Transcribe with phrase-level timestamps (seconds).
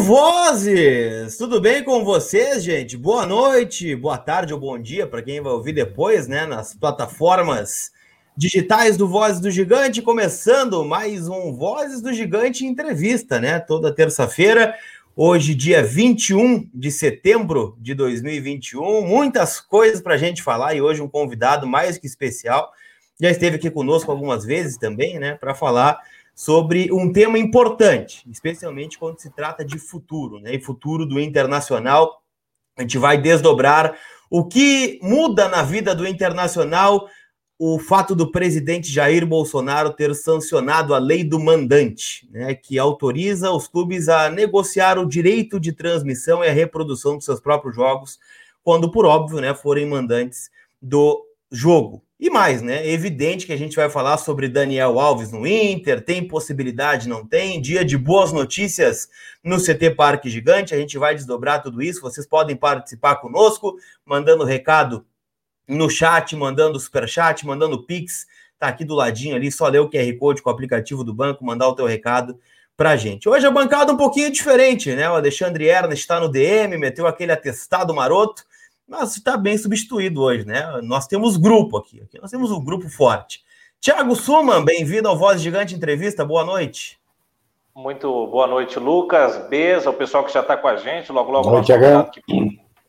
[0.00, 1.36] Vozes!
[1.36, 2.96] Tudo bem com vocês, gente?
[2.96, 6.46] Boa noite, boa tarde ou bom dia para quem vai ouvir depois, né?
[6.46, 7.92] Nas plataformas
[8.34, 13.60] digitais do Vozes do Gigante, começando mais um Vozes do Gigante entrevista, né?
[13.60, 14.74] Toda terça-feira,
[15.14, 19.02] hoje, dia 21 de setembro de 2021.
[19.02, 22.72] Muitas coisas para a gente falar e hoje um convidado mais que especial.
[23.20, 25.34] Já esteve aqui conosco algumas vezes também, né?
[25.34, 26.00] Para falar
[26.40, 30.54] sobre um tema importante, especialmente quando se trata de futuro, né?
[30.54, 32.22] E futuro do internacional.
[32.78, 33.94] A gente vai desdobrar
[34.30, 37.06] o que muda na vida do internacional
[37.58, 43.50] o fato do presidente Jair Bolsonaro ter sancionado a lei do mandante, né, que autoriza
[43.50, 48.18] os clubes a negociar o direito de transmissão e a reprodução dos seus próprios jogos,
[48.62, 52.02] quando, por óbvio, né, forem mandantes do jogo.
[52.20, 52.86] E mais, né?
[52.86, 57.26] É evidente que a gente vai falar sobre Daniel Alves no Inter, tem possibilidade, não
[57.26, 57.58] tem?
[57.62, 59.08] Dia de boas notícias
[59.42, 62.02] no CT Parque Gigante, a gente vai desdobrar tudo isso.
[62.02, 65.06] Vocês podem participar conosco, mandando recado
[65.66, 68.26] no chat, mandando super chat, mandando pix,
[68.58, 71.42] tá aqui do ladinho ali, só ler o QR Code com o aplicativo do banco,
[71.42, 72.38] mandar o teu recado
[72.76, 73.30] pra gente.
[73.30, 75.08] Hoje a bancada um pouquinho diferente, né?
[75.08, 78.44] O Alexandre Ernest está no DM, meteu aquele atestado maroto
[78.90, 80.80] mas está bem substituído hoje, né?
[80.82, 83.44] Nós temos grupo aqui, aqui nós temos um grupo forte.
[83.78, 86.98] Tiago Suman, bem-vindo ao Voz Gigante Entrevista, boa noite.
[87.72, 91.44] Muito boa noite, Lucas, Beza, o pessoal que já está com a gente, logo, logo.
[91.44, 92.10] Boa noite, Tiagão.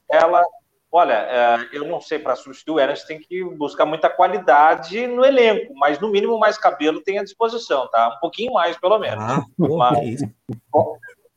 [0.09, 0.43] Ela,
[0.91, 5.23] olha, é, eu não sei, para substituir o Ernest tem que buscar muita qualidade no
[5.23, 8.15] elenco, mas no mínimo mais cabelo tem à disposição, tá?
[8.17, 9.23] Um pouquinho mais, pelo menos.
[9.23, 10.25] Ah, mas, é isso.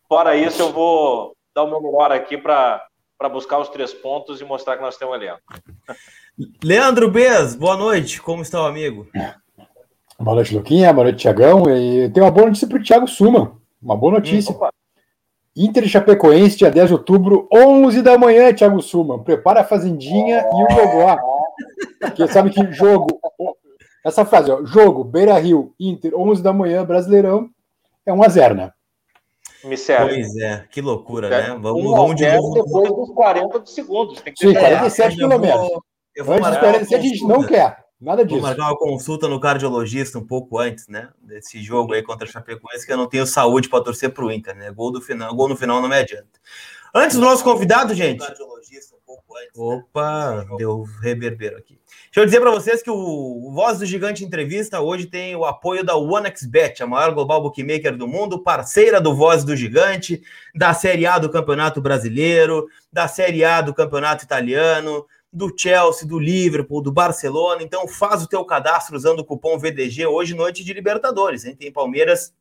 [0.08, 2.82] Fora isso, eu vou dar o meu melhor aqui para
[3.18, 5.40] para buscar os três pontos e mostrar que nós temos elenco.
[6.62, 8.20] Leandro Bez, boa noite.
[8.20, 9.06] Como está o amigo?
[10.18, 10.92] Boa noite, Luquinha.
[10.92, 11.64] Boa noite, Tiagão.
[11.70, 13.56] E tem uma boa notícia para o Thiago Suma.
[13.80, 14.52] Uma boa notícia.
[14.52, 14.68] Hum,
[15.56, 19.22] Inter Chapecoense, dia 10 de outubro, 11 da manhã, Thiago Suma.
[19.22, 20.60] Prepara a Fazendinha oh.
[20.60, 21.18] e o Gogoá.
[22.00, 23.20] Porque sabe que jogo.
[24.04, 27.48] Essa frase, ó, jogo, Beira Rio, Inter, 11 da manhã, Brasileirão,
[28.04, 28.72] é 1 a 0 né?
[29.64, 30.14] Me serve.
[30.14, 31.58] Pois é, que loucura, né?
[31.60, 32.54] Vamos, um vamos de novo.
[32.54, 34.20] Depois dos 40 segundos.
[34.20, 35.70] Tem que Sim, 47 pelo menos.
[36.14, 37.84] Eu vou Antes dos 47 a gente não quer.
[38.00, 38.38] Nada disso.
[38.38, 41.08] Vou marcar uma consulta no cardiologista um pouco antes, né?
[41.22, 44.30] Desse jogo aí contra a Chapecoense, que eu não tenho saúde para torcer para o
[44.30, 44.70] Inter, né?
[44.70, 46.38] Gol do final, gol no final não me adianta.
[46.94, 48.18] Antes do nosso convidado, gente.
[48.18, 49.58] Cardiologista um pouco antes.
[49.58, 49.64] Né?
[49.64, 50.56] Opa, né?
[50.58, 51.78] deu reverbero aqui.
[52.14, 55.82] Deixa eu dizer para vocês que o Voz do Gigante Entrevista hoje tem o apoio
[55.82, 60.22] da OneXBet, a maior global bookmaker do mundo, parceira do Voz do Gigante,
[60.54, 66.20] da Série A do Campeonato Brasileiro, da Série A do Campeonato Italiano, do Chelsea, do
[66.20, 67.64] Liverpool, do Barcelona.
[67.64, 71.56] Então faz o teu cadastro usando o cupom VDG hoje noite de Libertadores, hein?
[71.56, 72.32] Tem Palmeiras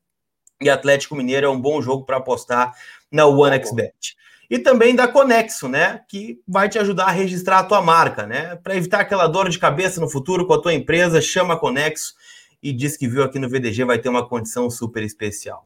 [0.61, 2.75] e Atlético Mineiro, é um bom jogo para apostar
[3.11, 4.15] na OneXBet
[4.49, 6.01] e também da Conexo, né?
[6.07, 8.55] Que vai te ajudar a registrar a tua marca, né?
[8.57, 12.13] Para evitar aquela dor de cabeça no futuro com a tua empresa, chama a Conexo
[12.61, 15.65] e diz que viu aqui no VDG vai ter uma condição super especial.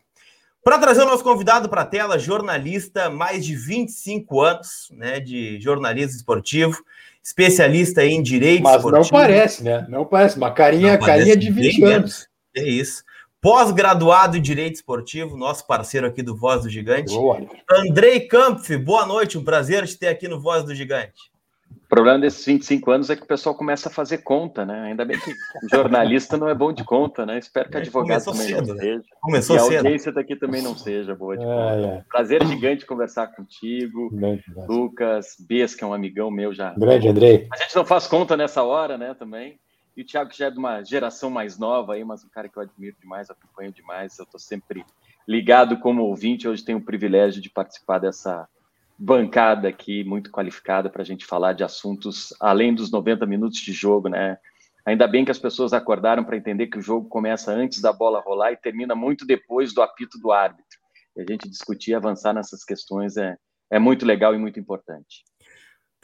[0.64, 5.60] Para trazer o nosso convidado para a tela, jornalista, mais de 25 anos né, de
[5.62, 6.84] jornalismo esportivo,
[7.24, 9.04] especialista em direito Mas esportivo.
[9.04, 9.86] não parece, né?
[9.88, 12.28] Não parece, uma carinha, carinha de 20 anos.
[12.56, 13.04] É isso
[13.48, 17.14] pós-graduado em Direito Esportivo, nosso parceiro aqui do Voz do Gigante.
[17.14, 17.40] Boa.
[17.72, 21.32] Andrei Kampf, boa noite, um prazer te ter aqui no Voz do Gigante.
[21.72, 24.88] O problema desses 25 anos é que o pessoal começa a fazer conta, né?
[24.90, 25.34] Ainda bem que
[25.72, 27.40] jornalista não é bom de conta, né?
[27.40, 28.82] Espero que advogado também cedo, não né?
[28.82, 29.04] seja.
[29.22, 29.78] Começou e a cedo.
[29.78, 31.88] audiência daqui também não seja boa de é, conta.
[31.88, 32.04] É.
[32.12, 34.10] Prazer gigante conversar contigo.
[34.12, 36.74] Grande, Lucas, Bes, que é um amigão meu já.
[36.78, 37.48] Grande, Andrei.
[37.54, 39.58] A gente não faz conta nessa hora, né, também.
[39.98, 42.56] E o Thiago já é de uma geração mais nova aí, mas um cara que
[42.56, 44.20] eu admiro demais, acompanho demais.
[44.20, 44.86] Eu estou sempre
[45.28, 46.48] ligado como ouvinte.
[46.48, 48.48] Hoje tenho o privilégio de participar dessa
[48.96, 53.74] bancada aqui, muito qualificada para a gente falar de assuntos além dos 90 minutos de
[53.74, 54.38] jogo, né?
[54.86, 58.22] Ainda bem que as pessoas acordaram para entender que o jogo começa antes da bola
[58.22, 60.78] rolar e termina muito depois do apito do árbitro.
[61.16, 63.36] E a gente discutir e avançar nessas questões é,
[63.72, 65.24] é muito legal e muito importante.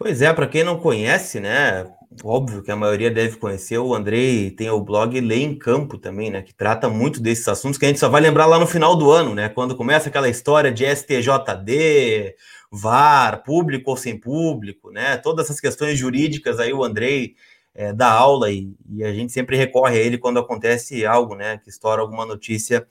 [0.03, 1.89] Pois é, para quem não conhece, né?
[2.25, 3.77] Óbvio que a maioria deve conhecer.
[3.77, 6.41] O Andrei tem o blog Lei em Campo também, né?
[6.41, 9.09] Que trata muito desses assuntos que a gente só vai lembrar lá no final do
[9.09, 9.47] ano, né?
[9.47, 12.35] Quando começa aquela história de STJD,
[12.69, 15.15] VAR, público ou sem público, né?
[15.15, 17.35] Todas essas questões jurídicas aí o Andrei
[17.73, 21.59] é, dá aula e, e, a gente sempre recorre a ele quando acontece algo, né?
[21.59, 22.85] Que estoura alguma notícia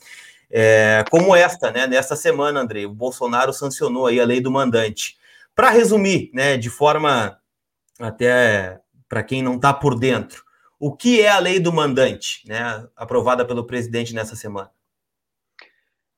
[0.51, 1.87] é, como esta, né?
[1.87, 5.21] Nesta semana, Andrei, o Bolsonaro sancionou aí a lei do mandante.
[5.55, 7.39] Para resumir, né, de forma
[8.01, 10.43] até para quem não está por dentro,
[10.81, 14.71] o que é a lei do mandante, né, aprovada pelo presidente nessa semana?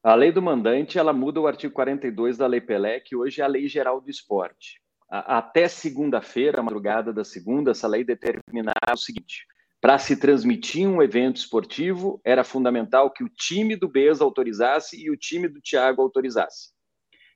[0.02, 3.44] A lei do mandante, ela muda o artigo 42 da Lei Pelé, que hoje é
[3.44, 4.78] a Lei Geral do Esporte.
[5.08, 9.46] Até segunda-feira, madrugada da segunda, essa lei determinava o seguinte:
[9.80, 15.10] para se transmitir um evento esportivo, era fundamental que o time do Beza autorizasse e
[15.10, 16.73] o time do Thiago autorizasse.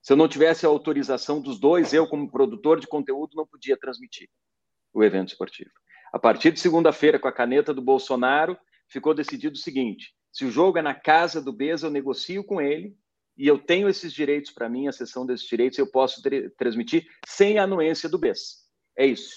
[0.02, 3.76] Se eu não tivesse a autorização dos dois, eu, como produtor de conteúdo, não podia
[3.76, 4.28] transmitir
[4.92, 5.70] o evento esportivo.
[6.12, 8.56] A partir de segunda-feira, com a caneta do Bolsonaro,
[8.88, 12.60] ficou decidido o seguinte: se o jogo é na casa do Beza, eu negocio com
[12.60, 12.96] ele
[13.36, 16.20] e eu tenho esses direitos para mim, a cessão desses direitos, eu posso
[16.56, 18.66] transmitir sem a anuência do BES.
[18.96, 19.36] É isso.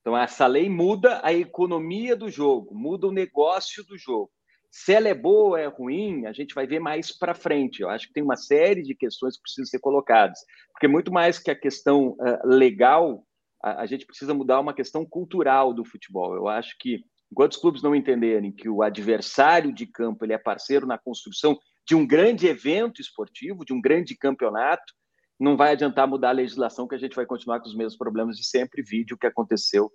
[0.00, 4.32] Então, essa lei muda a economia do jogo, muda o negócio do jogo.
[4.74, 7.82] Se ela é boa ou é ruim, a gente vai ver mais para frente.
[7.82, 10.38] Eu acho que tem uma série de questões que precisam ser colocadas,
[10.72, 13.22] porque muito mais que a questão uh, legal,
[13.62, 16.34] a, a, gente precisa mudar uma questão cultural do futebol.
[16.34, 20.38] Eu acho que enquanto os clubes não entenderem que o adversário de campo ele é
[20.38, 24.94] parceiro na construção de um grande evento esportivo, de um grande campeonato,
[25.38, 28.38] não vai adiantar mudar a legislação, que a gente vai continuar com os mesmos problemas
[28.38, 28.82] de sempre.
[28.82, 29.90] Vídeo que aconteceu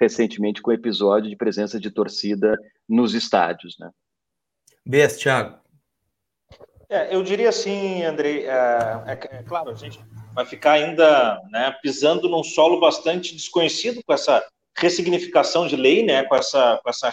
[0.00, 2.56] recentemente com o episódio de presença de torcida
[2.88, 3.76] nos estádios.
[3.80, 3.90] Né?
[4.86, 5.58] Bess, Thiago.
[6.88, 10.00] É, eu diria assim, Andrei, é, é, é, claro, a gente
[10.34, 14.44] vai ficar ainda né, pisando num solo bastante desconhecido com essa
[14.76, 17.12] ressignificação de lei, né, com, essa, com essa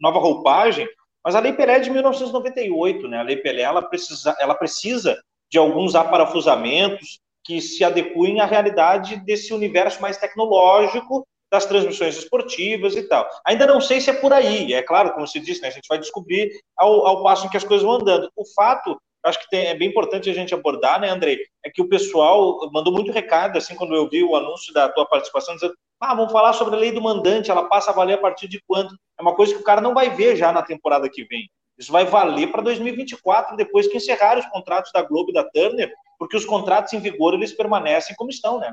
[0.00, 0.88] nova roupagem,
[1.22, 3.18] mas a Lei Pelé é de 1998, né?
[3.18, 5.20] A Lei Pelé ela precisa, ela precisa
[5.50, 12.94] de alguns aparafusamentos que se adequem à realidade desse universo mais tecnológico das transmissões esportivas
[12.94, 13.28] e tal.
[13.44, 15.88] Ainda não sei se é por aí, é claro, como se disse, né, a gente
[15.88, 18.30] vai descobrir ao, ao passo em que as coisas vão andando.
[18.36, 21.82] O fato, acho que tem, é bem importante a gente abordar, né, Andrei, é que
[21.82, 25.74] o pessoal mandou muito recado, assim, quando eu vi o anúncio da tua participação, dizendo,
[26.00, 28.62] ah, vamos falar sobre a lei do mandante, ela passa a valer a partir de
[28.66, 28.94] quando?
[29.18, 31.48] É uma coisa que o cara não vai ver já na temporada que vem.
[31.78, 35.92] Isso vai valer para 2024, depois que encerrarem os contratos da Globo e da Turner,
[36.18, 38.72] porque os contratos em vigor eles permanecem como estão, né?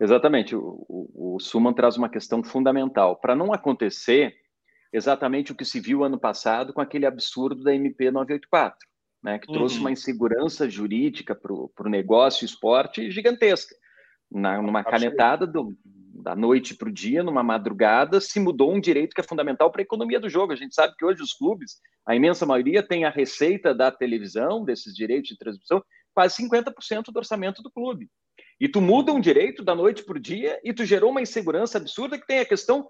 [0.00, 0.54] Exatamente.
[0.54, 3.16] O, o, o Suman traz uma questão fundamental.
[3.16, 4.34] Para não acontecer
[4.92, 8.78] exatamente o que se viu ano passado com aquele absurdo da MP 984,
[9.22, 9.54] né, que uhum.
[9.54, 13.74] trouxe uma insegurança jurídica para o negócio esporte gigantesca.
[14.30, 15.76] Na, numa canetada do,
[16.22, 19.82] da noite para o dia, numa madrugada, se mudou um direito que é fundamental para
[19.82, 20.52] a economia do jogo.
[20.52, 24.64] A gente sabe que hoje os clubes, a imensa maioria, tem a receita da televisão,
[24.64, 25.84] desses direitos de transmissão,
[26.14, 28.08] quase 50% do orçamento do clube.
[28.60, 31.78] E tu muda um direito da noite para o dia e tu gerou uma insegurança
[31.78, 32.86] absurda que tem a questão,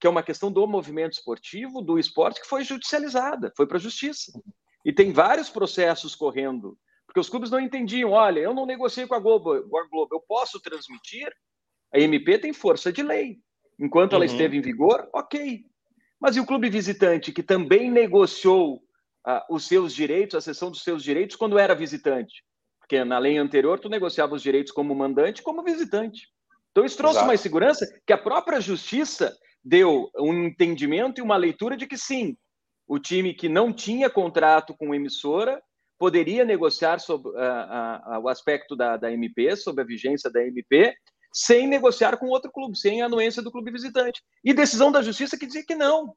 [0.00, 3.80] que é uma questão do movimento esportivo, do esporte, que foi judicializada, foi para a
[3.80, 4.32] justiça.
[4.84, 9.14] E tem vários processos correndo, porque os clubes não entendiam, olha, eu não negociei com
[9.14, 11.30] a Globo, com a Globo eu posso transmitir,
[11.92, 13.38] a MP tem força de lei.
[13.78, 14.30] Enquanto ela uhum.
[14.30, 15.64] esteve em vigor, ok.
[16.20, 18.76] Mas e o clube visitante, que também negociou
[19.26, 22.44] uh, os seus direitos, a cessão dos seus direitos, quando era visitante?
[22.88, 26.26] Porque na lei anterior, tu negociava os direitos como mandante como visitante.
[26.70, 27.26] Então, isso trouxe Exato.
[27.26, 32.34] uma insegurança que a própria justiça deu um entendimento e uma leitura de que sim,
[32.86, 35.60] o time que não tinha contrato com emissora
[35.98, 40.94] poderia negociar sobre uh, uh, o aspecto da, da MP, sobre a vigência da MP,
[41.30, 44.22] sem negociar com outro clube, sem a anuência do clube visitante.
[44.42, 46.14] E decisão da justiça que dizia que não,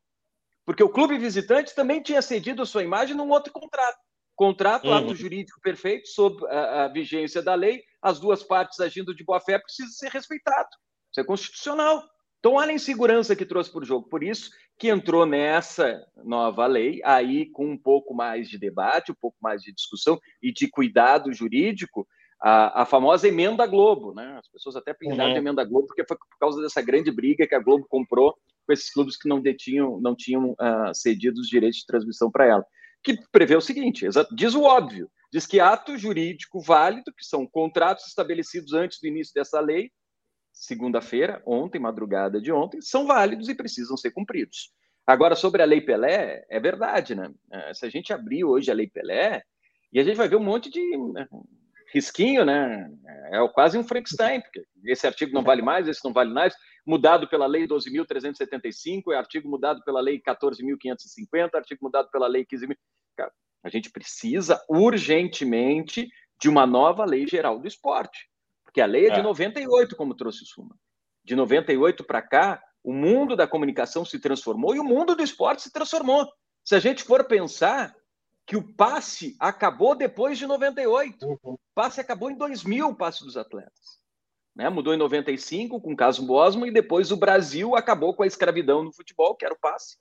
[0.65, 3.99] porque o clube visitante também tinha cedido a sua imagem num outro contrato.
[4.41, 4.95] Contrato, uhum.
[4.95, 9.39] ato jurídico perfeito, sob a, a, vigência da lei, as duas partes agindo de boa
[9.39, 10.67] fé precisa ser respeitado.
[11.12, 12.03] Isso é constitucional.
[12.39, 14.10] Então, olha a insegurança que trouxe para o jogo.
[14.10, 19.15] Por isso que entrou nessa nova lei, aí com um pouco mais de debate, um
[19.21, 22.07] pouco mais de discussão e de cuidado jurídico,
[22.41, 24.39] a, a famosa emenda Globo, né?
[24.39, 25.38] As pessoas até pintaram uhum.
[25.38, 28.91] emenda Globo porque foi por causa dessa grande briga que a Globo comprou com esses
[28.91, 32.65] clubes que não detinham, não tinham uh, cedido os direitos de transmissão para ela,
[33.03, 38.08] que prevê o seguinte: diz o óbvio, diz que ato jurídico válido, que são contratos
[38.08, 39.91] estabelecidos antes do início dessa lei,
[40.51, 44.72] segunda-feira, ontem, madrugada de ontem, são válidos e precisam ser cumpridos.
[45.05, 47.31] Agora, sobre a Lei Pelé, é verdade, né?
[47.51, 49.41] Eh, se a gente abrir hoje a Lei Pelé,
[49.91, 50.81] e a gente vai ver um monte de
[51.13, 51.27] né,
[51.93, 52.89] risquinho, né?
[53.31, 56.53] É quase um Frankenstein, porque esse artigo não vale mais, esse não vale mais,
[56.85, 62.75] mudado pela Lei 12.375, é artigo mudado pela Lei 14.550, artigo mudado pela Lei 15.000.
[63.63, 66.09] A gente precisa urgentemente
[66.41, 68.27] de uma nova lei geral do esporte,
[68.63, 69.97] porque a lei é de 98, é.
[69.97, 70.75] como trouxe o Suma.
[71.23, 75.61] De 98 para cá, o mundo da comunicação se transformou e o mundo do esporte
[75.61, 76.27] se transformou.
[76.63, 77.95] Se a gente for pensar,
[78.45, 81.25] que o passe acabou depois de 98.
[81.25, 81.38] Uhum.
[81.43, 84.00] O passe acabou em 2000, o passe dos atletas.
[84.55, 84.70] Né?
[84.70, 88.84] Mudou em 95 com o caso Bosman e depois o Brasil acabou com a escravidão
[88.84, 89.98] no futebol, que era o passe.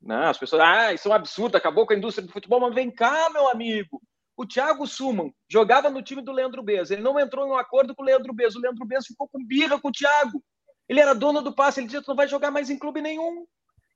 [0.00, 0.26] Né?
[0.26, 2.90] As pessoas, ah, isso é um absurdo, acabou com a indústria do futebol, mas vem
[2.90, 4.00] cá, meu amigo.
[4.36, 6.92] O Thiago Suman jogava no time do Leandro Bez.
[6.92, 8.54] Ele não entrou em um acordo com o Leandro Bez.
[8.54, 10.40] O Leandro Bez ficou com birra com o Thiago.
[10.88, 11.80] Ele era dono do passe.
[11.80, 13.44] Ele disse: Tu não vai jogar mais em clube nenhum.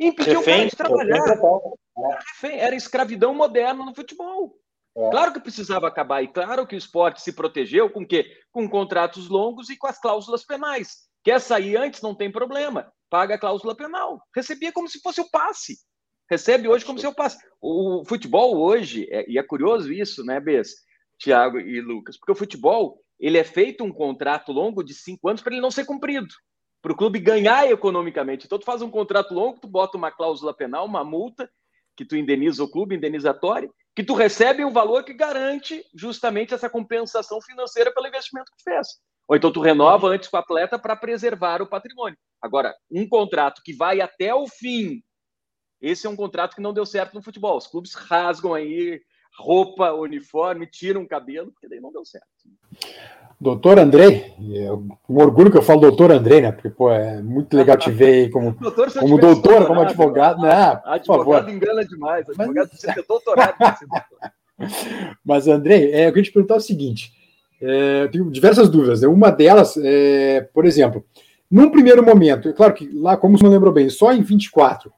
[0.01, 1.21] E impediu o cara de trabalhar.
[2.43, 4.59] Era escravidão moderna no futebol.
[4.97, 5.11] É.
[5.11, 8.27] Claro que precisava acabar, e claro que o esporte se protegeu com quê?
[8.51, 11.09] Com contratos longos e com as cláusulas penais.
[11.25, 12.93] Quer sair antes, não tem problema.
[13.09, 14.21] Paga a cláusula penal.
[14.35, 15.79] Recebia como se fosse o passe.
[16.29, 17.39] Recebe hoje como se eu passe.
[17.61, 20.75] O futebol hoje, é, e é curioso isso, né, Bess,
[21.19, 25.41] Tiago e Lucas, porque o futebol ele é feito um contrato longo de cinco anos
[25.43, 26.35] para ele não ser cumprido,
[26.81, 28.47] para o clube ganhar economicamente.
[28.47, 31.49] Então, tu faz um contrato longo, tu bota uma cláusula penal, uma multa,
[31.97, 36.71] que tu indeniza o clube, indenizatória, que tu recebe um valor que garante justamente essa
[36.71, 38.89] compensação financeira pelo investimento que fez.
[39.29, 42.19] Ou então tu renova antes com o atleta para preservar o patrimônio.
[42.41, 45.03] Agora, um contrato que vai até o fim,
[45.81, 47.57] esse é um contrato que não deu certo no futebol.
[47.57, 49.01] Os clubes rasgam aí
[49.39, 52.27] roupa, uniforme, tiram o cabelo, porque daí não deu certo.
[53.41, 56.53] Doutor Andrei, é um orgulho que eu falo doutor Andrei, né?
[56.53, 60.41] Porque, pô, é muito legal te ver aí como doutor, como, doutor, como advogado.
[60.41, 60.51] Né?
[60.53, 62.69] Ah, advogado engana demais, advogado Mas...
[62.71, 63.57] precisa ter doutorado.
[65.25, 67.12] Mas, Andrei, é, eu queria te perguntar o seguinte,
[67.61, 69.01] é, eu tenho diversas dúvidas.
[69.01, 69.09] Né?
[69.09, 71.05] Uma delas, é, por exemplo,
[71.51, 74.93] num primeiro momento, é claro que lá, como você não lembrou bem, só em 24,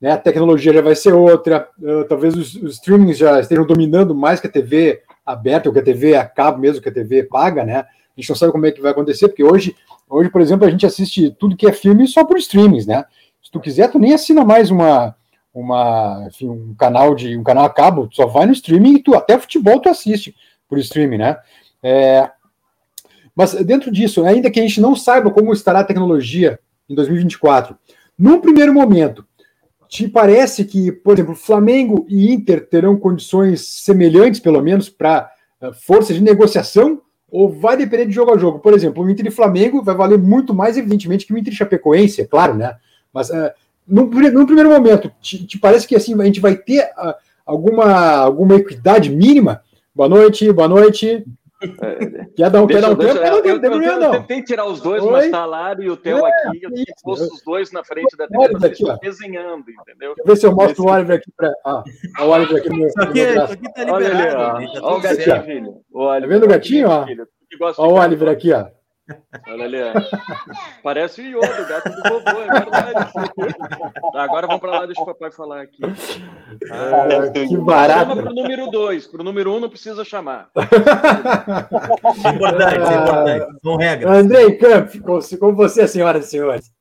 [0.00, 4.14] né, a tecnologia já vai ser outra, uh, talvez os, os streamings já estejam dominando
[4.14, 7.24] mais que a TV aberta, ou que a TV a cabo mesmo, que a TV
[7.24, 7.80] paga, né?
[7.80, 7.86] A
[8.20, 9.76] gente não sabe como é que vai acontecer, porque hoje,
[10.08, 13.04] hoje, por exemplo, a gente assiste tudo que é filme só por streamings, né?
[13.42, 15.14] Se tu quiser, tu nem assina mais uma,
[15.52, 19.02] uma, enfim, um canal de um canal a cabo, tu só vai no streaming e
[19.02, 20.34] tu até futebol tu assiste
[20.68, 21.36] por streaming, né?
[21.82, 22.30] É,
[23.34, 27.76] mas dentro disso, ainda que a gente não saiba como estará a tecnologia em 2024,
[28.18, 29.24] num primeiro momento,
[29.90, 35.28] te parece que, por exemplo, Flamengo e Inter terão condições semelhantes, pelo menos, para
[35.60, 37.02] uh, força de negociação?
[37.28, 38.60] Ou vai depender de jogo a jogo?
[38.60, 41.56] Por exemplo, o Inter e Flamengo vai valer muito mais, evidentemente, que o Inter e
[41.56, 42.76] Chapecoense, é claro, né?
[43.12, 43.50] Mas uh,
[43.86, 48.14] num, num, primeiro momento, te, te, parece que assim a gente vai ter uh, alguma,
[48.14, 49.60] alguma equidade mínima?
[49.92, 51.24] Boa noite, boa noite.
[51.62, 53.18] É, quer dar um, quer dar um tempo?
[53.18, 55.12] Eu, eu, eu, eu, eu tentei tirar os dois, Oi?
[55.12, 56.62] mas tá lá e o Theo é, aqui.
[56.62, 60.14] Eu tinha posto os dois na frente da tela, aqui, desenhando, entendeu?
[60.14, 61.52] Deixa eu ver se eu mostro o Oliver aqui para.
[61.64, 61.84] Ah,
[62.20, 62.86] o Oliver aqui no meu.
[62.86, 63.94] Isso aqui, isso aqui tá liberado.
[63.94, 64.86] Olha ali, ó.
[64.86, 65.84] Olha o gatinho, filho.
[65.92, 67.06] Tá vendo o gatinho, ó?
[67.76, 68.66] Olha o Oliver aqui, ó.
[69.48, 69.78] Olha ali,
[70.82, 73.12] parece o Yoda, o gato do vovô, é verdade.
[74.12, 75.82] Tá, agora vamos para lá, deixa o papai falar aqui.
[76.70, 78.10] Ah, que barato.
[78.10, 80.50] Chama para o número 2, para o número 1 um não precisa chamar.
[80.56, 84.16] É importante, é importante, são regras.
[84.16, 84.90] Andrei Camp,
[85.38, 86.72] como você, senhoras e senhores.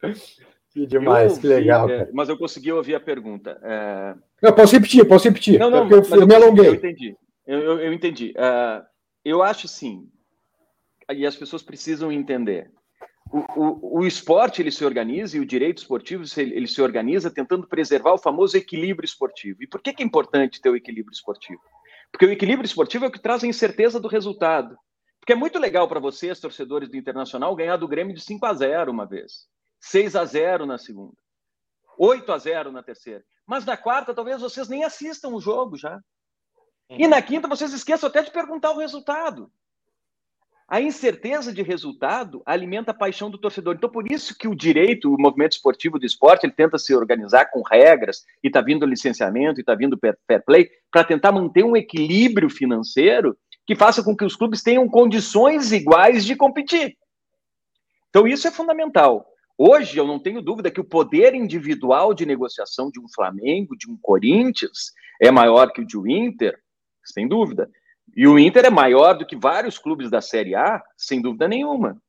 [0.72, 1.90] Que demais, ouvi, que legal.
[1.90, 3.60] É, mas eu consegui ouvir a pergunta.
[3.64, 4.16] É...
[4.42, 5.60] Eu posso repetir, posso repetir.
[5.60, 6.68] Não, não, eu, eu, me alonguei.
[6.68, 7.16] Eu entendi.
[7.46, 8.34] Eu, eu, eu entendi.
[8.38, 8.84] Uh,
[9.26, 10.08] eu acho sim
[11.12, 12.72] e as pessoas precisam entender.
[13.32, 17.30] O, o, o, esporte ele se organiza e o direito esportivo ele, ele, se organiza
[17.30, 19.62] tentando preservar o famoso equilíbrio esportivo.
[19.62, 21.62] E por que, que é importante ter o equilíbrio esportivo?
[22.12, 24.76] Porque o equilíbrio esportivo é o que traz a incerteza do resultado.
[25.20, 28.54] Porque é muito legal para vocês, torcedores do Internacional, ganhar do Grêmio de 5 a
[28.54, 29.48] 0 uma vez,
[29.80, 31.18] 6 a 0 na segunda,
[32.00, 33.24] 8 a 0 na terceira.
[33.46, 36.02] Mas na quarta, talvez vocês nem assistam o jogo já.
[36.90, 39.52] E na quinta, vocês esqueçam até de perguntar o resultado.
[40.70, 43.76] A incerteza de resultado alimenta a paixão do torcedor.
[43.76, 47.50] Então, por isso que o direito, o movimento esportivo do esporte, ele tenta se organizar
[47.50, 49.98] com regras, e está vindo licenciamento, e está vindo
[50.28, 53.36] fair play, para tentar manter um equilíbrio financeiro
[53.66, 56.96] que faça com que os clubes tenham condições iguais de competir.
[58.10, 59.26] Então, isso é fundamental.
[59.58, 63.90] Hoje, eu não tenho dúvida que o poder individual de negociação de um Flamengo, de
[63.90, 66.58] um Corinthians, é maior que o de um Inter,
[67.04, 67.70] sem dúvida.
[68.16, 72.02] E o Inter é maior do que vários clubes da Série A, sem dúvida nenhuma.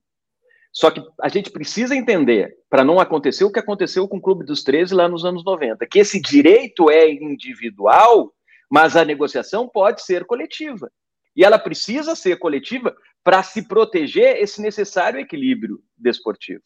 [0.72, 4.44] Só que a gente precisa entender, para não acontecer o que aconteceu com o Clube
[4.44, 8.32] dos 13 lá nos anos 90, que esse direito é individual,
[8.70, 10.90] mas a negociação pode ser coletiva.
[11.34, 16.62] E ela precisa ser coletiva para se proteger esse necessário equilíbrio desportivo.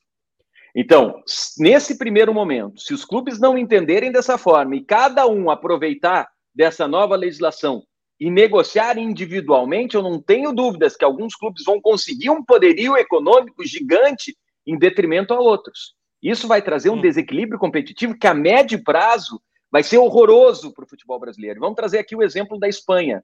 [0.75, 1.23] Então,
[1.59, 6.87] nesse primeiro momento, se os clubes não entenderem dessa forma e cada um aproveitar dessa
[6.87, 7.85] nova legislação
[8.18, 13.64] e negociar individualmente, eu não tenho dúvidas que alguns clubes vão conseguir um poderio econômico
[13.64, 15.94] gigante em detrimento a outros.
[16.23, 19.40] Isso vai trazer um desequilíbrio competitivo que, a médio prazo,
[19.71, 21.61] vai ser horroroso para o futebol brasileiro.
[21.61, 23.23] Vamos trazer aqui o exemplo da Espanha.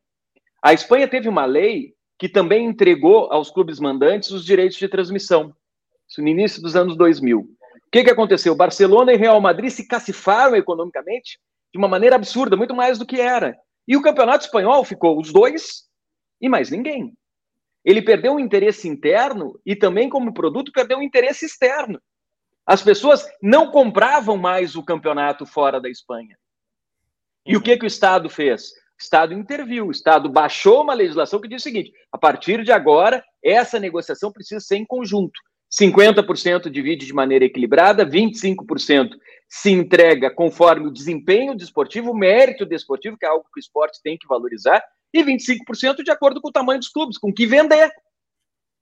[0.62, 5.54] A Espanha teve uma lei que também entregou aos clubes mandantes os direitos de transmissão,
[6.06, 7.38] isso no início dos anos 2000.
[7.38, 7.46] O
[7.90, 8.54] que, que aconteceu?
[8.54, 11.38] Barcelona e Real Madrid se cacifaram economicamente
[11.72, 13.56] de uma maneira absurda, muito mais do que era.
[13.86, 15.88] E o campeonato espanhol ficou os dois
[16.40, 17.14] e mais ninguém.
[17.84, 22.00] Ele perdeu um interesse interno e também, como produto, perdeu um interesse externo.
[22.66, 26.36] As pessoas não compravam mais o campeonato fora da Espanha.
[27.46, 28.70] E o que, que o Estado fez?
[28.70, 32.70] O Estado interviu, o Estado baixou uma legislação que diz o seguinte: a partir de
[32.70, 35.40] agora, essa negociação precisa ser em conjunto.
[35.70, 39.10] 50% divide de maneira equilibrada, 25%
[39.48, 44.00] se entrega conforme o desempenho desportivo, o mérito desportivo, que é algo que o esporte
[44.02, 47.90] tem que valorizar, e 25% de acordo com o tamanho dos clubes, com que vender.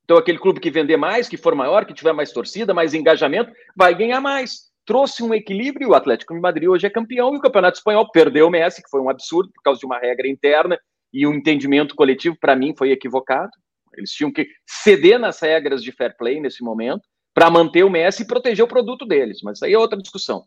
[0.04, 3.52] Então, aquele clube que vender mais, que for maior, que tiver mais torcida, mais engajamento,
[3.76, 4.68] vai ganhar mais.
[4.86, 8.46] Trouxe um equilíbrio, o Atlético de Madrid hoje é campeão e o Campeonato Espanhol perdeu
[8.46, 10.78] o Messi, que foi um absurdo por causa de uma regra interna
[11.12, 13.50] e o um entendimento coletivo, para mim, foi equivocado.
[13.98, 17.02] Eles tinham que ceder nas regras de fair play nesse momento
[17.34, 20.44] para manter o Messi e proteger o produto deles, mas aí é outra discussão.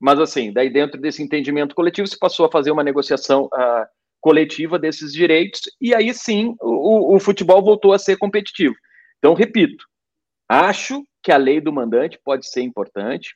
[0.00, 3.86] Mas assim, daí dentro desse entendimento coletivo se passou a fazer uma negociação uh,
[4.20, 8.74] coletiva desses direitos e aí sim o, o futebol voltou a ser competitivo.
[9.18, 9.84] Então, repito,
[10.48, 13.34] acho que a lei do mandante pode ser importante,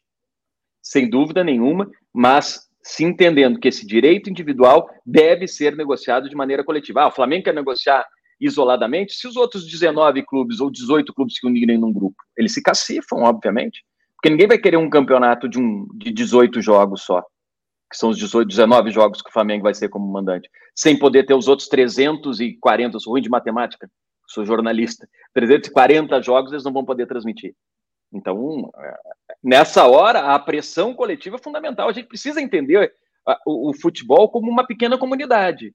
[0.83, 6.65] sem dúvida nenhuma, mas se entendendo que esse direito individual deve ser negociado de maneira
[6.65, 7.03] coletiva.
[7.03, 8.07] Ah, o Flamengo quer negociar
[8.41, 12.63] isoladamente, se os outros 19 clubes ou 18 clubes se unirem num grupo, eles se
[12.63, 17.23] cacifam, obviamente, porque ninguém vai querer um campeonato de, um, de 18 jogos só,
[17.91, 21.25] que são os 18, 19 jogos que o Flamengo vai ser como mandante, sem poder
[21.25, 23.91] ter os outros 340, eu sou ruim de matemática,
[24.27, 27.55] sou jornalista, 340 jogos eles não vão poder transmitir.
[28.13, 28.71] Então,
[29.43, 31.89] nessa hora, a pressão coletiva é fundamental.
[31.89, 32.93] A gente precisa entender
[33.47, 35.75] o futebol como uma pequena comunidade.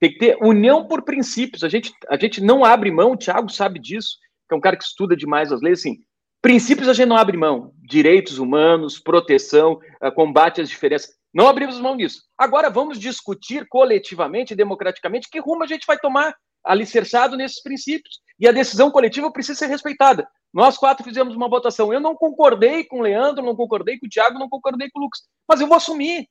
[0.00, 1.64] Tem que ter união por princípios.
[1.64, 4.16] A gente, a gente não abre mão, o Thiago sabe disso,
[4.48, 5.96] que é um cara que estuda demais as leis, assim,
[6.40, 7.72] princípios a gente não abre mão.
[7.82, 11.10] Direitos humanos, proteção, eh, combate às diferenças.
[11.34, 12.22] Não abrimos mão disso.
[12.36, 16.34] Agora vamos discutir coletivamente, democraticamente, que rumo a gente vai tomar
[16.64, 18.20] alicerçado nesses princípios.
[18.38, 20.28] E a decisão coletiva precisa ser respeitada.
[20.52, 21.92] Nós quatro fizemos uma votação.
[21.92, 25.02] Eu não concordei com o Leandro, não concordei com o Thiago, não concordei com o
[25.02, 25.20] Lucas.
[25.48, 26.26] Mas eu vou assumir.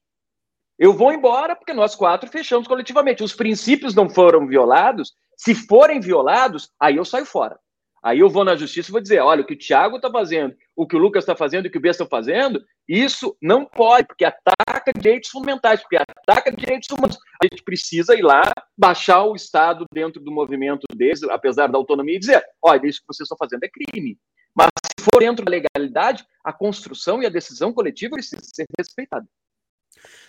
[0.77, 3.23] Eu vou embora porque nós quatro fechamos coletivamente.
[3.23, 5.13] Os princípios não foram violados.
[5.35, 7.59] Se forem violados, aí eu saio fora.
[8.03, 10.55] Aí eu vou na justiça e vou dizer: olha, o que o Thiago está fazendo,
[10.75, 14.07] o que o Lucas está fazendo o que o B está fazendo, isso não pode,
[14.07, 17.17] porque ataca direitos fundamentais, porque ataca direitos humanos.
[17.41, 18.43] A gente precisa ir lá,
[18.77, 23.07] baixar o Estado dentro do movimento deles, apesar da autonomia, e dizer: olha, isso que
[23.07, 24.17] vocês estão fazendo é crime.
[24.55, 29.27] Mas se for dentro da legalidade, a construção e a decisão coletiva precisa ser respeitada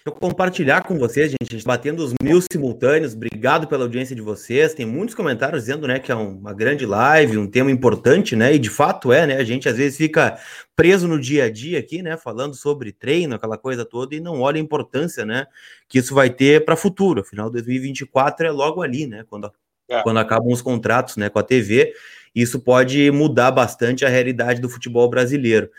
[0.05, 3.15] eu compartilhar com vocês, gente, batendo os mil simultâneos.
[3.15, 4.75] Obrigado pela audiência de vocês.
[4.75, 8.55] Tem muitos comentários dizendo, né, que é uma grande live, um tema importante, né?
[8.55, 9.37] E de fato é, né?
[9.37, 10.39] A gente às vezes fica
[10.75, 14.41] preso no dia a dia aqui, né, falando sobre treino, aquela coisa toda e não
[14.41, 15.47] olha a importância, né,
[15.89, 17.23] que isso vai ter para futuro.
[17.23, 19.53] Afinal, 2024 é logo ali, né, quando
[19.89, 20.03] é.
[20.03, 21.93] quando acabam os contratos, né, com a TV.
[22.35, 25.71] Isso pode mudar bastante a realidade do futebol brasileiro.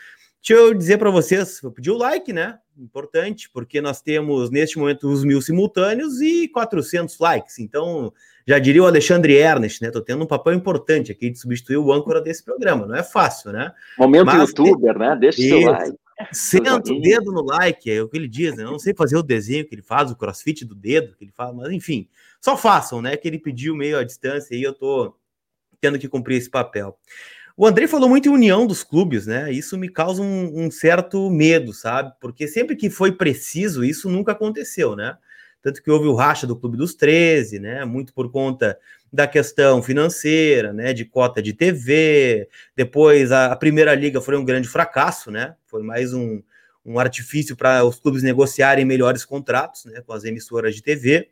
[0.41, 2.57] Deixa eu dizer para vocês, eu pedi o like, né?
[2.77, 7.59] Importante, porque nós temos neste momento os mil simultâneos e 400 likes.
[7.59, 8.13] Então,
[8.47, 9.91] já diria o Alexandre Ernest, né?
[9.91, 12.85] Tô tendo um papel importante aqui de substituir o âncora desse programa.
[12.85, 13.73] Não é fácil, né?
[13.97, 15.17] Momento Mas, youtuber, né?
[15.19, 15.97] Deixa o seu like.
[16.33, 18.63] Senta o dedo no like, é o que ele diz, né?
[18.63, 21.31] Eu não sei fazer o desenho que ele faz, o crossfit do dedo que ele
[21.31, 22.09] faz, mas enfim,
[22.41, 23.15] só façam, né?
[23.15, 25.15] Que ele pediu meio à distância e eu tô
[25.79, 26.97] tendo que cumprir esse papel.
[27.59, 29.51] O André falou muito em união dos clubes, né?
[29.51, 32.13] Isso me causa um, um, certo medo, sabe?
[32.17, 35.17] Porque sempre que foi preciso, isso nunca aconteceu, né?
[35.61, 37.83] Tanto que houve o racha do Clube dos 13, né?
[37.83, 38.79] Muito por conta
[39.11, 40.93] da questão financeira, né?
[40.93, 42.47] De cota de TV.
[42.77, 45.53] Depois a, a Primeira Liga foi um grande fracasso, né?
[45.65, 46.41] Foi mais um,
[46.85, 49.99] um artifício para os clubes negociarem melhores contratos, né?
[49.99, 51.29] Com as emissoras de TV.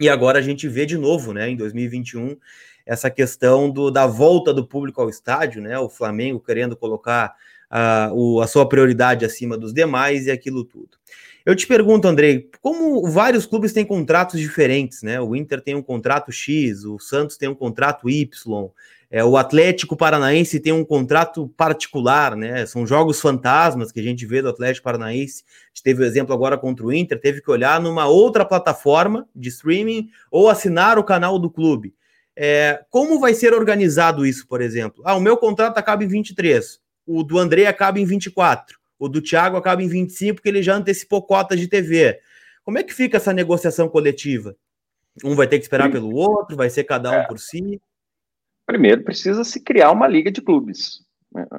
[0.00, 1.48] E agora a gente vê de novo, né?
[1.48, 2.36] Em 2021
[2.90, 5.78] essa questão do, da volta do público ao estádio, né?
[5.78, 7.36] O Flamengo querendo colocar
[7.70, 10.98] uh, o, a sua prioridade acima dos demais e aquilo tudo.
[11.46, 15.20] Eu te pergunto, Andrei, como vários clubes têm contratos diferentes, né?
[15.20, 18.28] O Inter tem um contrato X, o Santos tem um contrato Y,
[19.08, 22.66] é, o Atlético Paranaense tem um contrato particular, né?
[22.66, 25.44] São jogos fantasmas que a gente vê do Atlético Paranaense.
[25.46, 29.28] A gente teve o exemplo agora contra o Inter, teve que olhar numa outra plataforma
[29.32, 31.94] de streaming ou assinar o canal do clube.
[32.42, 35.02] É, como vai ser organizado isso, por exemplo?
[35.04, 39.20] Ah, o meu contrato acaba em 23, o do André acaba em 24, o do
[39.20, 42.18] Thiago acaba em 25, porque ele já antecipou cotas de TV.
[42.64, 44.56] Como é que fica essa negociação coletiva?
[45.22, 47.26] Um vai ter que esperar pelo outro, vai ser cada um é.
[47.26, 47.78] por si?
[48.64, 51.04] Primeiro, precisa se criar uma liga de clubes.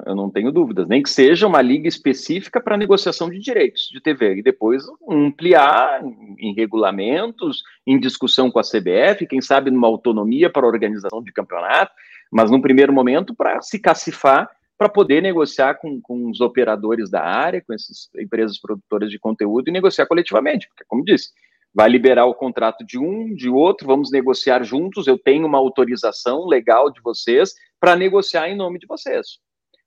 [0.06, 4.02] Eu não tenho dúvidas, nem que seja uma liga específica para negociação de direitos de
[4.02, 6.02] TV e depois ampliar
[6.38, 11.32] em regulamentos, em discussão com a CBF, quem sabe numa autonomia para a organização de
[11.32, 11.90] campeonato,
[12.30, 17.22] mas num primeiro momento para se cacifar para poder negociar com, com os operadores da
[17.22, 21.30] área, com essas empresas produtoras de conteúdo e negociar coletivamente, porque, como disse,
[21.72, 26.46] vai liberar o contrato de um, de outro, vamos negociar juntos, eu tenho uma autorização
[26.46, 29.38] legal de vocês para negociar em nome de vocês.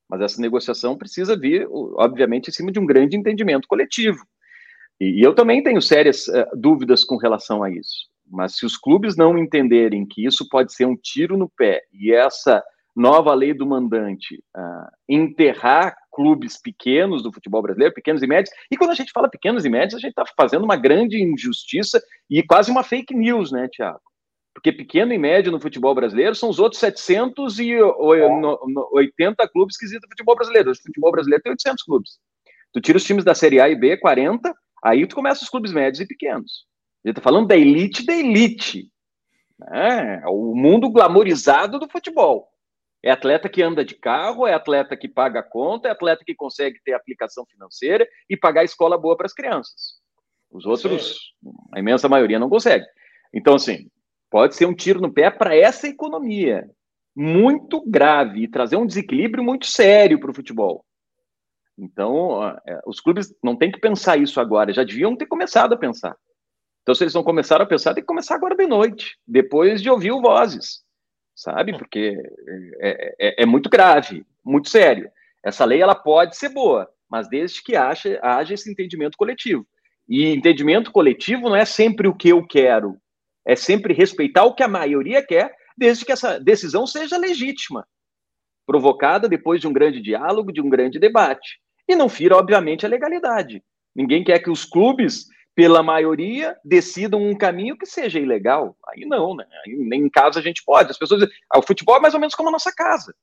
[0.10, 4.24] Mas essa negociação precisa vir, obviamente, em cima de um grande entendimento coletivo.
[5.00, 8.08] E, e eu também tenho sérias uh, dúvidas com relação a isso.
[8.30, 12.12] Mas se os clubes não entenderem que isso pode ser um tiro no pé e
[12.12, 12.64] essa
[12.96, 18.78] nova lei do mandante uh, enterrar clubes pequenos do futebol brasileiro, pequenos e médios, e
[18.78, 22.42] quando a gente fala pequenos e médios, a gente está fazendo uma grande injustiça e
[22.42, 24.00] quase uma fake news, né, Tiago?
[24.66, 30.10] Porque pequeno e médio no futebol brasileiro são os outros 780 clubes que existem no
[30.10, 30.72] futebol brasileiro.
[30.72, 32.18] O futebol brasileiro tem 800 clubes.
[32.74, 34.52] Tu tira os times da Série A e B, 40,
[34.84, 36.66] aí tu começa os clubes médios e pequenos.
[37.04, 38.92] A gente tá falando da elite da elite.
[39.60, 40.24] Né?
[40.24, 42.48] É o mundo glamorizado do futebol.
[43.04, 46.34] É atleta que anda de carro, é atleta que paga a conta, é atleta que
[46.34, 50.00] consegue ter aplicação financeira e pagar escola boa para as crianças.
[50.50, 51.36] Os outros,
[51.72, 52.88] a imensa maioria, não consegue.
[53.32, 53.92] Então, assim,
[54.36, 56.70] pode ser um tiro no pé para essa economia
[57.16, 60.84] muito grave e trazer um desequilíbrio muito sério para o futebol.
[61.78, 65.78] Então, é, os clubes não têm que pensar isso agora, já deviam ter começado a
[65.78, 66.18] pensar.
[66.82, 69.90] Então, se eles não começaram a pensar, tem que começar agora de noite, depois de
[69.90, 70.84] ouvir o Vozes,
[71.34, 71.72] sabe?
[71.78, 72.22] Porque
[72.82, 75.10] é, é, é muito grave, muito sério.
[75.46, 79.66] Essa lei ela pode ser boa, mas desde que haja, haja esse entendimento coletivo.
[80.10, 83.00] E entendimento coletivo não é sempre o que eu quero,
[83.46, 87.88] é sempre respeitar o que a maioria quer, desde que essa decisão seja legítima,
[88.66, 91.60] provocada depois de um grande diálogo, de um grande debate.
[91.88, 93.64] E não fira, obviamente, a legalidade.
[93.96, 98.76] Ninguém quer que os clubes, pela maioria, decidam um caminho que seja ilegal.
[98.90, 99.46] Aí não, né?
[99.66, 100.90] Aí, nem em casa a gente pode.
[100.90, 103.14] As pessoas dizem, ah, o futebol é mais ou menos como a nossa casa.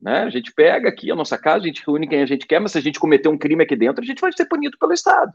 [0.00, 0.22] Né?
[0.22, 2.72] A gente pega aqui a nossa casa, a gente reúne quem a gente quer, mas
[2.72, 5.32] se a gente cometer um crime aqui dentro, a gente vai ser punido pelo Estado.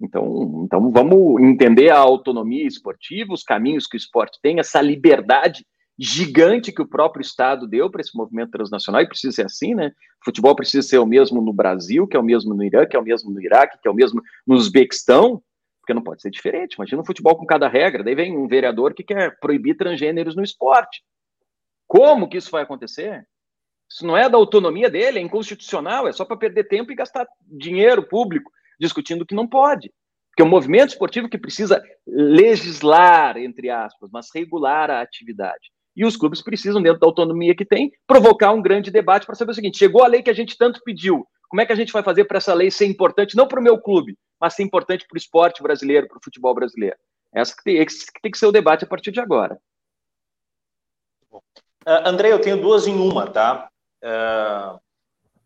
[0.00, 5.64] Então, então vamos entender a autonomia esportiva, os caminhos que o esporte tem, essa liberdade
[5.98, 9.92] gigante que o próprio Estado deu para esse movimento transnacional, e precisa ser assim, né?
[10.22, 12.96] O futebol precisa ser o mesmo no Brasil, que é o mesmo no Irã, que
[12.96, 15.42] é o mesmo no Iraque, que é o mesmo no Uzbequistão,
[15.82, 16.74] porque não pode ser diferente.
[16.74, 20.42] Imagina um futebol com cada regra, daí vem um vereador que quer proibir transgêneros no
[20.42, 21.02] esporte.
[21.86, 23.26] Como que isso vai acontecer?
[23.90, 27.26] Isso não é da autonomia dele, é inconstitucional, é só para perder tempo e gastar
[27.42, 28.50] dinheiro público
[28.80, 29.92] discutindo que não pode.
[30.30, 35.70] Porque é um movimento esportivo que precisa legislar, entre aspas, mas regular a atividade.
[35.94, 39.50] E os clubes precisam, dentro da autonomia que tem, provocar um grande debate para saber
[39.50, 41.92] o seguinte: chegou a lei que a gente tanto pediu, como é que a gente
[41.92, 45.04] vai fazer para essa lei ser importante, não para o meu clube, mas ser importante
[45.06, 46.96] para o esporte brasileiro, para o futebol brasileiro?
[47.34, 49.58] Essa que tem, esse que tem que ser o debate a partir de agora.
[51.32, 53.68] Uh, André, eu tenho duas em uma, tá?
[54.02, 54.80] Uh,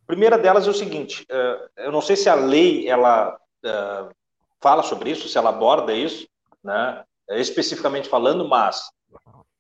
[0.07, 4.15] primeira delas é o seguinte: uh, eu não sei se a lei ela uh,
[4.61, 6.27] fala sobre isso, se ela aborda isso,
[6.63, 8.91] né, especificamente falando, mas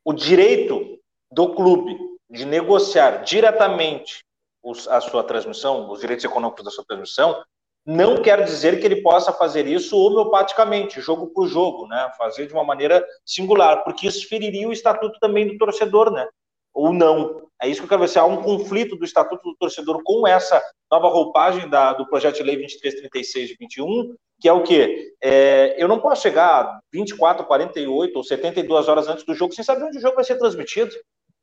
[0.04, 0.98] o direito
[1.30, 1.96] do clube
[2.30, 4.24] de negociar diretamente
[4.62, 7.42] os, a sua transmissão, os direitos econômicos da sua transmissão,
[7.86, 12.10] não quer dizer que ele possa fazer isso homeopaticamente, jogo por jogo, né?
[12.16, 16.26] Fazer de uma maneira singular, porque isso feriria o estatuto também do torcedor, né?
[16.74, 17.48] ou não.
[17.64, 20.28] É isso que eu quero ver se há um conflito do Estatuto do Torcedor com
[20.28, 25.14] essa nova roupagem da, do projeto de lei 2336 de 21, que é o quê?
[25.22, 29.84] É, eu não posso chegar 24, 48 ou 72 horas antes do jogo sem saber
[29.84, 30.94] onde o jogo vai ser transmitido.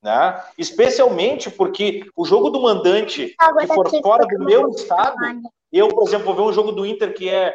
[0.04, 0.44] Né?
[0.60, 5.18] Especialmente porque o jogo do mandante que for fora do meu estado,
[5.72, 7.52] eu, por exemplo, vou ver um jogo do Inter que é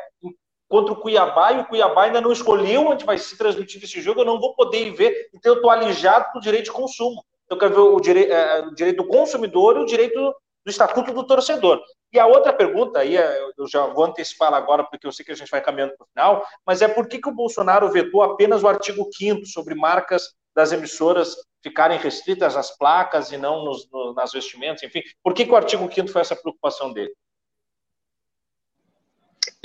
[0.69, 4.23] contra o Cuiabá e o Cuiabá ainda não escolheu onde vai se transmitir esse jogo,
[4.23, 7.23] eu não vou poder ir ver, então eu estou alijado do direito de consumo.
[7.49, 11.13] Eu quero ver o, direi é, o direito do consumidor e o direito do estatuto
[11.13, 11.81] do torcedor.
[12.13, 15.33] E a outra pergunta, aí é, eu já vou antecipar agora, porque eu sei que
[15.33, 18.23] a gente vai caminhando para o final, mas é por que, que o Bolsonaro vetou
[18.23, 23.89] apenas o artigo 5 sobre marcas das emissoras ficarem restritas às placas e não nos,
[23.91, 25.03] no, nas vestimentas, enfim.
[25.23, 27.13] Por que, que o artigo 5 foi essa preocupação dele?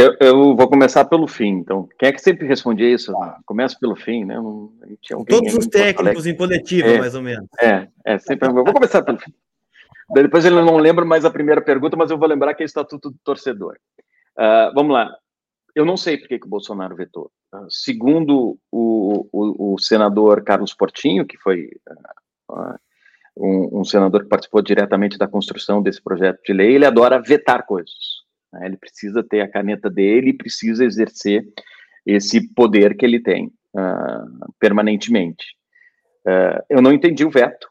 [0.02, 1.88] Eu, eu, vou começar pelo fim, então.
[2.00, 3.14] Quem é que sempre respondia isso?
[3.46, 4.36] Começa pelo fim, né?
[4.36, 4.72] Não,
[5.28, 7.48] Todos os técnicos em coletiva, é, mais ou menos.
[7.60, 8.50] É, é sempre.
[8.50, 9.32] Eu vou começar pelo fim.
[10.14, 12.68] Depois ele não lembra mais a primeira pergunta, mas eu vou lembrar que é o
[12.68, 13.78] Estatuto do Torcedor.
[14.38, 15.16] Uh, vamos lá.
[15.74, 17.32] Eu não sei por que, que o Bolsonaro vetou.
[17.54, 21.70] Uh, segundo o, o, o, senador Carlos Portinho, que foi
[22.50, 22.76] uh,
[23.38, 27.66] um, um, senador que participou diretamente da construção desse projeto de lei, ele adora vetar
[27.66, 28.21] coisas.
[28.54, 28.66] Né?
[28.66, 31.46] Ele precisa ter a caneta dele e precisa exercer
[32.06, 35.46] esse poder que ele tem uh, permanentemente.
[36.26, 37.68] Uh, eu não entendi o veto,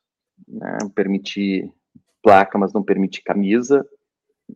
[0.47, 0.79] né?
[0.95, 1.71] permitir
[2.23, 3.87] placa, mas não permitir camisa,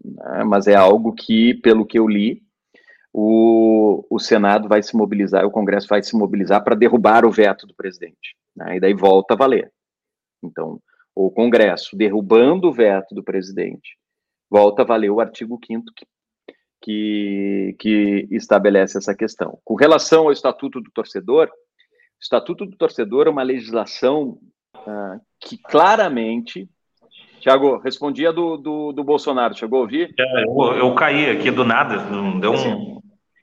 [0.05, 0.45] né?
[0.45, 2.43] mas é algo que, pelo que eu li,
[3.13, 7.67] o, o Senado vai se mobilizar, o Congresso vai se mobilizar para derrubar o veto
[7.67, 8.37] do presidente.
[8.57, 8.77] Né?
[8.77, 9.73] E daí volta a valer.
[10.43, 10.81] Então,
[11.15, 13.97] o Congresso derrubando o veto do presidente,
[14.51, 16.05] volta a valer o artigo 5 que,
[16.85, 19.59] que, que estabelece essa questão.
[19.65, 24.39] Com relação ao Estatuto do Torcedor, o Estatuto do Torcedor é uma legislação
[24.77, 26.69] uh, que claramente
[27.41, 30.15] Tiago, respondia do, do, do, Bolsonaro, chegou a ouvir?
[30.19, 33.01] É, eu, eu, caí aqui do nada, não deu assim, um.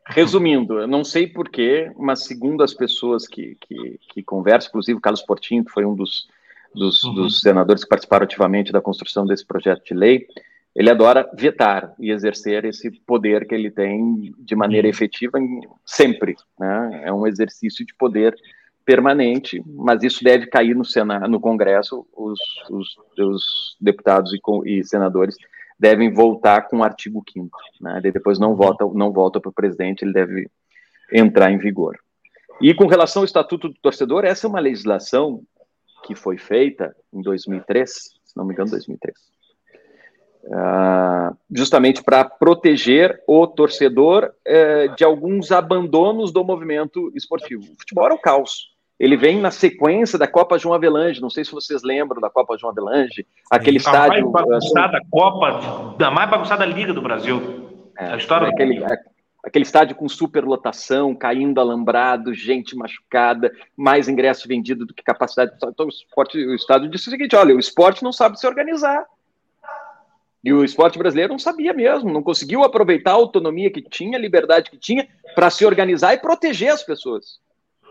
[0.08, 5.02] Resumindo, eu não sei porquê, mas segundo as pessoas que, que, que conversam, inclusive o
[5.02, 6.28] Carlos Portinho, que foi um dos,
[6.76, 7.14] dos, uhum.
[7.16, 10.28] dos senadores que participaram ativamente da construção desse projeto de lei,
[10.76, 14.92] ele adora vetar e exercer esse poder que ele tem de maneira uhum.
[14.92, 15.38] efetiva
[15.86, 16.36] sempre.
[16.58, 17.02] Né?
[17.06, 18.36] É um exercício de poder
[18.86, 24.84] permanente, mas isso deve cair no Senado, no Congresso, os, os, os deputados e, e,
[24.84, 25.36] senadores
[25.80, 28.02] devem voltar com o artigo 5 né?
[28.02, 30.50] depois não volta, não volta para o presidente, ele deve
[31.12, 31.98] entrar em vigor.
[32.62, 35.44] E com relação ao Estatuto do Torcedor, essa é uma legislação
[36.04, 39.16] que foi feita em 2003, se não me engano, 2003,
[40.46, 47.64] uh, justamente para proteger o torcedor uh, de alguns abandonos do movimento esportivo.
[47.64, 48.72] O futebol era o caos.
[49.00, 51.22] Ele vem na sequência da Copa João Avelange.
[51.22, 54.30] Não sei se vocês lembram da Copa João Avelange, aquele a estádio.
[54.30, 57.70] Mais bagunçada uh, Copa, da mais bagunçada Liga do Brasil.
[57.98, 58.86] É, a história aquele, do
[59.44, 65.54] aquele estádio com superlotação, caindo alambrado, gente machucada, mais ingresso vendido do que capacidade.
[65.56, 69.06] Então, o, esporte, o Estado disse o seguinte: olha, o esporte não sabe se organizar.
[70.44, 74.22] E o esporte brasileiro não sabia mesmo, não conseguiu aproveitar a autonomia que tinha, a
[74.22, 77.40] liberdade que tinha, para se organizar e proteger as pessoas.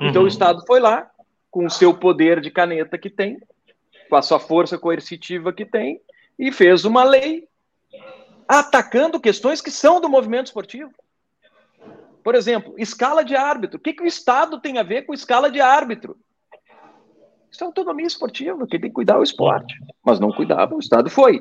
[0.00, 0.08] Uhum.
[0.08, 1.10] Então o Estado foi lá,
[1.50, 3.38] com o seu poder de caneta que tem,
[4.08, 6.00] com a sua força coercitiva que tem,
[6.38, 7.48] e fez uma lei
[8.48, 10.90] atacando questões que são do movimento esportivo.
[12.22, 13.78] Por exemplo, escala de árbitro.
[13.78, 16.18] O que, que o Estado tem a ver com escala de árbitro?
[17.50, 19.74] Isso é autonomia esportiva, quem tem que cuidar é o esporte.
[20.04, 21.40] Mas não cuidava, o Estado foi.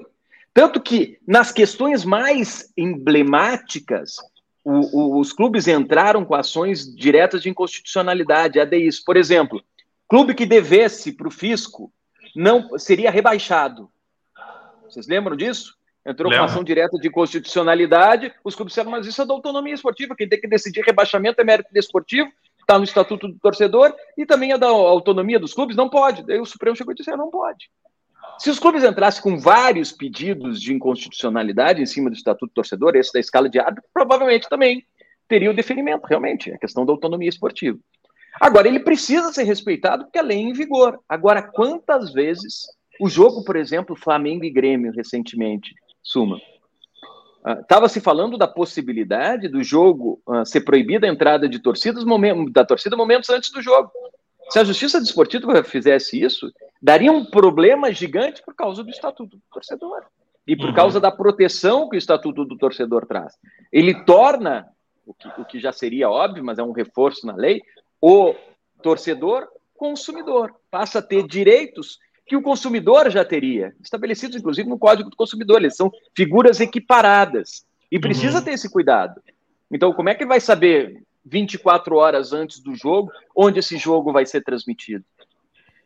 [0.54, 4.18] Tanto que, nas questões mais emblemáticas,
[4.64, 9.00] o, o, os clubes entraram com ações diretas de inconstitucionalidade, ADIs.
[9.00, 9.62] Por exemplo,
[10.08, 11.92] clube que devesse para o fisco
[12.36, 13.90] não seria rebaixado.
[14.84, 15.78] Vocês lembram disso?
[16.06, 20.16] Entrou com ação direta de constitucionalidade, os clubes disseram, mas isso é da autonomia esportiva,
[20.16, 24.52] quem tem que decidir rebaixamento é mérito desportivo, está no Estatuto do Torcedor, e também
[24.52, 26.26] é da autonomia dos clubes, não pode.
[26.26, 27.70] Daí o Supremo chegou e disse, não pode.
[28.40, 32.96] Se os clubes entrassem com vários pedidos de inconstitucionalidade em cima do Estatuto do Torcedor,
[32.96, 34.86] esse da escala de árbitro, provavelmente também
[35.28, 37.78] teria o deferimento, realmente, a questão da autonomia esportiva.
[38.40, 41.00] Agora, ele precisa ser respeitado porque a lei é em vigor.
[41.10, 42.66] Agora, quantas vezes
[43.00, 46.40] o jogo, por exemplo, Flamengo e Grêmio, recentemente, Suma.
[47.62, 52.04] Estava uh, se falando da possibilidade do jogo uh, ser proibida a entrada de torcidas
[52.52, 53.92] da torcida momentos antes do jogo.
[54.50, 59.44] Se a Justiça Desportiva fizesse isso, daria um problema gigante por causa do Estatuto do
[59.52, 60.04] Torcedor
[60.48, 60.74] e por uhum.
[60.74, 63.36] causa da proteção que o Estatuto do Torcedor traz.
[63.72, 64.68] Ele torna,
[65.06, 67.62] o que, o que já seria óbvio, mas é um reforço na lei,
[68.02, 68.34] o
[68.82, 70.56] torcedor consumidor.
[70.72, 75.58] Passa a ter direitos que o consumidor já teria, estabelecidos inclusive no Código do Consumidor.
[75.58, 78.44] Eles são figuras equiparadas e precisa uhum.
[78.44, 79.22] ter esse cuidado.
[79.72, 84.12] Então, como é que ele vai saber 24 horas antes do jogo onde esse jogo
[84.12, 85.04] vai ser transmitido?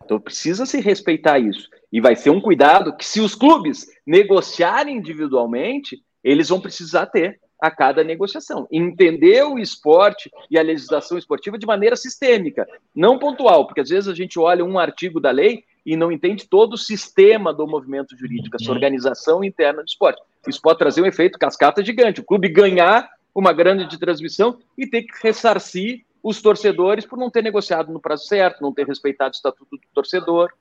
[0.04, 1.70] Então, precisa se respeitar isso.
[1.92, 7.40] E vai ser um cuidado que, se os clubes negociarem individualmente, eles vão precisar ter
[7.62, 8.68] a cada negociação.
[8.70, 14.10] Entender o esporte e a legislação esportiva de maneira sistêmica, não pontual, porque às vezes
[14.10, 18.18] a gente olha um artigo da lei e não entende todo o sistema do movimento
[18.18, 18.76] jurídico, essa uhum.
[18.76, 20.22] organização interna do esporte.
[20.46, 22.20] Isso pode trazer um efeito cascata gigante.
[22.20, 27.30] O clube ganhar uma grande de transmissão e ter que ressarcir os torcedores por não
[27.30, 30.52] ter negociado no prazo certo, não ter respeitado o estatuto do torcedor.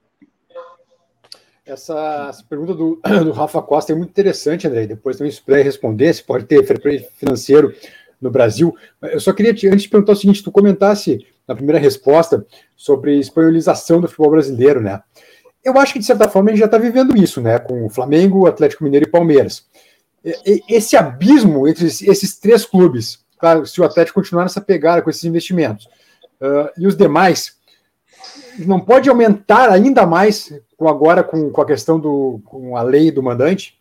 [1.64, 4.86] Essa, essa pergunta do, do, Rafa Costa é muito interessante, André.
[4.86, 6.64] Depois também se puder responder, se pode ter
[7.14, 7.72] financeiro
[8.20, 8.74] no Brasil.
[9.02, 12.44] Eu só queria, te, antes de perguntar o seguinte, tu comentasse na primeira resposta
[12.76, 15.00] sobre espanholização do futebol brasileiro, né?
[15.64, 17.58] Eu acho que, de certa forma, a gente já está vivendo isso, né?
[17.58, 19.64] Com o Flamengo, Atlético Mineiro e Palmeiras.
[20.68, 25.24] Esse abismo entre esses três clubes, claro, se o Atlético continuar nessa pegada com esses
[25.24, 25.86] investimentos,
[26.40, 27.56] uh, e os demais,
[28.58, 33.22] não pode aumentar ainda mais agora com, com a questão do com a lei do
[33.22, 33.78] mandante?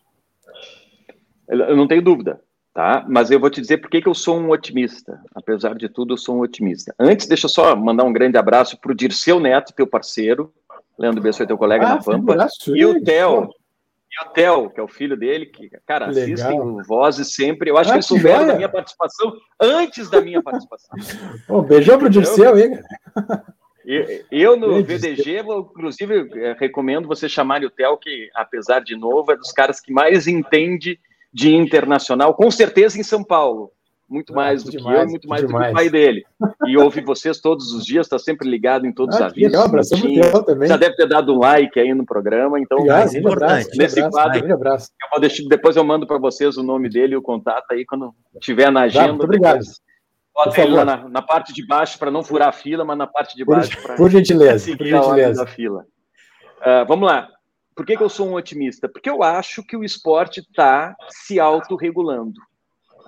[1.48, 2.40] Eu não tenho dúvida,
[2.72, 3.04] tá?
[3.08, 5.20] Mas eu vou te dizer por que, eu sou um otimista.
[5.34, 6.94] Apesar de tudo, eu sou um otimista.
[6.98, 10.52] Antes, deixa eu só mandar um grande abraço para o Dirceu Neto, teu parceiro.
[10.98, 12.48] Leandro Bessa, teu colega ah, na Pampa.
[12.68, 13.50] E o Theo,
[14.12, 16.22] e o Theo, que é o filho dele, que, cara, Legal.
[16.22, 17.70] assistem o Vozes sempre.
[17.70, 20.96] Eu acho ah, que eles souberam da minha participação antes da minha participação.
[21.48, 22.70] Oh, beijão pro Dirceu aí,
[24.30, 29.32] Eu, no VDG, vou, inclusive, é, recomendo você chamar o Theo, que, apesar de novo,
[29.32, 30.98] é dos caras que mais entende
[31.32, 33.72] de internacional, com certeza em São Paulo
[34.12, 35.64] muito ah, mais do demais, que eu, muito mais demais.
[35.64, 36.24] do que o pai dele.
[36.66, 39.50] E ouve vocês todos os dias, está sempre ligado em todos ah, os avisos.
[39.50, 40.68] Legal, abraço também.
[40.68, 43.42] Já deve ter dado um like aí no programa, então Obrigado, é importante.
[43.42, 44.90] Abraço, nesse abraço, quadro, abraço.
[45.02, 47.84] Eu vou deixar, depois eu mando para vocês o nome dele e o contato aí
[47.84, 49.06] quando tiver na agenda.
[49.06, 49.60] Tá, muito obrigado.
[50.34, 53.06] Bota ele lá na, na, parte de baixo para não furar a fila, mas na
[53.06, 53.96] parte de baixo para.
[53.96, 55.44] Por gentileza, por gentileza.
[55.44, 55.84] Da fila.
[56.60, 57.28] Uh, vamos lá.
[57.74, 58.88] Por que, que eu sou um otimista?
[58.88, 62.40] Porque eu acho que o esporte está se autorregulando.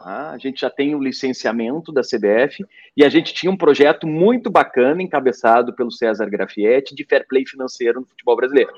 [0.04, 0.32] Tá?
[0.32, 2.62] A gente já tem o licenciamento da CBF
[2.94, 7.46] e a gente tinha um projeto muito bacana, encabeçado pelo César Grafietti, de fair play
[7.46, 8.70] financeiro no futebol brasileiro,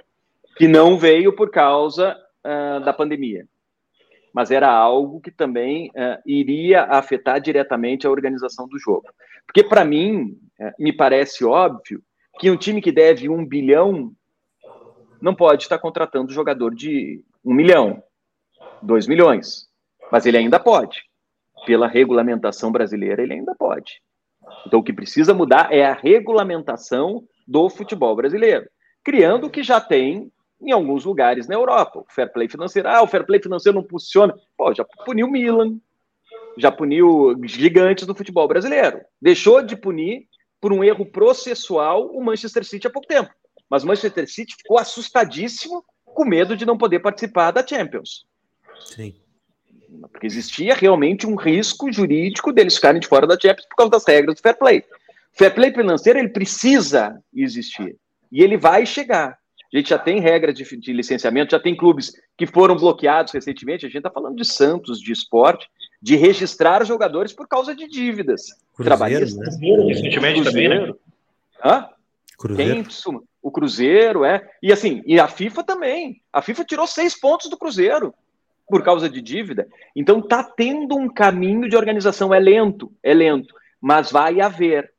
[0.56, 3.44] que não veio por causa uh, da pandemia.
[4.32, 9.08] Mas era algo que também uh, iria afetar diretamente a organização do jogo.
[9.44, 12.04] Porque, para mim, uh, me parece óbvio
[12.38, 14.12] que um time que deve um bilhão
[15.20, 18.00] não pode estar contratando jogador de um milhão,
[18.80, 19.68] dois milhões,
[20.12, 21.04] mas ele ainda pode
[21.66, 24.00] pela regulamentação brasileira, ele ainda pode.
[24.64, 28.66] Então, o que precisa mudar é a regulamentação do futebol brasileiro,
[29.04, 30.30] criando o que já tem
[30.62, 31.98] em alguns lugares na Europa.
[31.98, 32.88] O fair play financeiro.
[32.88, 34.34] Ah, o fair play financeiro não funciona.
[34.56, 35.76] Pô, já puniu Milan,
[36.56, 39.00] já puniu gigantes do futebol brasileiro.
[39.20, 40.26] Deixou de punir
[40.60, 43.30] por um erro processual o Manchester City há pouco tempo.
[43.68, 48.24] Mas o Manchester City ficou assustadíssimo com medo de não poder participar da Champions.
[48.84, 49.14] Sim
[50.10, 54.06] porque existia realmente um risco jurídico deles ficarem de fora da Champions por causa das
[54.06, 54.78] regras do fair play.
[54.80, 57.96] O fair play financeiro ele precisa existir
[58.30, 59.38] e ele vai chegar.
[59.72, 63.84] A gente já tem regras de, de, licenciamento, já tem clubes que foram bloqueados recentemente.
[63.84, 65.68] A gente está falando de Santos, de esporte,
[66.00, 69.58] de registrar jogadores por causa de dívidas Cruzeiro, trabalhistas.
[69.58, 69.84] Né?
[69.88, 70.94] Recentemente também, né?
[71.64, 71.88] Hã?
[72.38, 72.84] Cruzeiro.
[72.84, 74.48] Quem, o Cruzeiro, é.
[74.62, 76.20] E assim, e a FIFA também.
[76.32, 78.14] A FIFA tirou seis pontos do Cruzeiro
[78.68, 79.68] por causa de dívida.
[79.94, 82.34] Então está tendo um caminho de organização.
[82.34, 84.92] É lento, é lento, mas vai haver.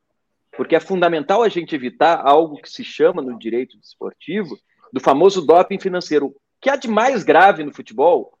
[0.56, 4.58] Porque é fundamental a gente evitar algo que se chama no direito esportivo
[4.92, 6.26] do famoso doping financeiro.
[6.26, 8.32] O que há de mais grave no futebol,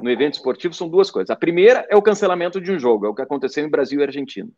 [0.00, 1.30] no evento esportivo, são duas coisas.
[1.30, 4.04] A primeira é o cancelamento de um jogo, é o que aconteceu em Brasil e
[4.04, 4.48] Argentina.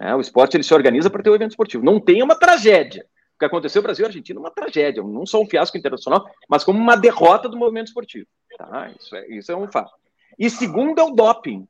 [0.00, 1.84] É, o esporte ele se organiza para ter um evento esportivo.
[1.84, 3.06] Não tem uma tragédia
[3.42, 6.96] que aconteceu Brasil e Argentina uma tragédia, não só um fiasco internacional, mas como uma
[6.96, 8.26] derrota do movimento esportivo.
[8.56, 8.92] Tá?
[8.98, 9.92] Isso, é, isso é um fato.
[10.38, 11.66] E segundo é o doping,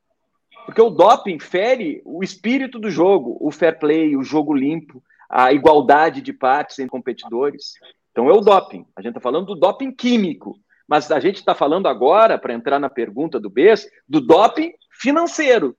[0.67, 5.53] porque o doping fere o espírito do jogo, o fair play, o jogo limpo, a
[5.53, 7.73] igualdade de partes entre competidores.
[8.11, 8.85] Então é o doping.
[8.95, 12.79] A gente está falando do doping químico, mas a gente está falando agora, para entrar
[12.79, 15.75] na pergunta do BES, do doping financeiro,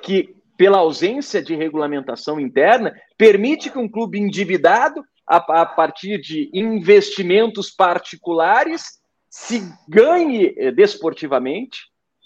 [0.00, 6.48] que pela ausência de regulamentação interna, permite que um clube endividado, a, a partir de
[6.54, 11.80] investimentos particulares, se ganhe desportivamente,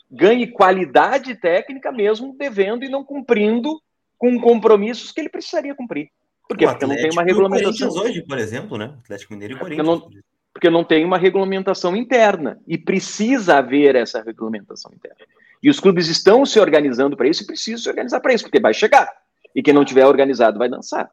[0.09, 3.81] ganhe qualidade técnica, mesmo devendo e não cumprindo
[4.19, 6.11] com compromissos que ele precisaria cumprir.
[6.49, 6.67] Por quê?
[6.67, 7.89] Porque não tem uma regulamentação.
[7.89, 8.95] hoje, por exemplo, né?
[9.03, 9.89] Atlético Mineiro e Corinthians.
[9.89, 10.23] Porque não,
[10.53, 12.61] porque não tem uma regulamentação interna.
[12.69, 15.17] E precisa haver essa regulamentação interna.
[15.63, 18.61] E os clubes estão se organizando para isso e precisam se organizar para isso, porque
[18.61, 19.09] vai chegar.
[19.55, 21.11] E quem não tiver organizado vai dançar.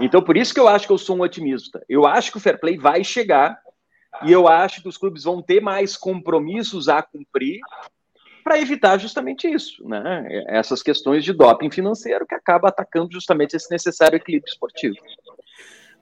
[0.00, 1.84] Então, por isso que eu acho que eu sou um otimista.
[1.88, 3.58] Eu acho que o fair play vai chegar
[4.22, 7.60] e eu acho que os clubes vão ter mais compromissos a cumprir
[8.42, 10.26] para evitar justamente isso, né?
[10.48, 14.96] Essas questões de doping financeiro que acaba atacando justamente esse necessário equilíbrio esportivo.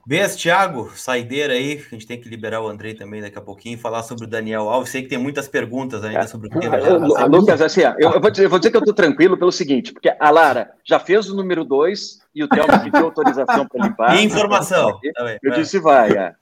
[0.05, 3.77] Beijo, Thiago, saideira aí, a gente tem que liberar o Andrei também daqui a pouquinho,
[3.77, 4.89] falar sobre o Daniel Alves.
[4.89, 6.77] Sei que tem muitas perguntas ainda sobre o tema.
[6.77, 9.51] Eu, Lucas, assim, eu, eu, vou dizer, eu, vou dizer, que eu estou tranquilo pelo
[9.51, 13.85] seguinte, porque a Lara já fez o número 2 e o Thelma pediu autorização para
[13.85, 14.15] limpar.
[14.17, 14.99] E informação.
[15.41, 16.33] Eu disse, vai, é.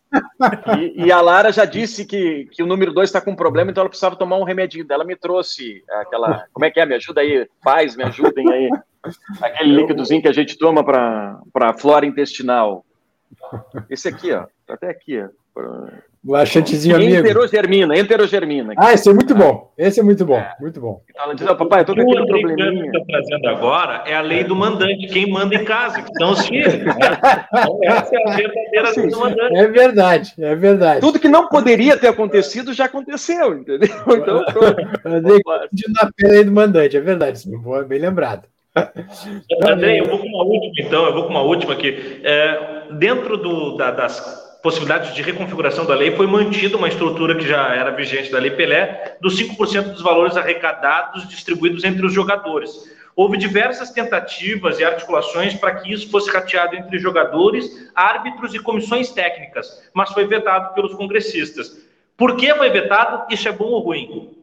[0.78, 3.82] E, e, a Lara já disse que, que o número 2 está com problema, então
[3.82, 5.05] ela precisava tomar um remedinho dela.
[5.05, 6.45] Me trouxe aquela.
[6.51, 6.86] Como é que é?
[6.86, 8.70] Me ajuda aí, pais, me ajudem aí.
[9.41, 12.84] Aquele líquidozinho que a gente toma para a flora intestinal.
[13.89, 14.45] Esse aqui, ó.
[14.65, 15.29] Tá até aqui, ó.
[16.23, 17.15] O laxantezinho amigo.
[17.15, 18.73] Enterogermina, enterogermina.
[18.77, 19.71] Ah, esse é muito bom.
[19.75, 20.53] Esse é muito bom, é.
[20.59, 21.01] muito bom.
[21.09, 22.89] Então ela diz, oh, papai, eu tô com aquele probleminha.
[22.89, 26.13] O que está trazendo agora é a lei do mandante, quem manda em casa, que
[26.13, 26.73] são os filhos.
[26.73, 26.93] Né?
[27.51, 29.55] Então, essa é a verdadeira lei do mandante.
[29.55, 31.01] É verdade, é verdade.
[31.01, 33.89] Tudo que não poderia ter acontecido já aconteceu, entendeu?
[34.11, 34.45] Então,
[35.03, 35.19] na
[36.29, 37.43] lei do mandante, é verdade,
[37.88, 38.43] bem lembrado.
[39.67, 42.21] André, eu vou com uma última, então, eu vou com uma última aqui.
[42.23, 44.19] É, dentro do, da, das
[44.61, 48.51] possibilidades de reconfiguração da lei, foi mantida uma estrutura que já era vigente da Lei
[48.51, 52.71] Pelé, dos 5% dos valores arrecadados distribuídos entre os jogadores.
[53.15, 59.11] Houve diversas tentativas e articulações para que isso fosse rateado entre jogadores, árbitros e comissões
[59.11, 61.77] técnicas, mas foi vetado pelos congressistas.
[62.15, 63.33] Por que foi vetado?
[63.33, 64.37] Isso é bom ou ruim?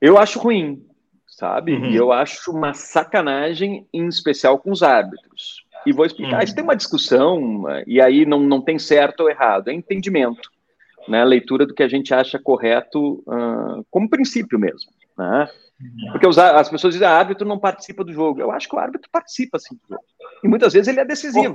[0.00, 0.86] Eu acho ruim,
[1.26, 1.74] sabe?
[1.74, 1.86] Uhum.
[1.86, 5.65] E eu acho uma sacanagem, em especial com os árbitros.
[5.86, 6.40] E vou explicar.
[6.40, 6.42] Hum.
[6.42, 10.50] Isso tem uma discussão, e aí não, não tem certo ou errado, é entendimento.
[11.08, 14.90] Né, leitura do que a gente acha correto uh, como princípio mesmo.
[15.16, 15.48] Né?
[15.80, 16.12] Uhum.
[16.12, 18.40] Porque os, as pessoas dizem, ah, árbitro não participa do jogo.
[18.40, 20.04] Eu acho que o árbitro participa sim do jogo.
[20.42, 21.54] E muitas vezes ele é decisivo.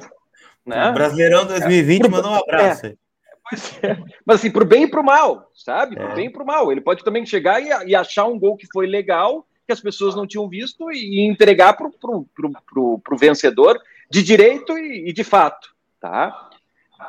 [0.66, 0.92] né?
[0.92, 2.86] Brasileirão 2020 é, mandou um abraço.
[2.86, 3.98] É, é.
[4.26, 5.96] Mas assim, pro bem e pro mal, sabe?
[5.96, 6.16] Pro é.
[6.16, 6.72] bem e pro mal.
[6.72, 10.16] Ele pode também chegar e, e, achar um gol que foi legal, que as pessoas
[10.16, 13.80] não tinham visto, e, e entregar pro, pro, pro, pro, pro vencedor
[14.12, 16.50] de direito e, e de fato, tá?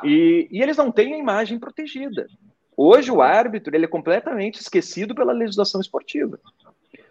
[0.03, 2.27] E, e, eles não têm a imagem protegida.
[2.75, 6.39] Hoje o árbitro ele é completamente esquecido pela legislação esportiva.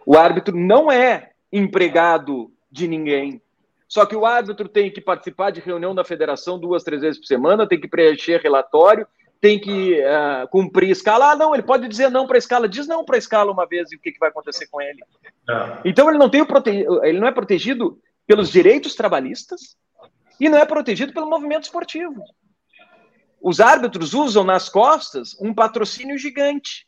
[0.07, 3.41] O árbitro não é empregado de ninguém.
[3.87, 7.27] Só que o árbitro tem que participar de reunião da federação duas, três vezes por
[7.27, 9.07] semana, tem que preencher relatório,
[9.43, 11.33] tem que uh, cumprir escala.
[11.33, 12.67] Ah, não, ele pode dizer não para a escala.
[12.67, 15.01] Diz não para a escala uma vez e o que, que vai acontecer com ele.
[15.51, 15.81] É.
[15.85, 16.71] Então ele não tem o prote...
[16.71, 18.01] ele não é protegido
[18.33, 19.77] pelos direitos trabalhistas
[20.41, 22.25] e não é protegido pelo movimento esportivo.
[23.43, 26.87] Os árbitros usam nas costas um patrocínio gigante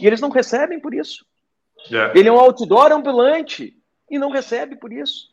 [0.00, 1.26] e eles não recebem por isso.
[1.90, 2.14] Yeah.
[2.14, 2.16] É.
[2.16, 3.76] Ele é um outdoor ambulante
[4.08, 5.26] e não recebe por isso.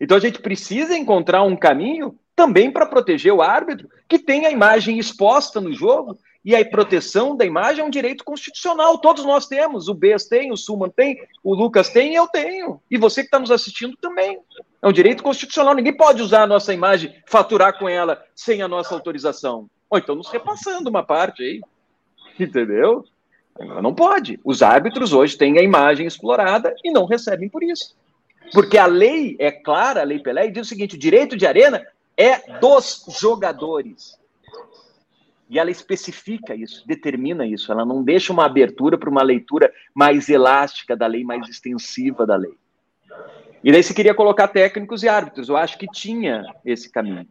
[0.00, 4.50] Então a gente precisa encontrar um caminho também para proteger o árbitro que tem a
[4.50, 6.18] imagem exposta no jogo
[6.48, 8.96] e a proteção da imagem é um direito constitucional.
[8.96, 9.86] Todos nós temos.
[9.86, 12.80] O Bes tem, o Suman tem, o Lucas tem eu tenho.
[12.90, 14.40] E você que está nos assistindo também.
[14.80, 15.74] É um direito constitucional.
[15.74, 19.68] Ninguém pode usar a nossa imagem, faturar com ela sem a nossa autorização.
[19.90, 21.60] Ou então nos repassando uma parte aí.
[22.40, 23.04] Entendeu?
[23.82, 24.40] Não pode.
[24.42, 27.94] Os árbitros hoje têm a imagem explorada e não recebem por isso.
[28.54, 31.46] Porque a lei é clara, a lei Pelé, e diz o seguinte: o direito de
[31.46, 31.86] arena
[32.16, 34.17] é dos jogadores.
[35.48, 37.72] E ela especifica isso, determina isso.
[37.72, 42.36] Ela não deixa uma abertura para uma leitura mais elástica da lei, mais extensiva da
[42.36, 42.54] lei.
[43.64, 45.48] E daí se queria colocar técnicos e árbitros.
[45.48, 47.26] Eu acho que tinha esse caminho.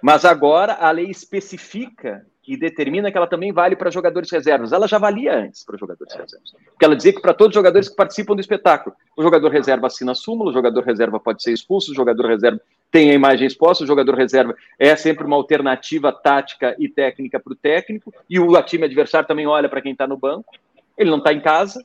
[0.00, 4.72] Mas agora a lei especifica e determina que ela também vale para jogadores reservas.
[4.72, 6.52] Ela já valia antes para jogadores reservas.
[6.70, 9.88] Porque ela dizia que para todos os jogadores que participam do espetáculo, o jogador reserva
[9.88, 12.60] assina a súmula, o jogador reserva pode ser expulso, o jogador reserva
[12.90, 17.52] tem a imagem exposta, o jogador reserva é sempre uma alternativa tática e técnica para
[17.52, 20.52] o técnico, e o time adversário também olha para quem está no banco,
[20.96, 21.84] ele não está em casa,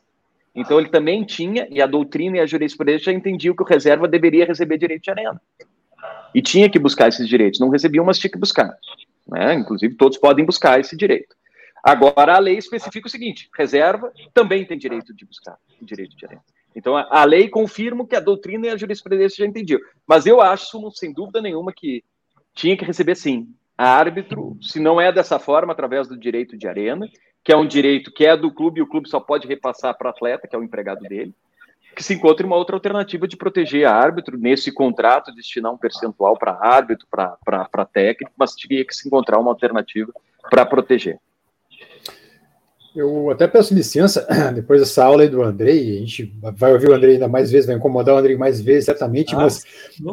[0.54, 4.08] então ele também tinha, e a doutrina e a jurisprudência já entendiam que o reserva
[4.08, 5.42] deveria receber direito de arena.
[6.34, 8.74] E tinha que buscar esses direitos, não recebiam, mas tinha que buscar.
[9.28, 9.54] Né?
[9.54, 11.36] Inclusive, todos podem buscar esse direito.
[11.84, 16.42] Agora, a lei especifica o seguinte: reserva também tem direito de buscar direito de arena.
[16.76, 19.80] Então, a, lei confirma que a doutrina e a jurisprudência já entendiam.
[20.08, 22.04] Mas eu acho, sem dúvida nenhuma, que
[22.54, 23.50] tinha que receber sim.
[23.78, 27.10] A árbitro, se não é dessa forma, através do direito de arena,
[27.44, 30.08] que é um direito que é do clube e o clube só pode repassar para
[30.08, 31.34] o atleta, que é o empregado dele,
[31.96, 36.38] que se encontre uma outra alternativa de proteger a árbitro nesse contrato, destinar um percentual
[36.38, 40.14] para árbitro, para técnico, mas tinha que se encontrar uma alternativa
[40.50, 41.20] para proteger.
[42.94, 46.94] Eu até peço licença, depois dessa aula aí do Andrei, a gente vai ouvir o
[46.94, 49.64] Andrei ainda mais vezes, vai incomodar o Andrei mais vezes, certamente, ah, mas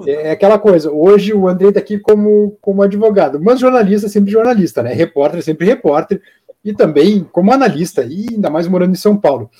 [0.06, 4.30] é, é aquela coisa, hoje o Andrei está aqui como, como advogado, mas jornalista sempre
[4.30, 4.92] jornalista, né?
[4.92, 6.22] Repórter sempre repórter,
[6.64, 9.50] e também como analista, e ainda mais morando em São Paulo.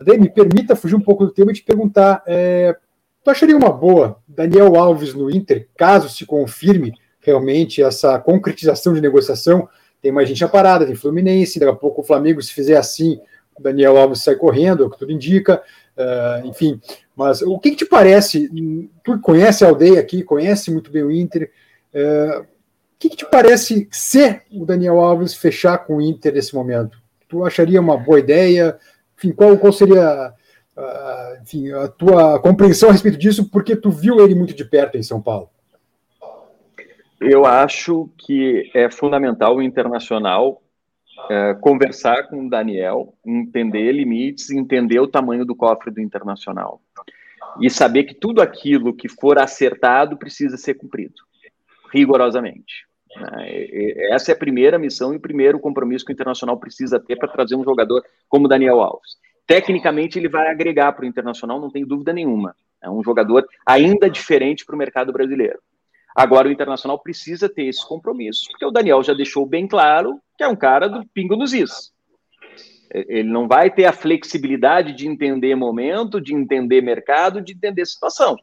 [0.00, 2.76] Andrei, me permita fugir um pouco do tema e te perguntar, é,
[3.22, 9.00] tu acharia uma boa Daniel Alves no Inter, caso se confirme realmente essa concretização de
[9.00, 9.68] negociação,
[10.04, 13.18] tem mais gente na parada, tem Fluminense, daqui a pouco o Flamengo, se fizer assim,
[13.58, 15.62] o Daniel Alves sai correndo, é o que tudo indica,
[15.96, 16.78] uh, enfim.
[17.16, 18.50] Mas o que, que, te parece?
[19.02, 21.50] Tu conhece a aldeia aqui, conhece muito bem o Inter.
[21.94, 22.46] Uh, o
[22.98, 26.98] que, que, te parece ser o Daniel Alves fechar com o Inter nesse momento?
[27.26, 28.76] Tu acharia uma boa ideia?
[29.16, 30.34] Enfim, qual, qual seria
[30.76, 33.48] uh, enfim, a tua compreensão a respeito disso?
[33.48, 35.48] Porque tu viu ele muito de perto em São Paulo.
[37.20, 40.62] Eu acho que é fundamental o internacional
[41.30, 46.80] é, conversar com o Daniel, entender limites, entender o tamanho do cofre do internacional
[47.60, 51.14] e saber que tudo aquilo que for acertado precisa ser cumprido
[51.92, 52.86] rigorosamente.
[53.16, 53.66] Né?
[54.10, 57.28] Essa é a primeira missão e o primeiro compromisso que o Internacional precisa ter para
[57.28, 59.16] trazer um jogador como Daniel Alves.
[59.46, 62.56] Tecnicamente, ele vai agregar para o Internacional, não tem dúvida nenhuma.
[62.82, 65.60] É um jogador ainda diferente para o mercado brasileiro.
[66.14, 70.44] Agora, o Internacional precisa ter esse compromisso, porque o Daniel já deixou bem claro que
[70.44, 71.92] é um cara do pingo nos is.
[72.92, 78.36] Ele não vai ter a flexibilidade de entender momento, de entender mercado, de entender situação.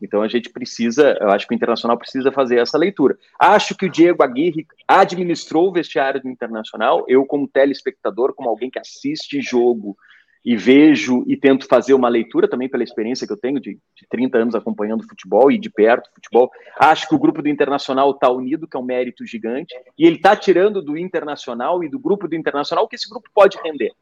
[0.00, 3.18] Então a gente precisa, eu acho que o Internacional precisa fazer essa leitura.
[3.38, 7.04] Acho que o Diego Aguirre administrou o vestiário do Internacional.
[7.06, 9.96] Eu, como telespectador, como alguém que assiste jogo
[10.44, 14.06] e vejo e tento fazer uma leitura também pela experiência que eu tenho de, de
[14.08, 16.50] 30 anos acompanhando futebol e de perto futebol.
[16.78, 20.16] Acho que o grupo do Internacional está unido, que é um mérito gigante, e ele
[20.16, 23.92] está tirando do Internacional e do grupo do Internacional o que esse grupo pode render.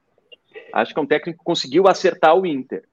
[0.73, 2.85] Acho que é um técnico que conseguiu acertar o Inter.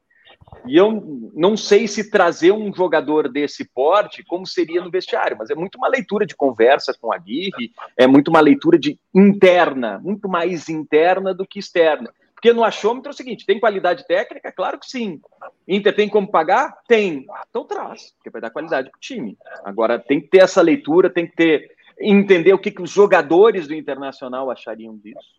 [0.66, 5.50] E eu não sei se trazer um jogador desse porte, como seria no vestiário, mas
[5.50, 10.00] é muito uma leitura de conversa com a Aguirre, é muito uma leitura de interna,
[10.00, 12.12] muito mais interna do que externa.
[12.38, 14.52] Porque no achômetro é o seguinte: tem qualidade técnica?
[14.52, 15.20] Claro que sim.
[15.68, 16.72] Inter tem como pagar?
[16.88, 17.26] Tem.
[17.50, 19.36] Então traz, porque vai dar qualidade para o time.
[19.66, 23.68] Agora tem que ter essa leitura, tem que ter entender o que, que os jogadores
[23.68, 25.36] do Internacional achariam disso.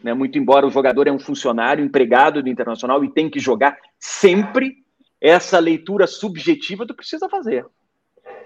[0.00, 0.14] Né?
[0.14, 4.76] Muito embora o jogador é um funcionário, empregado do Internacional e tem que jogar sempre,
[5.20, 7.66] essa leitura subjetiva tu precisa fazer.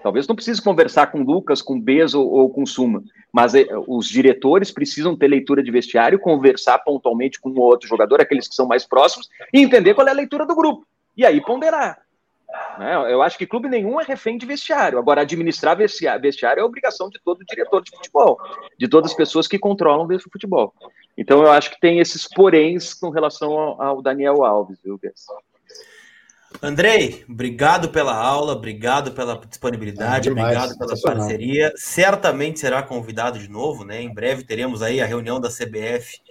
[0.03, 3.01] Talvez não precise conversar com Lucas, com Bez ou, ou, com Suma,
[3.31, 8.19] mas é, os diretores precisam ter leitura de vestiário, conversar pontualmente com o outro jogador,
[8.19, 10.85] aqueles que são mais próximos, e entender qual é a leitura do grupo.
[11.15, 12.03] E aí ponderar.
[12.77, 13.11] Né?
[13.11, 14.99] Eu acho que clube nenhum é refém de vestiário.
[14.99, 18.37] Agora, administrar vestiário é obrigação de todo diretor de futebol,
[18.77, 20.73] de todas as pessoas que controlam o futebol.
[21.17, 25.25] Então, eu acho que tem esses poréns com relação ao, Daniel Alves, viu, Guess?
[26.61, 31.73] Andrei, obrigado pela aula, obrigado pela disponibilidade, é obrigado pela parceria.
[31.75, 34.01] Certamente será convidado de novo, né?
[34.01, 36.21] Em breve teremos aí a reunião da CBF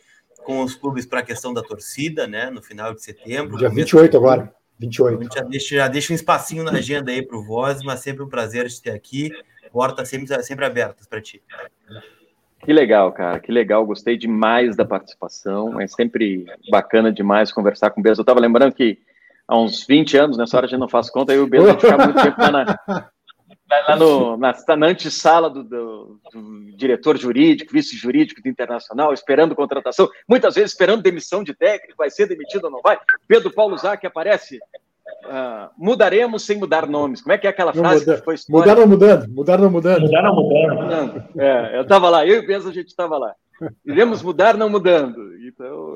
[0.45, 2.51] com os clubes para a questão da torcida, né?
[2.51, 3.57] No final de setembro.
[3.59, 4.53] Dia 28 agora.
[4.79, 5.35] 28.
[5.35, 8.29] Já deixa, já deixa um espacinho na agenda aí para o Voz, mas sempre um
[8.29, 9.31] prazer te ter aqui.
[9.71, 11.41] Portas sempre, sempre abertas para ti.
[12.65, 13.85] Que legal, cara, que legal.
[13.87, 15.81] Gostei demais da participação.
[15.81, 18.21] É sempre bacana demais conversar com o Beza.
[18.21, 18.99] Eu estava lembrando que
[19.47, 21.81] há uns 20 anos, nessa hora a gente não faz conta, eu e o gente
[21.81, 23.11] ficava muito tempo lá na,
[23.89, 30.09] lá no, na, na antessala do, do, do, diretor jurídico, vice-jurídico do Internacional, esperando contratação,
[30.29, 32.99] muitas vezes esperando demissão de técnico, vai ser demitido ou não vai.
[33.27, 34.59] Pedro Paulo Zac aparece.
[35.25, 37.21] Uh, mudaremos sem mudar nomes.
[37.23, 38.73] Como é que é aquela frase muda, que foi história?
[38.73, 40.03] Mudaram mudando, mudaram mudando.
[40.03, 41.25] Mudaram mudando.
[41.39, 43.35] É, eu estava lá, eu e o Beza, a gente estava lá.
[43.85, 45.37] Iremos mudar não mudando.
[45.47, 45.95] Então,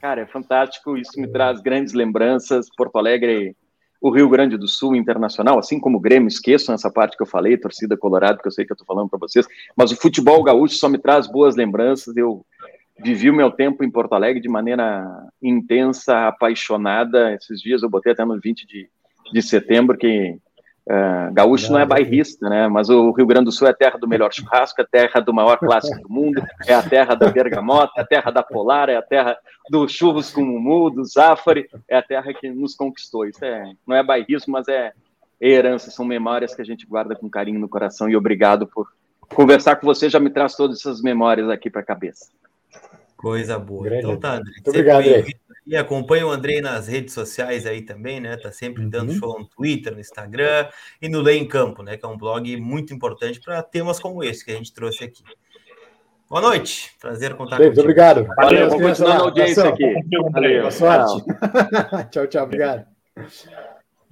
[0.00, 0.96] cara, é fantástico.
[0.96, 2.68] Isso me traz grandes lembranças.
[2.76, 3.56] Porto Alegre
[4.02, 7.26] o Rio Grande do Sul internacional, assim como o Grêmio, esqueçam essa parte que eu
[7.26, 10.42] falei, torcida colorada, que eu sei que eu estou falando para vocês, mas o futebol
[10.42, 12.16] gaúcho só me traz boas lembranças.
[12.16, 12.44] Eu
[12.98, 15.06] vivi o meu tempo em Porto Alegre de maneira
[15.40, 17.32] intensa, apaixonada.
[17.34, 18.88] Esses dias eu botei até no 20 de,
[19.32, 20.36] de setembro que
[20.84, 22.66] Uh, gaúcho não é bairrista, né?
[22.66, 25.20] Mas o Rio Grande do Sul é a terra do melhor churrasco, é a terra
[25.20, 28.88] do maior clássico do mundo, é a terra da bergamota, é a terra da polar,
[28.88, 29.36] é a terra
[29.70, 33.24] do churros com mumu, do zafari, é a terra que nos conquistou.
[33.24, 34.92] Isso é, não é bairrismo, mas é
[35.40, 38.08] herança, são memórias que a gente guarda com carinho no coração.
[38.08, 38.88] E obrigado por
[39.34, 42.28] conversar com você, já me traz todas essas memórias aqui para a cabeça.
[43.16, 43.84] Coisa boa.
[43.84, 44.04] Grande.
[44.04, 44.50] Então tá, André.
[44.52, 45.51] Muito obrigado.
[45.66, 48.36] E acompanha o Andrei nas redes sociais aí também, né?
[48.36, 49.18] Tá sempre dando uhum.
[49.18, 50.68] show no Twitter, no Instagram
[51.00, 51.96] e no Lei em Campo, né?
[51.96, 55.22] Que é um blog muito importante para temas como esse que a gente trouxe aqui.
[56.28, 58.26] Boa noite, prazer contar com Muito obrigado.
[58.36, 59.84] Valeu, vamos continuar na audiência aqui.
[60.32, 61.24] Valeu, boa sorte.
[62.10, 62.86] tchau, tchau, obrigado.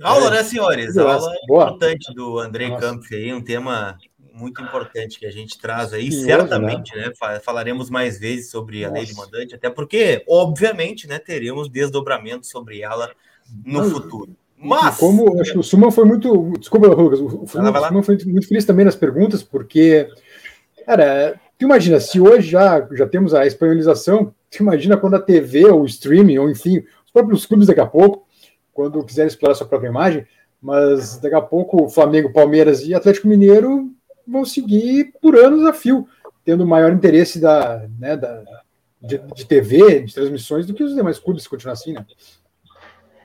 [0.02, 0.96] Aula, né, senhores?
[0.96, 1.64] Aula Boa.
[1.64, 3.98] importante do Andrei Campos aí, um tema
[4.32, 7.08] muito importante que a gente traz aí, Sim, certamente, né?
[7.08, 7.40] né?
[7.40, 8.92] Falaremos mais vezes sobre Nossa.
[8.92, 13.10] a lei de mandante, até porque, obviamente, né, teremos desdobramento sobre ela
[13.64, 14.36] no Mas, futuro.
[14.56, 14.98] Mas.
[14.98, 16.52] Como acho que o Suman foi muito.
[16.58, 20.08] Desculpa, Lucas, o Suman foi muito feliz também nas perguntas, porque,
[20.84, 25.66] cara, tu imagina, se hoje já, já temos a espanholização, tu imagina quando a TV,
[25.66, 28.26] ou o streaming, ou enfim, os próprios clubes daqui a pouco,
[28.72, 30.26] quando quiserem explorar sua própria imagem,
[30.60, 33.90] mas daqui a pouco Flamengo, Palmeiras e Atlético Mineiro
[34.30, 36.06] vão seguir por anos a fio,
[36.44, 38.42] tendo maior interesse da, né, da,
[39.00, 42.04] de, de TV, de transmissões, do que os demais clubes, se continuar assim, né?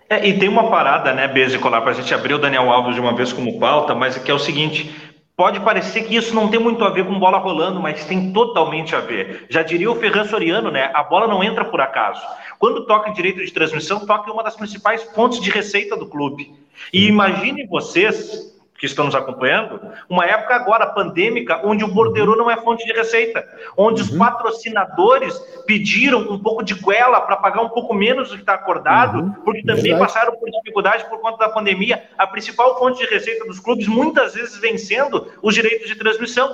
[0.08, 2.94] É, e tem uma parada, né, Beze Colar, para a gente abrir o Daniel Alves
[2.94, 4.94] de uma vez como pauta, mas que é o seguinte:
[5.36, 8.96] Pode parecer que isso não tem muito a ver com bola rolando, mas tem totalmente
[8.96, 9.46] a ver.
[9.50, 10.90] Já diria o Ferran Soriano, né?
[10.94, 12.22] A bola não entra por acaso.
[12.58, 16.08] Quando toca em direito de transmissão, toca em uma das principais fontes de receita do
[16.08, 16.54] clube.
[16.94, 22.52] E imaginem vocês que estão nos acompanhando, uma época agora pandêmica, onde o borderô não
[22.52, 23.48] é fonte de receita,
[23.78, 24.08] onde uhum.
[24.10, 28.54] os patrocinadores pediram um pouco de goela para pagar um pouco menos do que está
[28.54, 29.32] acordado, uhum.
[29.46, 30.02] porque também Verdade.
[30.02, 32.04] passaram por dificuldade por conta da pandemia.
[32.18, 36.54] A principal fonte de receita dos clubes muitas vezes vencendo os direitos de transmissão.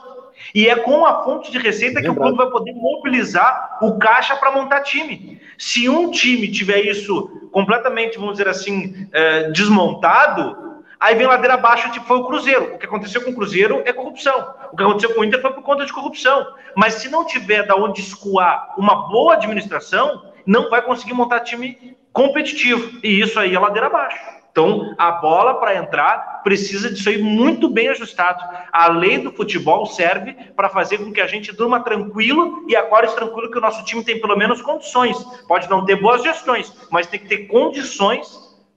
[0.56, 4.36] E é com a fonte de receita que o clube vai poder mobilizar o caixa
[4.36, 5.40] para montar time.
[5.58, 10.71] Se um time tiver isso completamente, vamos dizer assim, é, desmontado,
[11.02, 12.76] Aí vem ladeira abaixo, tipo, foi o Cruzeiro.
[12.76, 14.54] O que aconteceu com o Cruzeiro é corrupção.
[14.72, 16.46] O que aconteceu com o Inter foi por conta de corrupção.
[16.78, 21.98] Mas se não tiver da onde escoar uma boa administração, não vai conseguir montar time
[22.14, 23.00] competitivo.
[23.04, 24.20] E isso aí é ladeira abaixo.
[24.52, 28.44] Então, a bola para entrar precisa disso aí muito bem ajustado.
[28.72, 33.16] A lei do futebol serve para fazer com que a gente durma tranquilo e acorde
[33.16, 35.18] tranquilo que o nosso time tem pelo menos condições.
[35.48, 38.28] Pode não ter boas gestões, mas tem que ter condições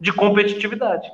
[0.01, 1.07] de competitividade.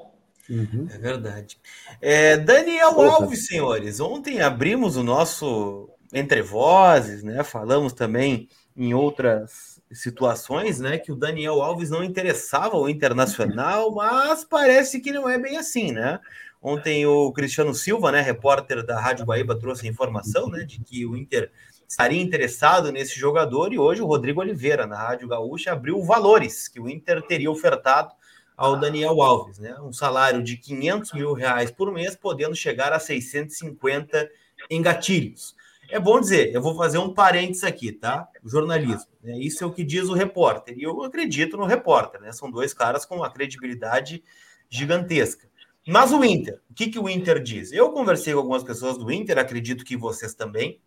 [0.51, 0.89] Uhum.
[0.93, 1.59] É verdade.
[2.01, 3.23] É, Daniel Opa.
[3.23, 7.45] Alves, senhores, ontem abrimos o nosso Entre Vozes, né?
[7.45, 10.99] Falamos também em outras situações, né?
[10.99, 15.93] Que o Daniel Alves não interessava ao Internacional, mas parece que não é bem assim,
[15.93, 16.19] né?
[16.61, 21.07] Ontem o Cristiano Silva, né, repórter da Rádio Guaíba, trouxe a informação, né, de que
[21.07, 21.51] o Inter
[21.89, 26.79] estaria interessado nesse jogador e hoje o Rodrigo Oliveira, na Rádio Gaúcha, abriu valores que
[26.79, 28.15] o Inter teria ofertado
[28.61, 29.75] ao Daniel Alves, né?
[29.81, 34.31] Um salário de 500 mil reais por mês, podendo chegar a 650
[34.69, 35.57] em gatilhos.
[35.89, 38.29] É bom dizer, eu vou fazer um parênteses aqui, tá?
[38.45, 39.11] O jornalismo.
[39.23, 39.39] Né?
[39.39, 40.77] Isso é o que diz o repórter.
[40.77, 42.33] E eu acredito no repórter, né?
[42.33, 44.23] São dois caras com uma credibilidade
[44.69, 45.49] gigantesca.
[45.89, 47.73] Mas o Inter, o que, que o Inter diz?
[47.73, 50.79] Eu conversei com algumas pessoas do Inter, acredito que vocês também,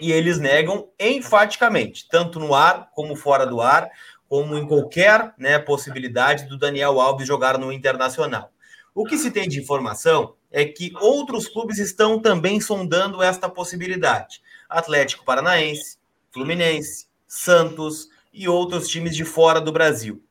[0.00, 3.90] e eles negam enfaticamente, tanto no ar como fora do ar,
[4.32, 8.50] como em qualquer né, possibilidade do Daniel Alves jogar no Internacional.
[8.94, 14.40] O que se tem de informação é que outros clubes estão também sondando esta possibilidade.
[14.70, 15.98] Atlético Paranaense,
[16.30, 20.24] Fluminense, Santos e outros times de fora do Brasil.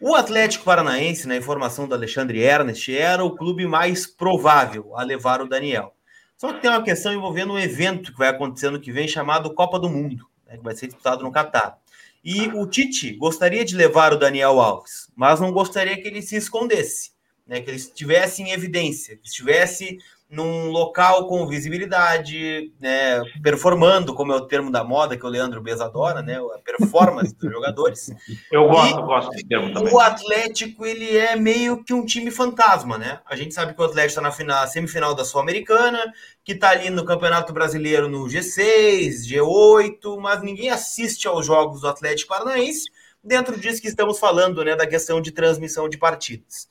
[0.00, 5.42] O Atlético Paranaense, na informação do Alexandre Ernest, era o clube mais provável a levar
[5.42, 5.92] o Daniel.
[6.36, 9.52] Só que tem uma questão envolvendo um evento que vai acontecer no que vem chamado
[9.52, 11.82] Copa do Mundo, né, que vai ser disputado no Catar.
[12.24, 16.36] E o Tite gostaria de levar o Daniel Alves, mas não gostaria que ele se
[16.36, 17.10] escondesse,
[17.46, 17.60] né?
[17.60, 19.98] que ele estivesse em evidência, que estivesse
[20.34, 25.60] num local com visibilidade, né, performando, como é o termo da moda que o Leandro
[25.60, 28.10] Bez adora, né, a performance dos jogadores.
[28.50, 29.92] Eu gosto, e, gosto desse termo também.
[29.92, 33.20] O Atlético, ele é meio que um time fantasma, né?
[33.26, 36.12] A gente sabe que o Atlético está na final, semifinal da Sul-Americana,
[36.44, 41.88] que está ali no Campeonato Brasileiro no G6, G8, mas ninguém assiste aos jogos do
[41.88, 42.90] Atlético Paranaense,
[43.22, 46.68] dentro disso que estamos falando, né, da questão de transmissão de partidas.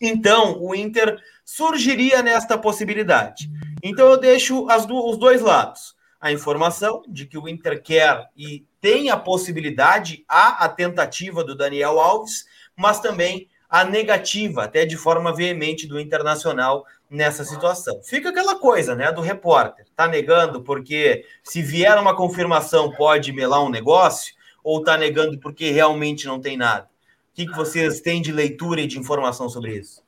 [0.00, 3.50] Então, o Inter surgiria nesta possibilidade.
[3.82, 5.94] Então eu deixo do, os dois lados.
[6.20, 11.54] A informação de que o Inter quer e tem a possibilidade, há a tentativa do
[11.54, 18.00] Daniel Alves, mas também a negativa, até de forma veemente, do Internacional nessa situação.
[18.04, 19.86] Fica aquela coisa, né, do repórter.
[19.96, 25.70] Tá negando porque se vier uma confirmação pode melar um negócio, ou tá negando porque
[25.70, 26.84] realmente não tem nada?
[26.84, 30.03] O que, que vocês têm de leitura e de informação sobre isso?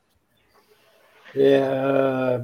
[1.37, 2.41] É,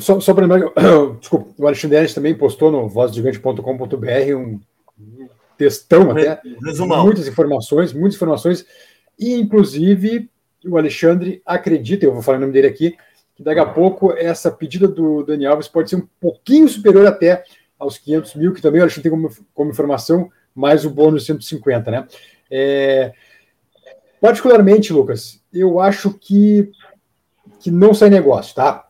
[0.00, 0.70] só, só para lembrar,
[1.20, 4.60] desculpa, o Alexandre Enes também postou no vozgigante.com.br um
[5.56, 7.04] textão até, Resumão.
[7.04, 8.66] muitas informações, muitas informações,
[9.18, 10.30] e inclusive
[10.64, 12.96] o Alexandre acredita, eu vou falar o nome dele aqui,
[13.34, 17.44] que daqui a pouco essa pedida do Dani Alves pode ser um pouquinho superior até
[17.78, 21.26] aos 500 mil, que também o Alexandre tem como, como informação, mais o bônus de
[21.26, 22.06] 150, né?
[22.50, 23.12] É,
[24.20, 26.70] particularmente, Lucas, eu acho que
[27.66, 28.86] que não sai negócio, tá?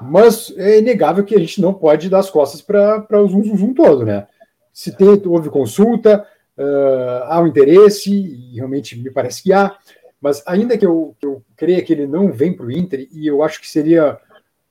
[0.00, 3.56] Mas é inegável que a gente não pode dar as costas para o zoom, zoom,
[3.56, 4.26] zoom todo, né?
[4.72, 6.26] Se tem, houve consulta,
[6.58, 9.76] uh, há um interesse, e realmente me parece que há,
[10.20, 13.40] mas ainda que eu, eu creia que ele não vem para o Inter, e eu
[13.40, 14.18] acho que seria,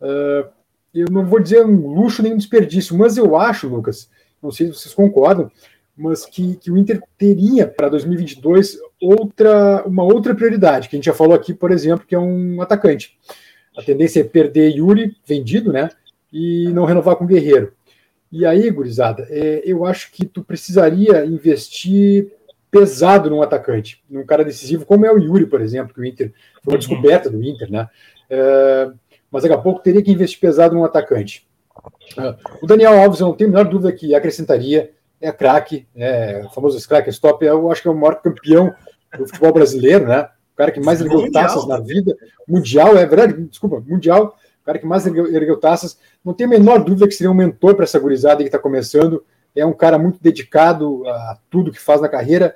[0.02, 0.50] uh,
[0.94, 4.10] eu não vou dizer um luxo nem um desperdício, mas eu acho, Lucas,
[4.44, 5.50] não sei se vocês concordam,
[5.98, 11.06] mas que, que o Inter teria para 2022 outra, uma outra prioridade, que a gente
[11.06, 13.18] já falou aqui, por exemplo, que é um atacante.
[13.78, 15.90] A tendência é perder Yuri, vendido, né?
[16.32, 17.74] E não renovar com Guerreiro.
[18.32, 22.32] E aí, gurizada, é, eu acho que tu precisaria investir
[22.70, 26.34] pesado num atacante, num cara decisivo, como é o Yuri, por exemplo, que o Inter
[26.64, 26.80] foi uma uhum.
[26.80, 27.90] descoberta do Inter, né?
[28.30, 28.90] É,
[29.30, 31.46] mas daqui a pouco teria que investir pesado num atacante.
[32.18, 34.92] Uh, o Daniel Alves, eu não tenho a menor dúvida que acrescentaria,
[35.22, 38.74] é craque, é, o famoso craque stop, eu acho que é o maior campeão
[39.18, 40.28] do futebol brasileiro, né?
[40.54, 42.16] O cara que mais ergueu taças na vida,
[42.48, 46.54] mundial, é verdade, desculpa, mundial, o cara que mais ergueu, ergueu taças, não tenho a
[46.54, 49.24] menor dúvida que seria um mentor para essa gurizada que está começando,
[49.56, 52.56] é um cara muito dedicado a tudo que faz na carreira,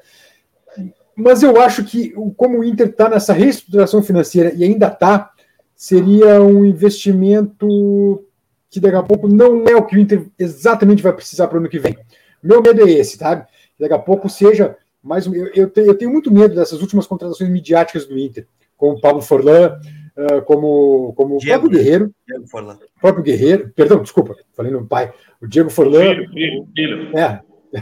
[1.15, 5.31] mas eu acho que como o Inter está nessa reestruturação financeira e ainda está,
[5.75, 8.23] seria um investimento
[8.69, 11.59] que daqui a pouco não é o que o Inter exatamente vai precisar para o
[11.59, 11.97] ano que vem.
[12.45, 13.45] Meu medo é esse, sabe?
[13.79, 15.25] Daqui a pouco seja mais.
[15.25, 19.01] Eu, eu, tenho, eu tenho muito medo dessas últimas contratações midiáticas do Inter, como o
[19.01, 19.79] Pablo Forlan,
[20.15, 22.11] uh, como, como Diego, o próprio Guerreiro.
[22.27, 22.73] Diego Forlan.
[22.73, 25.11] O próprio Guerreiro, perdão, desculpa, falei no pai.
[25.41, 26.01] O Diego Forlan.
[26.01, 27.17] Filho, filho, filho.
[27.17, 27.41] É,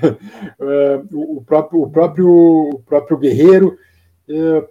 [0.60, 3.78] uh, o, próprio, o, próprio, o próprio Guerreiro,
[4.30, 4.68] uh,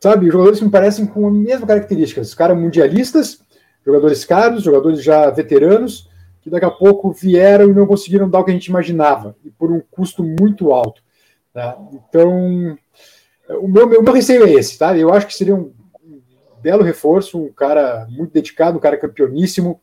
[0.00, 3.40] sabe, jogadores que me parecem com a mesma característica, os caras mundialistas,
[3.84, 6.08] jogadores caros, jogadores já veteranos,
[6.48, 9.50] que daqui a pouco vieram e não conseguiram dar o que a gente imaginava, e
[9.50, 11.02] por um custo muito alto.
[11.54, 11.76] Né?
[11.92, 12.78] Então,
[13.60, 14.96] o meu, meu, meu receio é esse, tá?
[14.96, 15.72] Eu acho que seria um,
[16.62, 19.80] belo reforço, um cara muito dedicado, um cara campeoníssimo,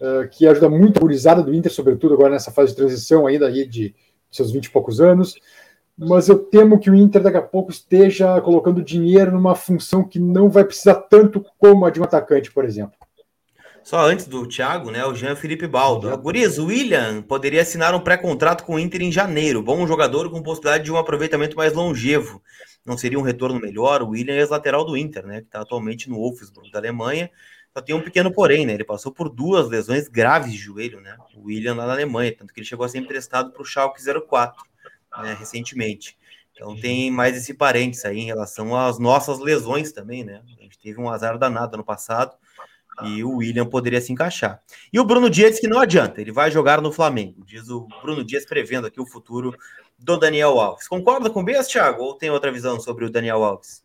[0.00, 3.48] uh, que ajuda muito a gurizada do Inter, sobretudo agora nessa fase de transição ainda
[3.48, 3.94] aí de
[4.30, 5.36] seus 20 e poucos anos,
[5.96, 10.18] mas eu temo que o Inter daqui a pouco esteja colocando dinheiro numa função que
[10.18, 12.98] não vai precisar tanto como a de um atacante, por exemplo.
[13.84, 15.04] Só antes do Thiago, né?
[15.04, 16.16] O Jean Felipe Baldo.
[16.16, 19.62] Gurias, o William poderia assinar um pré-contrato com o Inter em janeiro.
[19.62, 22.42] Bom jogador com possibilidade de um aproveitamento mais longevo.
[22.82, 24.00] Não seria um retorno melhor?
[24.00, 25.42] O William é ex-lateral do Inter, né?
[25.42, 27.30] Que está atualmente no Wolfsburg da Alemanha.
[27.76, 28.72] Só tem um pequeno porém, né?
[28.72, 31.18] Ele passou por duas lesões graves de joelho, né?
[31.36, 34.00] O William lá na Alemanha, tanto que ele chegou a ser emprestado para o Schalke
[34.02, 34.64] 04,
[35.22, 35.36] né?
[35.38, 36.16] Recentemente.
[36.52, 40.40] Então tem mais esse parênteses aí em relação às nossas lesões também, né?
[40.58, 42.34] A gente teve um azar danado no passado
[43.02, 44.62] e o William poderia se encaixar.
[44.92, 48.24] E o Bruno Dias que não adianta, ele vai jogar no Flamengo, diz o Bruno
[48.24, 49.54] Dias prevendo aqui o futuro
[49.98, 50.88] do Daniel Alves.
[50.88, 53.83] Concorda com o Bias, Thiago, ou tem outra visão sobre o Daniel Alves?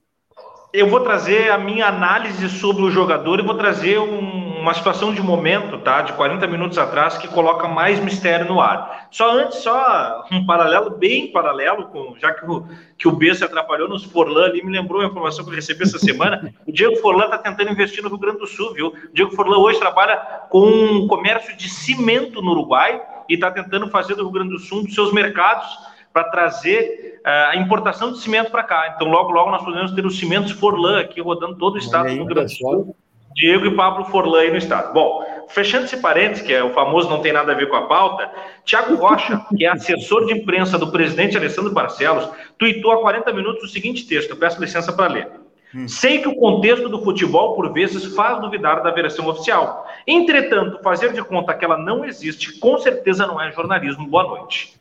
[0.72, 5.12] Eu vou trazer a minha análise sobre o jogador e vou trazer um, uma situação
[5.12, 6.04] de momento, tá?
[6.04, 9.08] De 40 minutos atrás, que coloca mais mistério no ar.
[9.10, 12.68] Só antes, só um paralelo, bem paralelo, com, já que o,
[12.98, 15.84] que o B se atrapalhou nos Forlan ali, me lembrou a informação que eu recebi
[15.84, 16.54] essa semana.
[16.68, 18.88] O Diego Forlan está tentando investir no Rio Grande do Sul, viu?
[18.90, 20.18] O Diego Forlan hoje trabalha
[20.50, 24.60] com um comércio de cimento no Uruguai e está tentando fazer do Rio Grande do
[24.60, 25.68] Sul um dos seus mercados
[26.14, 28.94] para trazer uh, a importação de cimento para cá.
[28.96, 32.16] Então, logo, logo nós podemos ter os cimentos Forlan aqui rodando todo o estado do
[32.16, 32.96] Rio Grande do Sul.
[33.36, 34.92] Diego e Pablo Forlan aí no estado.
[34.94, 37.88] Bom, fechando esse parênteses, que é o famoso não tem nada a ver com a
[37.88, 38.30] pauta,
[38.66, 43.64] Tiago Rocha, que é assessor de imprensa do presidente Alessandro Barcelos, tuitou há 40 minutos
[43.64, 45.30] o seguinte texto, eu peço licença para ler.
[45.74, 45.88] Hum.
[45.88, 49.88] Sei que o contexto do futebol, por vezes, faz duvidar da versão oficial.
[50.08, 54.08] Entretanto, fazer de conta que ela não existe, com certeza não é jornalismo.
[54.08, 54.80] Boa noite.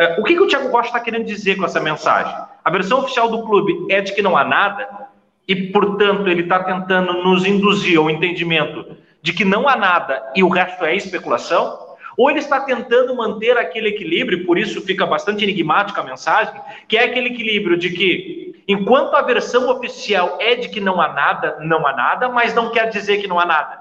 [0.00, 2.34] É, o que, que o Thiago Costa está querendo dizer com essa mensagem?
[2.64, 4.88] A versão oficial do clube é de que não há nada,
[5.46, 10.42] e, portanto, ele está tentando nos induzir ao entendimento de que não há nada e
[10.42, 11.78] o resto é especulação?
[12.16, 16.54] Ou ele está tentando manter aquele equilíbrio, por isso fica bastante enigmática a mensagem,
[16.88, 21.08] que é aquele equilíbrio de que, enquanto a versão oficial é de que não há
[21.12, 23.78] nada, não há nada, mas não quer dizer que não há nada.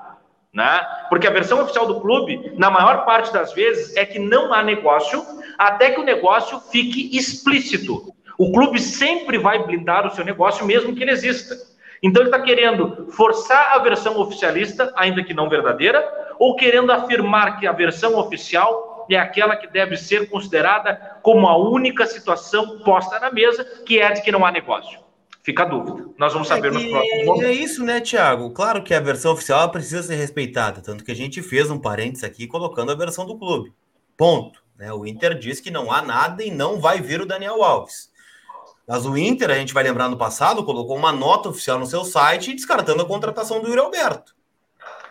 [0.53, 0.85] Né?
[1.07, 4.61] Porque a versão oficial do clube, na maior parte das vezes, é que não há
[4.61, 5.23] negócio
[5.59, 8.13] até que o negócio fique explícito.
[8.37, 11.57] O clube sempre vai blindar o seu negócio, mesmo que ele exista.
[12.01, 16.01] Então ele está querendo forçar a versão oficialista, ainda que não verdadeira,
[16.39, 21.57] ou querendo afirmar que a versão oficial é aquela que deve ser considerada como a
[21.57, 24.97] única situação posta na mesa, que é de que não há negócio.
[25.43, 26.07] Fica a dúvida.
[26.17, 27.49] Nós vamos saber é nos próximos momentos.
[27.49, 28.51] É isso, né, Tiago?
[28.51, 32.23] Claro que a versão oficial precisa ser respeitada, tanto que a gente fez um parênteses
[32.23, 33.73] aqui colocando a versão do clube.
[34.15, 34.68] Ponto.
[34.79, 34.93] Né?
[34.93, 38.09] O Inter diz que não há nada e não vai vir o Daniel Alves.
[38.87, 42.05] Mas o Inter, a gente vai lembrar no passado, colocou uma nota oficial no seu
[42.05, 44.33] site descartando a contratação do Yuri Alberto.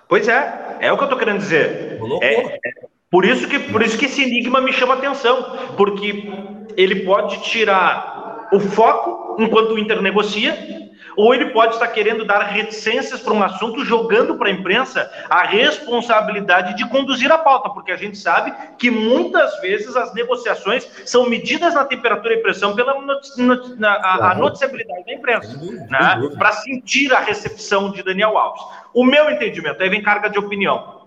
[0.08, 2.00] Pois é, é o que eu estou querendo dizer.
[2.22, 2.58] É, é,
[3.10, 6.28] por, isso que, por isso que esse enigma me chama atenção, porque
[6.74, 10.87] ele pode tirar o foco enquanto o Inter negocia
[11.18, 15.42] ou ele pode estar querendo dar reticências para um assunto, jogando para a imprensa a
[15.42, 21.28] responsabilidade de conduzir a pauta, porque a gente sabe que muitas vezes as negociações são
[21.28, 22.94] medidas na temperatura e pressão pela
[23.76, 25.58] na, a, a, noticiabilidade da imprensa,
[25.90, 26.36] né?
[26.38, 28.62] para sentir a recepção de Daniel Alves.
[28.94, 30.98] O meu entendimento, aí vem carga de opinião.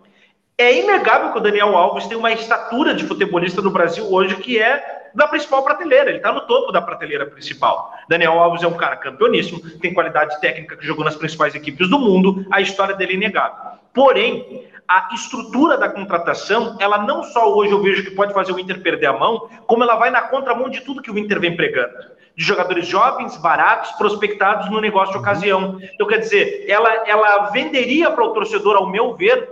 [0.57, 4.59] É inegável que o Daniel Alves tem uma estatura de futebolista no Brasil hoje que
[4.59, 7.93] é da principal prateleira, ele está no topo da prateleira principal.
[8.07, 11.99] Daniel Alves é um cara campeoníssimo, tem qualidade técnica que jogou nas principais equipes do
[11.99, 13.79] mundo, a história dele é inegável.
[13.93, 18.59] Porém, a estrutura da contratação, ela não só hoje eu vejo que pode fazer o
[18.59, 21.55] Inter perder a mão, como ela vai na contramão de tudo que o Inter vem
[21.55, 21.93] pregando.
[22.35, 25.77] De jogadores jovens, baratos, prospectados no negócio de ocasião.
[25.93, 29.49] Então, quer dizer, ela, ela venderia para o torcedor, ao meu ver,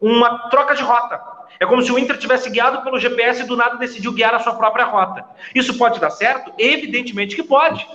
[0.00, 1.20] uma troca de rota.
[1.58, 4.38] É como se o Inter tivesse guiado pelo GPS e do nada decidiu guiar a
[4.38, 5.24] sua própria rota.
[5.54, 6.52] Isso pode dar certo?
[6.58, 7.86] Evidentemente que pode.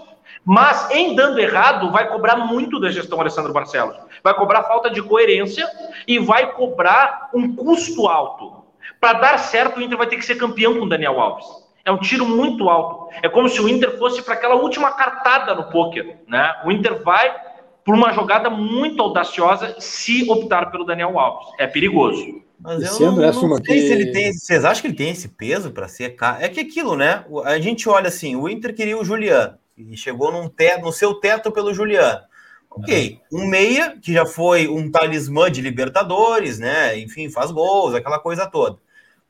[0.43, 3.95] Mas, em dando errado, vai cobrar muito da gestão Alessandro Barcelos.
[4.23, 5.69] Vai cobrar falta de coerência
[6.07, 8.63] e vai cobrar um custo alto.
[8.99, 11.45] Para dar certo, o Inter vai ter que ser campeão com Daniel Alves.
[11.83, 13.09] É um tiro muito alto.
[13.21, 16.17] É como se o Inter fosse para aquela última cartada no poker.
[16.27, 16.55] Né?
[16.65, 17.35] O Inter vai
[17.83, 21.47] por uma jogada muito audaciosa se optar pelo Daniel Alves.
[21.57, 22.43] É perigoso.
[22.63, 23.87] Mas eu não, não sei que...
[23.87, 24.33] se ele tem.
[24.33, 26.15] Vocês acham que ele tem esse peso para ser.
[26.39, 27.25] É que aquilo, né?
[27.43, 31.15] A gente olha assim: o Inter queria o Juliano e chegou num teto, no seu
[31.15, 32.21] teto pelo Juliano.
[32.69, 36.97] Ok, um meia que já foi um talismã de Libertadores, né?
[36.97, 38.77] Enfim, faz gols, aquela coisa toda.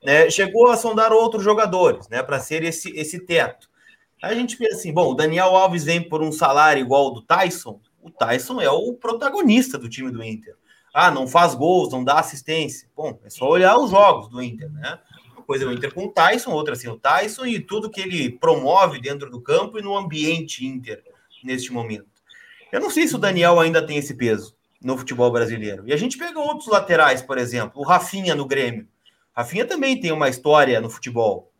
[0.04, 0.30] Né?
[0.30, 2.22] Chegou a sondar outros jogadores, né?
[2.22, 3.68] Para ser esse, esse teto.
[4.22, 7.14] Aí a gente pensa assim: bom, o Daniel Alves vem por um salário igual ao
[7.14, 7.80] do Tyson.
[8.02, 10.56] O Tyson é o protagonista do time do Inter.
[10.94, 12.90] Ah, não faz gols, não dá assistência.
[12.96, 15.00] Bom, é só olhar os jogos do Inter, né?
[15.34, 18.02] Uma coisa é o Inter com o Tyson, outra assim, o Tyson e tudo que
[18.02, 21.02] ele promove dentro do campo e no ambiente Inter
[21.44, 22.08] neste momento.
[22.72, 25.84] Eu não sei se o Daniel ainda tem esse peso no futebol brasileiro.
[25.86, 28.88] E a gente pega outros laterais, por exemplo, o Rafinha no Grêmio.
[29.34, 31.52] Rafinha também tem uma história no futebol.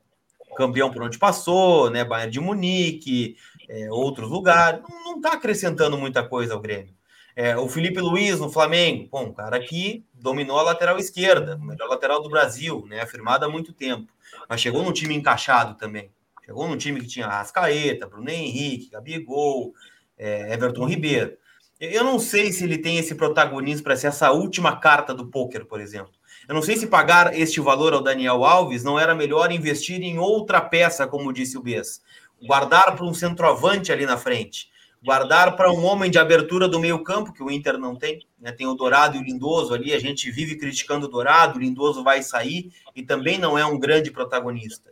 [0.56, 2.04] Campeão por onde passou, né?
[2.04, 3.38] Bayern de Munique,
[3.70, 4.82] é, outros lugares.
[5.06, 6.94] Não está acrescentando muita coisa ao Grêmio.
[7.36, 11.66] É, o Felipe Luiz no Flamengo, bom, um cara que dominou a lateral esquerda, o
[11.66, 13.02] melhor lateral do Brasil, né?
[13.02, 14.12] Afirmado há muito tempo.
[14.50, 16.12] Mas chegou num time encaixado também.
[16.46, 19.74] Chegou num time que tinha Rascaeta, Bruno Henrique, Gabigol,
[20.18, 21.38] é, Everton Ribeiro.
[21.80, 25.66] Eu não sei se ele tem esse protagonismo para ser essa última carta do poker,
[25.66, 26.14] por exemplo.
[26.48, 30.20] Eu não sei se pagar este valor ao Daniel Alves não era melhor investir em
[30.20, 32.02] outra peça, como disse o Bess.
[32.46, 34.71] Guardar para um centroavante ali na frente
[35.04, 38.52] guardar para um homem de abertura do meio campo, que o Inter não tem, né?
[38.52, 42.04] tem o Dourado e o Lindoso ali, a gente vive criticando o Dourado, o Lindoso
[42.04, 44.92] vai sair e também não é um grande protagonista.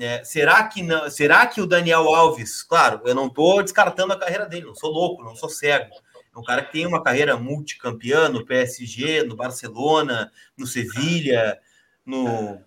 [0.00, 4.18] É, será, que não, será que o Daniel Alves, claro, eu não estou descartando a
[4.18, 5.90] carreira dele, não sou louco, não sou cego,
[6.34, 11.58] é um cara que tem uma carreira multicampeã no PSG, no Barcelona, no Sevilha,
[12.06, 12.60] no,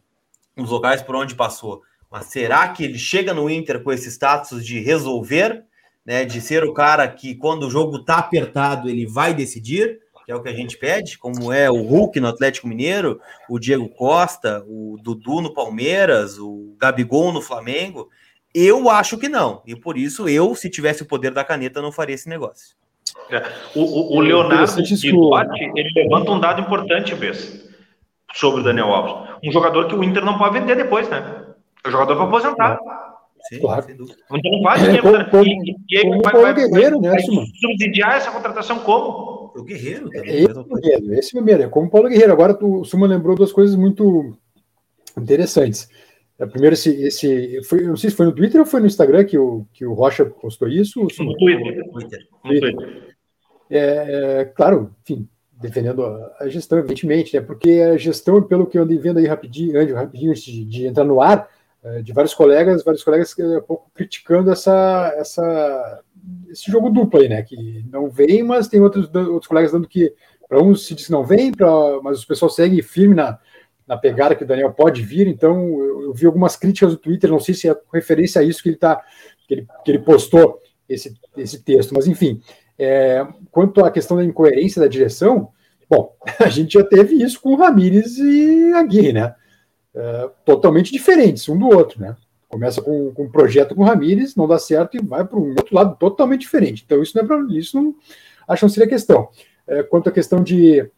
[0.57, 1.81] nos locais por onde passou.
[2.09, 5.63] Mas será que ele chega no Inter com esse status de resolver
[6.05, 10.31] né, de ser o cara que, quando o jogo está apertado, ele vai decidir, que
[10.31, 13.89] é o que a gente pede, como é o Hulk no Atlético Mineiro, o Diego
[13.89, 18.09] Costa, o Dudu no Palmeiras, o Gabigol no Flamengo.
[18.53, 19.61] Eu acho que não.
[19.65, 22.75] E por isso, eu, se tivesse o poder da caneta, não faria esse negócio.
[23.29, 23.43] É.
[23.75, 27.69] O, o, o, Leonardo Girotti, ele levanta um dado importante, Bess,
[28.33, 29.35] sobre o Daniel Alves.
[29.43, 31.45] Um jogador que o Inter não pode vender depois, né?
[31.83, 32.79] É o jogador para aposentar.
[33.51, 33.55] É.
[33.55, 33.85] Sim, claro.
[33.89, 35.07] Então não faz tempo.
[35.09, 37.21] É, como, e, e aí, como vai, vai, Guerreiro, vai, né, vai
[37.59, 39.51] subsidiar essa contratação como?
[39.55, 40.29] O Guerreiro também.
[40.29, 42.31] É esse, Guerreiro, esse Guerreiro, é como o Paulo Guerreiro.
[42.31, 44.37] Agora tu, o Suma lembrou duas coisas muito
[45.17, 45.89] interessantes.
[46.39, 49.25] É, primeiro, esse, esse foi, não sei se foi no Twitter ou foi no Instagram
[49.25, 51.01] que o, que o Rocha postou isso.
[51.01, 51.85] No Twitter.
[51.85, 52.27] No Twitter.
[52.43, 53.13] No Twitter.
[53.69, 55.27] É, é, claro, enfim,
[55.61, 57.41] defendendo a, a, gestão, evidentemente, né?
[57.41, 61.03] Porque a gestão, pelo que eu andei vendo aí rapidinho, rapidinho antes de, de entrar
[61.03, 61.60] no ar, é,
[62.03, 66.03] de vários colegas, vários colegas um pouco criticando essa, essa,
[66.49, 67.41] esse jogo duplo aí, né?
[67.41, 70.13] Que não vem, mas tem outros, outros colegas dando que
[70.47, 71.67] para uns se diz que não vem, pra,
[72.03, 73.39] mas o pessoal segue firme na,
[73.87, 75.27] na pegada que o Daniel pode vir.
[75.27, 78.61] Então, eu, eu vi algumas críticas no Twitter, não sei se é referência a isso
[78.61, 79.01] que ele tá,
[79.47, 82.41] que ele, que ele postou esse, esse texto, mas enfim.
[82.77, 85.49] É, quanto à questão da incoerência da direção,
[85.89, 89.33] bom, a gente já teve isso com o e a Gui, né?
[89.93, 92.15] É, totalmente diferentes um do outro, né?
[92.47, 95.49] Começa com, com um projeto com o Ramires, não dá certo e vai para um
[95.49, 96.83] outro lado totalmente diferente.
[96.85, 97.95] Então, isso não é para isso não
[98.47, 99.29] acho não seria questão.
[99.67, 100.89] É, quanto à questão de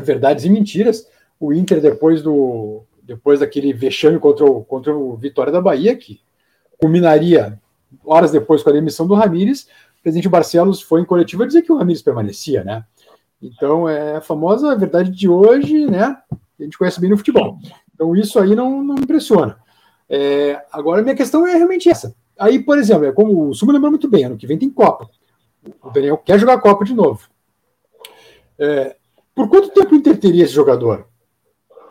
[0.00, 1.06] verdades e mentiras,
[1.38, 6.20] o Inter, depois do depois daquele vexame contra o, contra o Vitória da Bahia, que
[6.78, 7.58] culminaria
[8.04, 9.66] horas depois com a demissão do Ramires,
[9.98, 12.84] o presidente Barcelos foi em coletiva dizer que o Ramires permanecia, né?
[13.42, 16.16] Então, é a famosa verdade de hoje, né?
[16.58, 17.58] A gente conhece bem no futebol.
[18.00, 19.58] Então isso aí não, não me impressiona.
[20.08, 22.14] É, agora, minha questão é realmente essa.
[22.38, 25.10] Aí, por exemplo, é como o Sumo lembrou muito bem, ano que vem tem Copa.
[25.84, 27.28] O Daniel quer jogar Copa de novo.
[28.58, 28.96] É,
[29.34, 31.06] por quanto tempo o Inter teria esse jogador?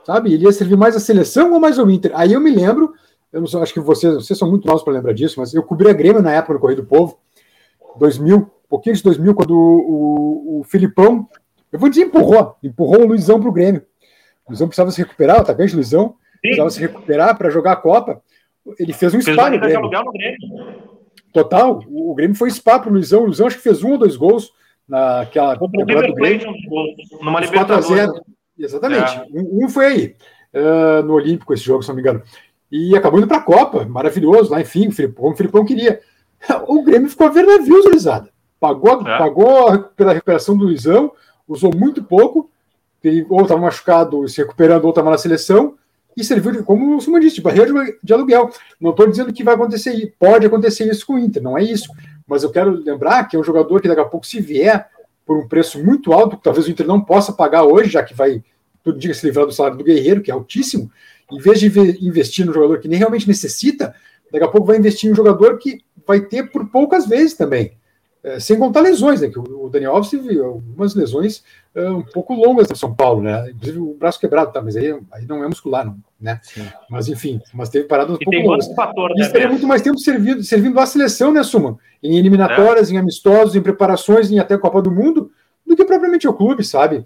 [0.04, 0.34] Sabe?
[0.34, 2.12] Ele ia servir mais a seleção ou mais ao Inter?
[2.16, 2.92] Aí eu me lembro,
[3.32, 5.62] eu não sei, acho que vocês, vocês são muito novos para lembrar disso, mas eu
[5.62, 7.20] cobri a Grêmio na época do Correio do Povo,
[7.98, 11.28] 2000, um pouquinho de 2000, quando o, o, o Filipão
[11.72, 13.84] Eu vou dizer empurrou, empurrou o Luizão pro Grêmio.
[14.50, 16.40] O Luizão precisava se recuperar, o atacante Luizão, Sim.
[16.42, 18.20] precisava se recuperar para jogar a Copa.
[18.80, 19.82] Ele fez um fez spa no Grêmio.
[19.82, 20.90] no Grêmio.
[21.32, 23.22] Total, o Grêmio foi spa pro Luizão.
[23.22, 24.52] O Luizão acho que fez um ou dois gols
[24.88, 26.52] naquela o do Grêmio.
[27.22, 28.22] Numa Libertadores.
[28.58, 29.18] Exatamente.
[29.18, 29.26] É.
[29.32, 30.16] Um, um, foi aí,
[30.54, 32.24] uh, no Olímpico, esse jogo, se não me engano.
[32.72, 36.02] E acabou indo para a Copa, maravilhoso, lá, enfim, como o Filipão queria.
[36.68, 38.06] O Grêmio ficou a ver navios.
[38.60, 39.18] Pagou, é.
[39.18, 41.12] pagou pela recuperação do Luizão,
[41.48, 42.50] usou muito pouco,
[43.30, 45.76] ou estava machucado se recuperando, ou estava na seleção,
[46.16, 47.72] e serviu, de, como o Suma disse, de barreira
[48.04, 48.50] de aluguel.
[48.80, 51.90] Não estou dizendo que vai acontecer, pode acontecer isso com o Inter, não é isso.
[52.28, 54.88] Mas eu quero lembrar que é um jogador que daqui a pouco, se vier
[55.26, 58.14] por um preço muito alto, que talvez o Inter não possa pagar hoje, já que
[58.14, 58.44] vai,
[58.84, 60.92] tudo diga se livrar do salário do Guerreiro, que é altíssimo,
[61.32, 61.68] em vez de
[62.06, 63.94] investir no jogador que nem realmente necessita,
[64.32, 67.74] daqui a pouco vai investir em um jogador que vai ter por poucas vezes também.
[68.22, 69.30] É, sem contar lesões, né?
[69.30, 71.42] Que o Daniel Alves teve algumas lesões
[71.74, 73.50] uh, um pouco longas no São Paulo, né?
[73.52, 74.62] Inclusive o braço quebrado, tá?
[74.62, 76.38] Mas aí, aí não é muscular, não, né?
[76.44, 76.68] Sim.
[76.90, 78.68] Mas enfim, mas teve paradas um e pouco longas.
[78.74, 81.78] Fator, né, teria muito mais tempo servindo, servindo à seleção, né, Suma?
[82.04, 82.94] Em eliminatórias, é.
[82.94, 85.32] em amistosos, em preparações, em até Copa do Mundo,
[85.66, 87.06] do que propriamente o clube, sabe?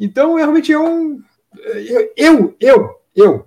[0.00, 1.20] Então, realmente é um.
[1.86, 3.46] Eu, eu, eu, eu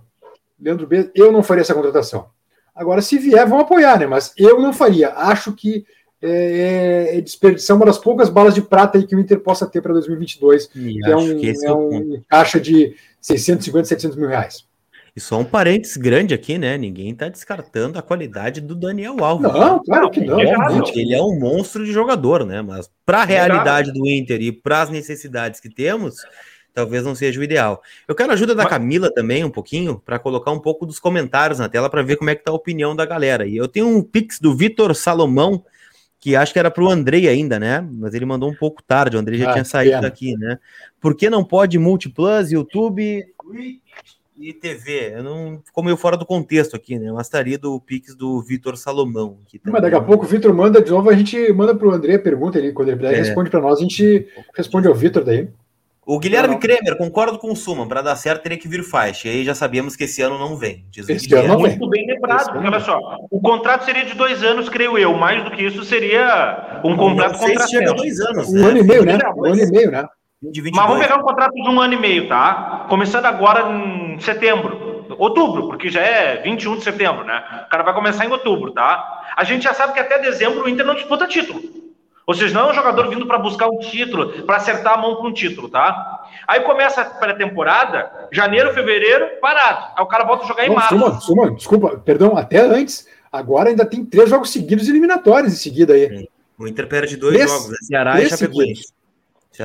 [0.59, 2.29] Leandro B, eu não faria essa contratação.
[2.75, 4.05] Agora, se vier, vão apoiar, né?
[4.05, 5.11] Mas eu não faria.
[5.13, 5.85] Acho que
[6.21, 9.65] é, é, é desperdiçar uma das poucas balas de prata aí que o Inter possa
[9.67, 14.65] ter para 2022, que é um, que é um caixa de 650, 700 mil reais.
[15.15, 16.77] E só um parênteses grande aqui, né?
[16.77, 19.51] Ninguém está descartando a qualidade do Daniel Alves.
[19.51, 19.81] Não, né?
[19.83, 20.39] claro que não.
[20.39, 22.61] Ele é um monstro de jogador, né?
[22.61, 26.17] Mas para a realidade do Inter e para as necessidades que temos,
[26.71, 27.81] talvez não seja o ideal.
[28.07, 31.57] Eu quero a ajuda da Camila também, um pouquinho, para colocar um pouco dos comentários
[31.57, 33.47] na tela para ver como é que tá a opinião da galera.
[33.47, 35.65] E eu tenho um pix do Vitor Salomão,
[36.19, 37.87] que acho que era para o Andrei ainda, né?
[37.91, 40.01] Mas ele mandou um pouco tarde, o Andrei já ah, tinha saído pena.
[40.01, 40.59] daqui, né?
[40.99, 43.25] Por que não pode Multiplus, YouTube
[44.35, 45.13] e TV?
[45.15, 47.11] Eu não ficou meio fora do contexto aqui, né?
[47.11, 49.37] Mas estaria do Pix do Vitor Salomão.
[49.65, 52.15] Mas daqui a pouco o Vitor manda de novo, a gente manda para o André
[52.15, 53.15] a pergunta, ele, quando ele é.
[53.17, 55.47] responde para nós, a gente responde ao Vitor daí.
[56.07, 56.59] O Guilherme não.
[56.59, 59.27] Kremer, concordo com o Suman, para dar certo teria que vir faixa.
[59.27, 60.85] E aí já sabíamos que esse ano não vem.
[60.89, 62.97] Diz esse ano não Muito bem lembrado, porque olha só,
[63.29, 65.13] o contrato seria de dois anos, creio eu.
[65.15, 67.69] Mais do que isso seria um contrato contrato.
[67.69, 68.47] chega dois anos.
[68.47, 68.69] Um né?
[68.69, 69.19] ano e meio, né?
[69.35, 70.07] Um ano e meio, né?
[70.41, 72.85] Mas vamos pegar um contrato de um ano e meio, tá?
[72.87, 77.43] Começando agora em setembro, outubro, porque já é 21 de setembro, né?
[77.65, 79.33] O cara vai começar em outubro, tá?
[79.35, 81.59] A gente já sabe que até dezembro o Inter não disputa título.
[82.27, 85.15] Ou seja, não é um jogador vindo para buscar um título, para acertar a mão
[85.15, 86.27] para um título, tá?
[86.45, 89.93] Aí começa a pré-temporada, janeiro, fevereiro, parado.
[89.95, 90.89] Aí o cara volta a jogar em março.
[90.89, 93.07] Suma, suma, desculpa, perdão, até antes.
[93.31, 96.27] Agora ainda tem três jogos seguidos eliminatórios em seguida aí.
[96.59, 97.77] O Inter perde dois três, jogos, né?
[97.83, 98.93] Ceará e Chapecoense.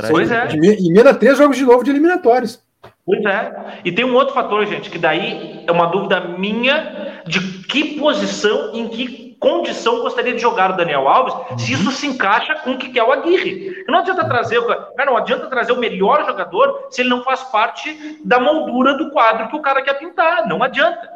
[0.08, 0.48] Pois é.
[0.54, 2.62] E emenda três jogos de novo de eliminatórios.
[3.04, 3.80] Pois é.
[3.84, 8.72] E tem um outro fator, gente, que daí é uma dúvida minha de que posição,
[8.72, 11.58] em que condição gostaria de jogar o Daniel Alves, uhum.
[11.58, 13.84] se isso se encaixa com o que é o Aguirre.
[13.88, 18.20] Não adianta trazer, cara, não adianta trazer o melhor jogador se ele não faz parte
[18.24, 20.46] da moldura do quadro que o cara quer pintar.
[20.46, 21.10] Não adianta.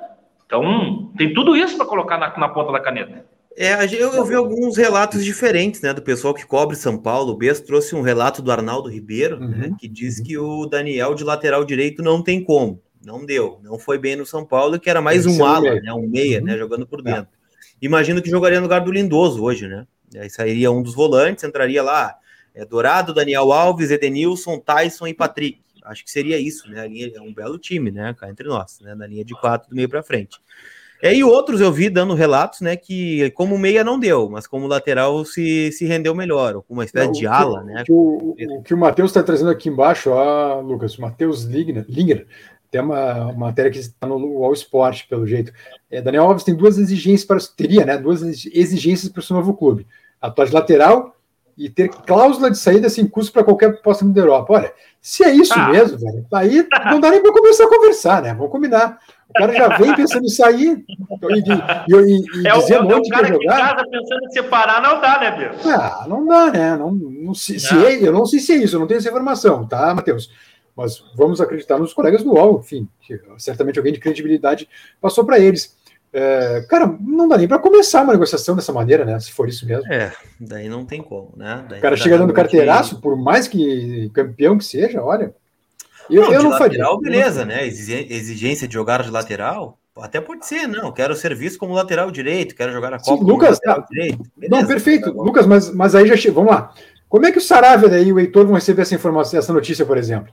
[0.44, 3.24] Então, tem tudo isso para colocar na, na ponta da caneta.
[3.56, 7.32] É, eu, eu, vi alguns relatos diferentes, né, do pessoal que cobre São Paulo.
[7.32, 9.70] O Bess trouxe um relato do Arnaldo Ribeiro, né, uhum.
[9.70, 12.82] né, que diz que o Daniel de lateral direito não tem como.
[13.02, 16.06] Não deu, não foi bem no São Paulo, que era mais um ala, né, um
[16.06, 16.58] meia, né, uhum.
[16.58, 17.35] jogando por dentro.
[17.80, 19.86] Imagino que jogaria no lugar do Lindoso hoje, né?
[20.16, 22.16] Aí sairia um dos volantes, entraria lá
[22.54, 25.60] é, Dourado, Daniel Alves, Edenilson, Tyson e Patrick.
[25.84, 26.80] Acho que seria isso, né?
[26.80, 28.14] A linha é um belo time, né?
[28.18, 28.94] Cá entre nós, né?
[28.94, 30.40] Na linha de quatro do meio para frente.
[31.02, 32.74] É, e outros eu vi dando relatos, né?
[32.74, 37.06] Que como meia não deu, mas como lateral se, se rendeu melhor, com uma espécie
[37.06, 37.84] não, de ala, que, né?
[37.88, 42.26] O, o, o, que o Matheus está trazendo aqui embaixo, ó, Lucas, o Matheus Linger,
[42.70, 45.52] tem uma, uma matéria que está no All Sport, pelo jeito.
[45.90, 47.96] É, Daniel Alves tem duas exigências para teria, né?
[47.98, 49.86] Duas exigências para o seu novo clube:
[50.20, 51.16] atuar de lateral
[51.56, 54.52] e ter cláusula de saída sem custo para qualquer proposta da Europa.
[54.52, 55.70] Olha, se é isso ah.
[55.70, 58.34] mesmo, velho, aí não dá nem para começar a conversar, né?
[58.34, 58.98] Vamos combinar.
[59.28, 63.08] O cara já vem pensando em sair e, e, e, e é dizendo é onde
[63.08, 63.74] quer jogar.
[63.74, 65.70] Casa pensando em separar não dá, né, Pedro?
[65.70, 66.76] Ah, não dá, né?
[66.76, 69.08] Não, não, se, se é, eu não sei se é isso, eu não tenho essa
[69.08, 70.30] informação, tá, Matheus?
[70.76, 72.86] Mas vamos acreditar nos colegas do UOL, enfim,
[73.38, 74.68] certamente alguém de credibilidade
[75.00, 75.76] passou para eles.
[76.12, 79.18] É, cara, não dá nem para começar uma negociação dessa maneira, né?
[79.18, 79.92] Se for isso mesmo.
[79.92, 81.64] É, daí não tem como, né?
[81.68, 85.34] Daí o cara chega dando carteiraço, por mais que campeão que seja, olha.
[86.08, 87.10] Eu não, eu não lateral, faria.
[87.10, 87.66] beleza, né?
[87.66, 90.92] Exigência de jogar de lateral, até pode ser, não.
[90.92, 93.84] Quero serviço como lateral direito, quero jogar a Copa Sim, Lucas, tá.
[93.90, 94.22] direito.
[94.36, 96.34] Beleza, não, perfeito, tá Lucas, mas, mas aí já chega.
[96.34, 96.72] Vamos lá.
[97.08, 99.98] Como é que o Saravia e o Heitor vão receber essa informação, essa notícia, por
[99.98, 100.32] exemplo?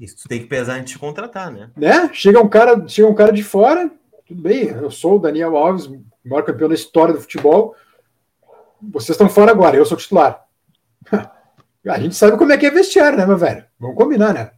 [0.00, 1.70] Isso tem que pesar antes de contratar, né?
[1.76, 2.10] né?
[2.12, 3.90] Chega um cara, chega um cara de fora,
[4.26, 7.74] tudo bem, eu sou o Daniel Alves, o maior campeão da história do futebol.
[8.80, 10.44] Vocês estão fora agora, eu sou titular.
[11.88, 13.64] A gente sabe como é que é vestiário, né, meu velho?
[13.80, 14.50] Vamos combinar, né?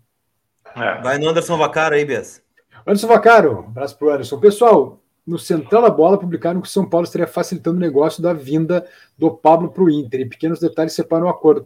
[0.75, 1.01] É.
[1.01, 2.43] Vai no Anderson Vacaro aí, Bess.
[2.87, 4.41] Anderson Vacaro, abraço pro Anderson.
[4.41, 8.33] Pessoal, no Central da Bola publicaram que o São Paulo estaria facilitando o negócio da
[8.33, 8.87] vinda
[9.17, 10.21] do Pablo para o Inter.
[10.21, 11.63] E pequenos detalhes separam o acordo.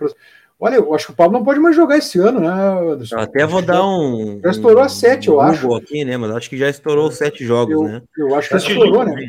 [0.59, 3.17] Olha, eu acho que o Pablo não pode mais jogar esse ano, né, Anderson?
[3.17, 4.41] Eu até vou dar um.
[4.43, 5.75] Já estourou a sete, eu acho.
[5.75, 6.17] aqui, né?
[6.17, 8.03] Mas acho que já estourou sete jogos, eu, né?
[8.17, 9.29] Eu acho que já estourou, né?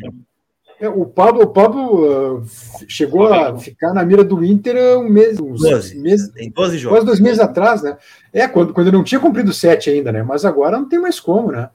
[0.78, 2.46] É, o Pablo, o Pablo uh,
[2.86, 6.98] chegou a ficar na mira do Inter um mês, uns 12, meses, tem 12 jogos.
[6.98, 7.96] Quase dois meses atrás, né?
[8.30, 10.22] É, quando, quando ele não tinha cumprido sete ainda, né?
[10.22, 11.70] Mas agora não tem mais como, né?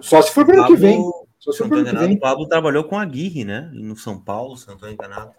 [0.00, 1.00] Só se for para o ano que vem.
[1.38, 2.16] Só se for para ano que vem.
[2.16, 3.70] O Pablo trabalhou com a Aguirre, né?
[3.72, 5.30] No São Paulo, se não estou enganado.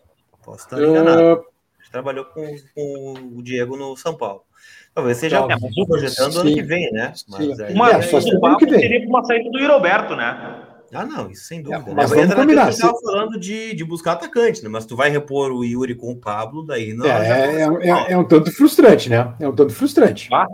[0.44, 1.42] Posso estar enganado.
[1.42, 1.44] Uh,
[1.92, 4.44] trabalhou com, com, o Diego no São Paulo.
[4.94, 7.14] Talvez seja é, projetando sim, ano que vem, né?
[7.28, 10.66] Mas aí, uma, é, só seria uma saída do Roberto, né?
[10.94, 11.92] Ah, não, isso sem dúvida.
[11.92, 12.18] É, mas né?
[12.18, 12.66] vamos combinar.
[12.66, 14.70] Você estava falando de, de buscar atacante, né?
[14.70, 17.06] Mas tu vai repor o Yuri com o Pablo, daí não.
[17.06, 19.34] É, é, é, é, um tanto frustrante, né?
[19.40, 20.30] É um tanto frustrante.
[20.34, 20.48] Ah.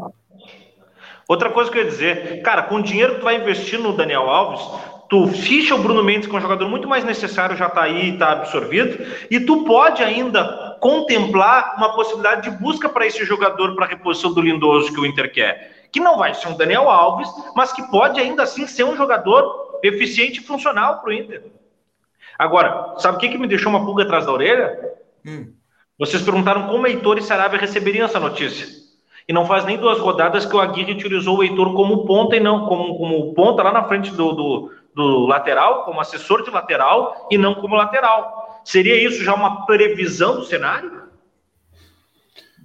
[1.28, 3.95] Outra coisa que eu ia dizer, cara, com o dinheiro que tu vai investir no
[3.95, 4.61] Daniel Alves,
[5.09, 8.13] tu ficha o Bruno Mendes, que é um jogador muito mais necessário, já está aí,
[8.13, 13.86] está absorvido, e tu pode ainda contemplar uma possibilidade de busca para esse jogador para
[13.86, 15.88] reposição do Lindoso que o Inter quer.
[15.91, 19.80] Que não vai ser um Daniel Alves, mas que pode ainda assim ser um jogador
[19.84, 21.43] eficiente e funcional para o Inter.
[22.38, 24.93] Agora, sabe o que, que me deixou uma pulga atrás da orelha?
[25.26, 25.53] Hum.
[25.97, 28.67] Vocês perguntaram como Heitor e Sarabia receberiam essa notícia.
[29.28, 32.39] E não faz nem duas rodadas que o Aguirre utilizou o Heitor como ponta e
[32.39, 37.28] não como, como ponta lá na frente do, do, do lateral, como assessor de lateral
[37.32, 38.44] e não como lateral.
[38.66, 41.03] Seria isso já uma previsão do cenário?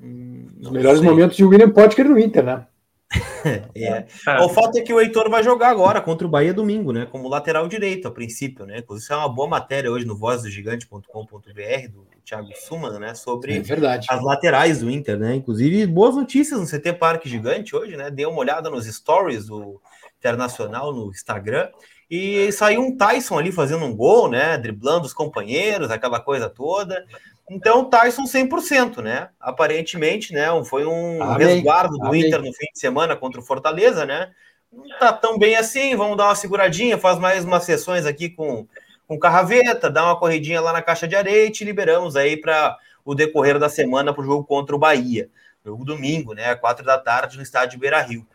[0.03, 1.09] Hum, Os melhores sei.
[1.09, 2.67] momentos de William Potker no Inter, né?
[3.75, 4.07] é.
[4.27, 4.41] é.
[4.41, 7.07] O fato é que o Heitor vai jogar agora contra o Bahia domingo, né?
[7.11, 8.79] Como lateral direito, a princípio, né?
[8.79, 13.15] Inclusive, isso é uma boa matéria hoje no vozdogigante.com.br do Thiago Suman, né?
[13.15, 15.35] Sobre é as laterais do Inter, né?
[15.35, 18.11] Inclusive, boas notícias no CT Parque Gigante hoje, né?
[18.11, 19.81] Dê uma olhada nos stories do
[20.19, 21.69] Internacional no Instagram.
[22.11, 24.59] E saiu um Tyson ali fazendo um gol, né?
[24.59, 27.07] Driblando os companheiros, aquela coisa toda.
[27.49, 29.29] Então, Tyson 100%, né?
[29.39, 30.47] Aparentemente, né?
[30.65, 31.47] Foi um Amém.
[31.47, 32.27] resguardo do Amém.
[32.27, 34.31] Inter no fim de semana contra o Fortaleza, né?
[34.73, 38.67] Não tá tão bem assim, vamos dar uma seguradinha, faz mais umas sessões aqui com,
[39.07, 42.77] com Carraveta, dá uma corridinha lá na caixa de areia e te liberamos aí para
[43.05, 45.29] o decorrer da semana para o jogo contra o Bahia.
[45.65, 46.55] Jogo domingo, né?
[46.55, 48.27] Quatro da tarde no estádio Beira Rio.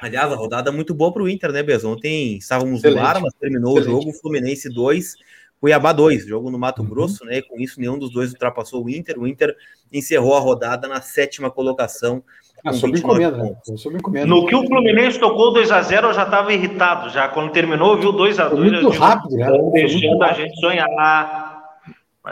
[0.00, 1.84] Aliás, a rodada muito boa para o Inter, né, Bez?
[1.84, 3.00] Ontem estávamos Excelente.
[3.00, 3.98] no ar, mas terminou Excelente.
[3.98, 5.16] o jogo Fluminense 2,
[5.60, 6.88] Cuiabá 2, jogo no Mato uhum.
[6.88, 7.42] Grosso, né?
[7.42, 9.18] Com isso, nenhum dos dois ultrapassou o Inter.
[9.18, 9.56] O Inter
[9.92, 12.22] encerrou a rodada na sétima colocação.
[12.64, 13.56] Ah, sob encomenda, né?
[13.76, 14.26] sob encomenda.
[14.26, 17.10] No que o Fluminense tocou 2x0, eu já estava irritado.
[17.10, 18.56] Já quando terminou, viu 2x2.
[18.56, 19.48] Muito rápido, né?
[19.72, 21.57] Deixando a gente sonhar.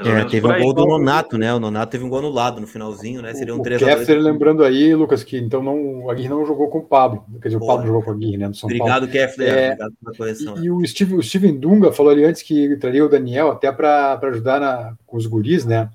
[0.05, 1.55] É, teve um gol do Nonato, né?
[1.55, 3.33] O Nonato teve um gol anulado no finalzinho, né?
[3.35, 6.69] Seria um 3 x 2 lembrando aí, Lucas, que então não, o Aguirre não jogou
[6.69, 7.25] com o Pablo.
[7.41, 8.49] Quer dizer, o Pablo jogou com o Aguirre, né?
[8.49, 9.49] Do São obrigado, Keffler.
[9.49, 10.59] É, obrigado pela correção.
[10.59, 13.73] E, e, o, Steve, o Steven Dunga falou ali antes que traria o Daniel até
[13.73, 15.89] para ajudar na, com os guris, né?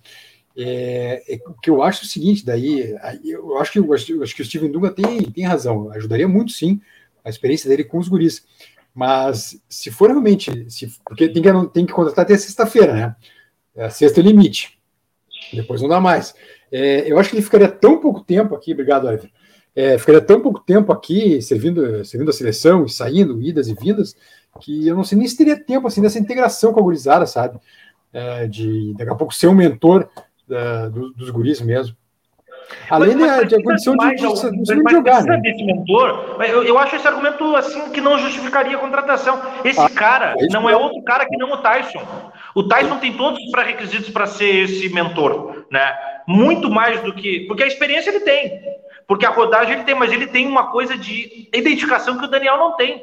[0.57, 4.35] É, é, o que eu acho é o seguinte, daí eu acho que, eu acho
[4.35, 6.81] que o Steven Dunga tem, tem razão, ajudaria muito sim
[7.23, 8.43] a experiência dele com os guris.
[8.93, 13.15] Mas se for realmente, se, porque tem que, tem que contratar até sexta-feira, né?
[13.75, 14.77] É sexta limite.
[15.53, 16.33] Depois não dá mais.
[16.71, 19.29] É, eu acho que ele ficaria tão pouco tempo aqui, obrigado, Ever.
[19.75, 24.15] É, ficaria tão pouco tempo aqui servindo, servindo a seleção e saindo, idas e vindas,
[24.59, 27.59] que eu não sei nem se teria tempo assim dessa integração com a gurizada, sabe?
[28.13, 30.09] É, de daqui a pouco ser um mentor
[30.49, 31.95] é, do, dos guris mesmo.
[32.89, 35.37] Além mas, mas, de, a condição de, de, de, de jogar, né?
[35.37, 39.41] Desse mentor, eu, eu acho esse argumento assim que não justificaria a contratação.
[39.63, 42.01] Esse ah, cara é não é outro cara que não o Tyson.
[42.53, 45.95] O Tyson tem todos os pré-requisitos para ser esse mentor, né?
[46.27, 47.41] Muito mais do que.
[47.41, 48.59] Porque a experiência ele tem.
[49.07, 52.57] Porque a rodagem ele tem, mas ele tem uma coisa de identificação que o Daniel
[52.57, 53.01] não tem.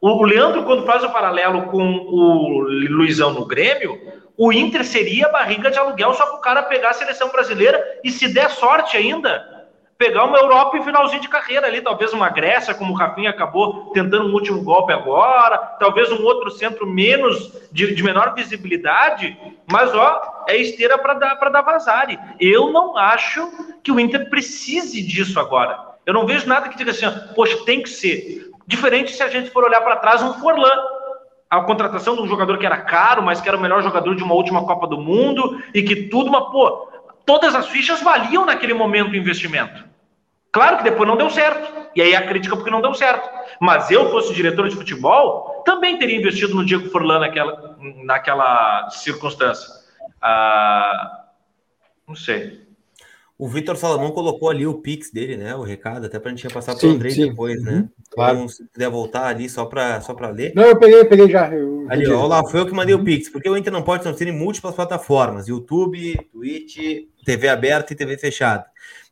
[0.00, 3.98] O Leandro, quando faz o paralelo com o Luizão no Grêmio,
[4.36, 8.10] o Inter seria barriga de aluguel só para o cara pegar a seleção brasileira e,
[8.10, 9.56] se der sorte ainda,
[9.98, 13.92] pegar uma Europa em finalzinho de carreira ali, talvez uma Grécia, como o Rafinha acabou
[13.92, 19.36] tentando um último golpe agora, talvez um outro centro menos de, de menor visibilidade,
[19.70, 22.18] mas ó, é esteira para dar para dar vazare.
[22.38, 23.50] Eu não acho
[23.82, 25.78] que o Inter precise disso agora.
[26.04, 28.50] Eu não vejo nada que diga assim, poxa, tem que ser.
[28.66, 30.70] Diferente se a gente for olhar para trás um Forlan,
[31.48, 34.22] a contratação de um jogador que era caro, mas que era o melhor jogador de
[34.22, 36.88] uma última Copa do Mundo e que tudo, mas pô,
[37.24, 39.84] todas as fichas valiam naquele momento o investimento.
[40.52, 41.86] Claro que depois não deu certo.
[41.94, 43.28] E aí a crítica porque não deu certo.
[43.60, 49.68] Mas eu fosse diretor de futebol, também teria investido no Diego Forlan naquela, naquela circunstância.
[50.20, 51.24] Ah,
[52.06, 52.65] não sei.
[53.38, 55.54] O Vitor Salomão colocou ali o Pix dele, né?
[55.54, 57.72] O recado, até para a gente passar para o André depois, né?
[57.72, 58.36] Uhum, claro.
[58.36, 60.52] Então, se puder voltar ali só para só ler.
[60.54, 61.52] Não, eu peguei, peguei já.
[61.52, 61.86] Eu...
[61.90, 64.32] Ali, ó, lá, foi eu que mandei o Pix, porque o Inter não pode transferir
[64.32, 66.78] em múltiplas plataformas: YouTube, Twitch,
[67.26, 68.64] TV aberta e TV fechada.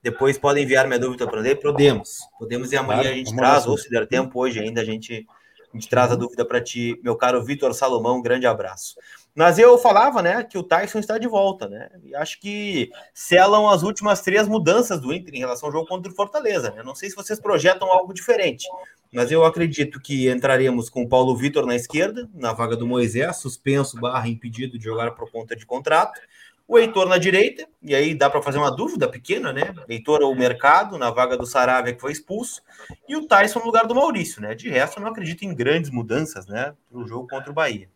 [0.02, 2.20] Depois podem enviar minha dúvida para o André, podemos.
[2.38, 5.26] Podemos e amanhã claro, a gente traz, ou se der tempo, hoje ainda a gente,
[5.70, 8.18] a gente traz a dúvida para ti, meu caro Vitor Salomão.
[8.18, 8.96] Um grande abraço.
[9.35, 11.90] Mas eu falava, né, que o Tyson está de volta, né?
[12.05, 16.11] E acho que selam as últimas três mudanças do Inter em relação ao jogo contra
[16.11, 16.70] o Fortaleza.
[16.70, 16.85] Né?
[16.85, 18.69] Não sei se vocês projetam algo diferente,
[19.12, 23.36] mas eu acredito que entraremos com o Paulo Vitor na esquerda, na vaga do Moisés,
[23.39, 26.20] suspenso barra impedido de jogar por conta de contrato.
[26.66, 29.74] O Heitor na direita, e aí dá para fazer uma dúvida pequena, né?
[29.86, 32.62] Heitor ou Mercado, na vaga do Saravia, que foi expulso,
[33.06, 34.55] e o Tyson no lugar do Maurício, né?
[34.55, 36.74] De resto, eu não acredito em grandes mudanças, né?
[36.90, 37.90] Para o jogo contra o Bahia.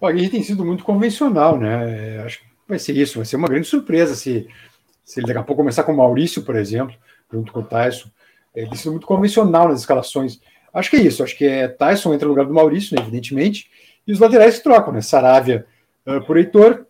[0.00, 2.16] O Aguirre tem sido muito convencional, né?
[2.16, 4.48] É, acho que vai ser isso, vai ser uma grande surpresa se,
[5.04, 6.94] se ele daqui a pouco começar com o Maurício, por exemplo,
[7.32, 8.08] junto com o Tyson.
[8.54, 10.40] Ele tem sido muito convencional nas escalações.
[10.72, 13.70] Acho que é isso, acho que é Tyson entra no lugar do Maurício, né, evidentemente,
[14.06, 15.00] e os laterais trocam, né?
[15.00, 15.66] Saravia
[16.06, 16.86] uh, por Heitor,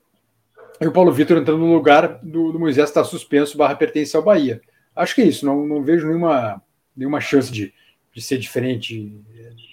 [0.81, 4.23] e o Paulo Vitor entrando no lugar do, do Moisés está suspenso barra pertence ao
[4.23, 4.61] Bahia.
[4.95, 6.63] Acho que é isso, não, não vejo nenhuma,
[6.97, 7.73] nenhuma chance de,
[8.15, 9.13] de ser diferente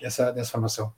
[0.02, 0.92] dessa, dessa formação.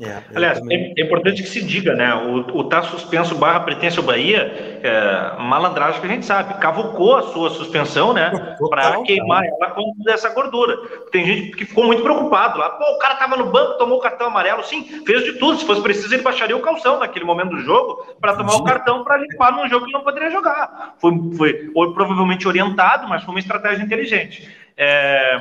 [0.00, 0.94] É, Aliás, também...
[0.96, 2.14] é, importante que se diga, né?
[2.14, 7.16] O, o tá suspenso barra pertence ao Bahia, é, malandragem que a gente sabe, cavucou
[7.16, 8.56] a sua suspensão, né?
[8.70, 10.74] Para queimar ela com essa gordura.
[11.12, 12.70] Tem gente que ficou muito preocupado lá.
[12.70, 14.64] Pô, o cara tava no banco, tomou o cartão amarelo.
[14.64, 15.58] Sim, fez de tudo.
[15.58, 19.04] Se fosse preciso, ele baixaria o calção naquele momento do jogo para tomar o cartão
[19.04, 20.94] para limpar num jogo que não poderia jogar.
[20.98, 24.48] Foi, foi ou, provavelmente orientado, mas foi uma estratégia inteligente.
[24.78, 25.38] É,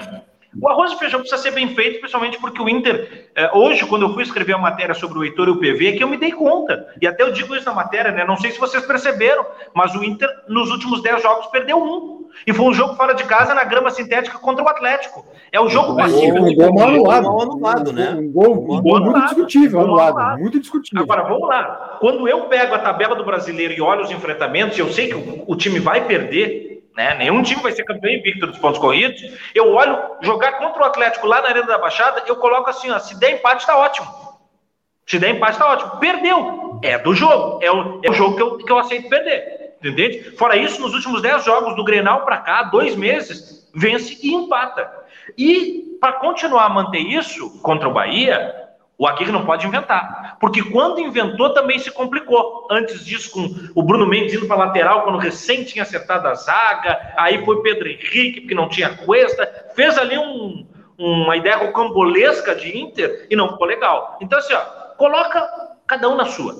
[0.58, 4.04] o arroz e feijão precisa ser bem feito, principalmente porque o Inter, é, hoje, quando
[4.04, 6.32] eu fui escrever a matéria sobre o Heitor e o PV, que eu me dei
[6.32, 8.26] conta, e até eu digo isso na matéria, né?
[8.26, 9.46] Não sei se vocês perceberam,
[9.76, 12.28] mas o Inter, nos últimos 10 jogos, perdeu um.
[12.48, 15.26] E foi um jogo fora de casa na grama sintética contra o Atlético.
[15.52, 16.38] É o jogo passivo.
[16.38, 17.28] Um gol anulado.
[17.28, 18.16] Um anulado, né?
[18.18, 20.40] Um gol, um gol muito discutível, anulado.
[20.40, 21.04] Muito discutível.
[21.04, 21.98] Agora, vamos lá.
[22.00, 25.44] Quando eu pego a tabela do brasileiro e olho os enfrentamentos, eu sei que o,
[25.48, 26.69] o time vai perder,
[27.00, 27.16] né?
[27.16, 29.22] Nenhum time vai ser campeão invicto dos pontos corridos.
[29.56, 33.00] Eu olho jogar contra o Atlético lá na Arena da Baixada, eu coloco assim: ó,
[33.00, 34.06] se der empate, tá ótimo.
[35.08, 35.98] Se der empate, tá ótimo.
[35.98, 36.78] Perdeu.
[36.84, 37.64] É do jogo.
[37.64, 39.78] É o, é o jogo que eu, que eu aceito perder.
[39.82, 40.36] Entende?
[40.36, 44.92] Fora isso, nos últimos 10 jogos do Grenal para cá, dois meses, vence e empata.
[45.38, 48.54] E para continuar a manter isso contra o Bahia,
[49.00, 50.36] o Aguirre não pode inventar.
[50.42, 52.68] Porque quando inventou também se complicou.
[52.70, 57.14] Antes disso, com o Bruno Mendes indo para lateral, quando recém tinha acertado a zaga,
[57.16, 60.68] aí foi Pedro Henrique, porque não tinha Cuesta, fez ali um,
[60.98, 64.18] uma ideia rocambolesca de Inter e não ficou legal.
[64.20, 64.60] Então, assim, ó,
[64.98, 65.48] coloca
[65.88, 66.54] cada um na sua.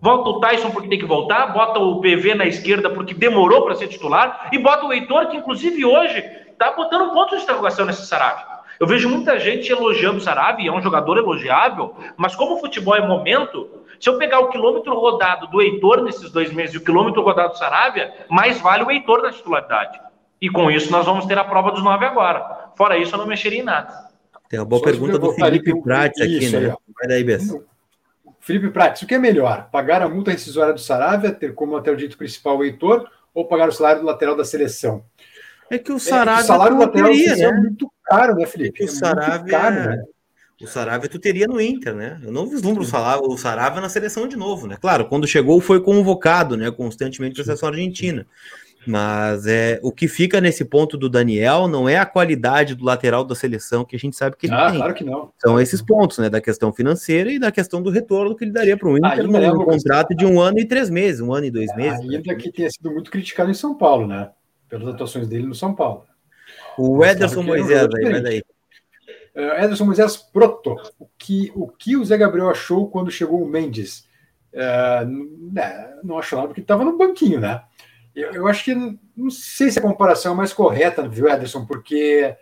[0.00, 3.76] Volta o Tyson porque tem que voltar, bota o PV na esquerda porque demorou para
[3.76, 6.18] ser titular, e bota o Heitor, que inclusive hoje
[6.50, 8.59] está botando um ponto de interrogação nesse Sarabia.
[8.80, 12.96] Eu vejo muita gente elogiando o Sarabia, é um jogador elogiável, mas como o futebol
[12.96, 13.68] é momento,
[14.00, 17.52] se eu pegar o quilômetro rodado do Heitor nesses dois meses e o quilômetro rodado
[17.52, 20.00] do Sarabia, mais vale o Heitor na titularidade.
[20.40, 22.70] E com isso nós vamos ter a prova dos nove agora.
[22.74, 24.08] Fora isso, eu não mexeria em nada.
[24.48, 26.74] Tem uma boa Só pergunta do Felipe Prates aqui, isso, né?
[26.98, 27.54] Vai daí, Bess.
[28.40, 29.68] Felipe Prates, o que é melhor?
[29.70, 33.68] Pagar a multa rescisória do Saravia, ter como lateral dito principal o Heitor, ou pagar
[33.68, 35.04] o salário do lateral da seleção?
[35.70, 36.40] É que o Saravia.
[36.40, 37.44] É, o salário lateral teria, né?
[37.44, 38.82] é muito caro, né, Felipe?
[38.82, 39.58] É o Saravia.
[39.58, 40.04] Caro, né?
[40.60, 42.20] O Saravia tu teria no Inter, né?
[42.22, 44.76] Eu não vislumbro falar o Saravia na seleção de novo, né?
[44.78, 46.70] Claro, quando chegou foi convocado, né?
[46.70, 48.26] Constantemente para a seleção argentina.
[48.86, 53.24] Mas é o que fica nesse ponto do Daniel não é a qualidade do lateral
[53.24, 54.78] da seleção que a gente sabe que ele ah, tem.
[54.78, 55.30] Claro que não.
[55.38, 56.28] São esses pontos, né?
[56.28, 59.36] Da questão financeira e da questão do retorno que ele daria para o Inter num
[59.36, 62.00] é contrato de um ano e três meses, um ano e dois meses.
[62.00, 62.34] Ainda né?
[62.34, 64.30] que tenha sido muito criticado em São Paulo, né?
[64.70, 66.06] Pelas atuações dele no São Paulo.
[66.78, 68.42] O Ederson Moisés, aí, vai daí.
[69.34, 73.48] Uh, Ederson Moisés Proto, o que, o que o Zé Gabriel achou quando chegou o
[73.48, 74.08] Mendes?
[74.54, 77.62] Uh, né, não achou nada porque estava no banquinho, né?
[78.14, 78.74] Eu, eu, acho que
[79.16, 81.64] não sei se a comparação é mais correta, viu, Ederson?
[81.64, 82.34] Porque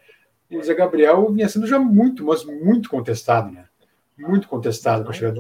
[0.51, 3.65] o Zé Gabriel vinha sendo já muito, mas muito contestado, né?
[4.17, 5.35] Muito contestado para chegar.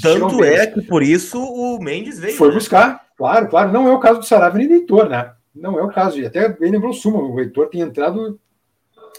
[0.00, 2.36] Tanto é que por isso o Mendes veio.
[2.36, 2.54] Foi né?
[2.54, 3.72] buscar, claro, claro.
[3.72, 5.32] Não é o caso do Sarabia nem do Heitor, né?
[5.54, 6.18] Não é o caso.
[6.18, 8.38] E até bem lembrou o Suma, o Heitor tem entrado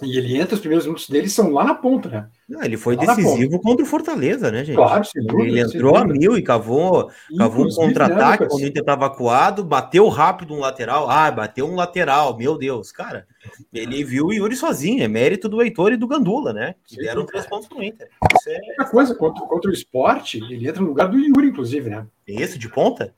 [0.02, 2.28] E ele entra, os primeiros minutos dele são lá na ponta, né?
[2.50, 4.76] Não, ele foi lá decisivo contra o Fortaleza, né, gente?
[4.76, 5.04] Claro.
[5.16, 10.08] Ele entrou a mil e cavou, cavou um contra-ataque quando o Inter estava acuado, bateu
[10.10, 11.10] rápido um lateral.
[11.10, 13.28] Ah, bateu um lateral, meu Deus, cara.
[13.72, 16.76] Ele viu o Yuri sozinho, é mérito do Heitor e do Gandula, né?
[16.86, 18.10] Que deram três pontos pro Inter.
[18.36, 18.60] Isso é...
[18.70, 22.06] Outra coisa, contra, contra o esporte, ele entra no lugar do Yuri, inclusive, né?
[22.28, 23.14] Isso, de ponta?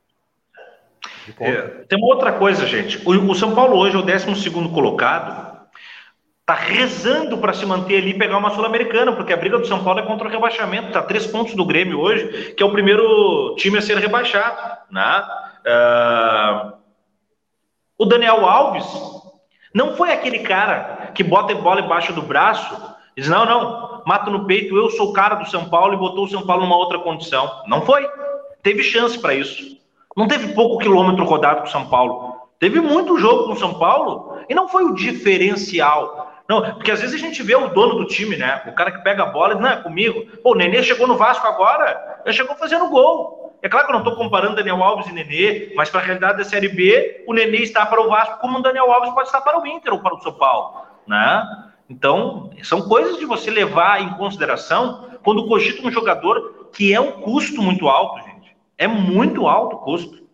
[1.39, 3.01] É, tem uma outra coisa, gente.
[3.05, 5.55] O, o São Paulo hoje é o 12 colocado
[6.45, 9.83] Tá rezando para se manter ali e pegar uma Sul-Americana, porque a briga do São
[9.83, 10.91] Paulo é contra o rebaixamento.
[10.91, 14.77] Tá três pontos do Grêmio hoje, que é o primeiro time a ser rebaixado.
[14.91, 15.23] Né?
[15.65, 16.73] Uh...
[17.97, 18.85] O Daniel Alves
[19.73, 24.03] não foi aquele cara que bota a bola embaixo do braço e diz: não, não,
[24.05, 26.61] mata no peito, eu sou o cara do São Paulo e botou o São Paulo
[26.61, 27.63] numa outra condição.
[27.65, 28.07] Não foi.
[28.61, 29.79] Teve chance para isso.
[30.15, 32.35] Não teve pouco quilômetro rodado com o São Paulo.
[32.59, 36.31] Teve muito jogo com o São Paulo e não foi o diferencial.
[36.47, 38.61] Não, porque às vezes a gente vê o dono do time, né?
[38.67, 40.25] O cara que pega a bola e não, é comigo.
[40.43, 43.57] Pô, o Nenê chegou no Vasco agora, já chegou fazendo gol.
[43.61, 46.37] É claro que eu não estou comparando Daniel Alves e Nenê, mas para a realidade
[46.37, 49.41] da Série B, o Nenê está para o Vasco como o Daniel Alves pode estar
[49.41, 51.43] para o Inter ou para o São Paulo, né?
[51.89, 57.13] Então, são coisas de você levar em consideração quando cogita um jogador que é um
[57.13, 58.23] custo muito alto.
[58.77, 60.25] É muito alto o custo.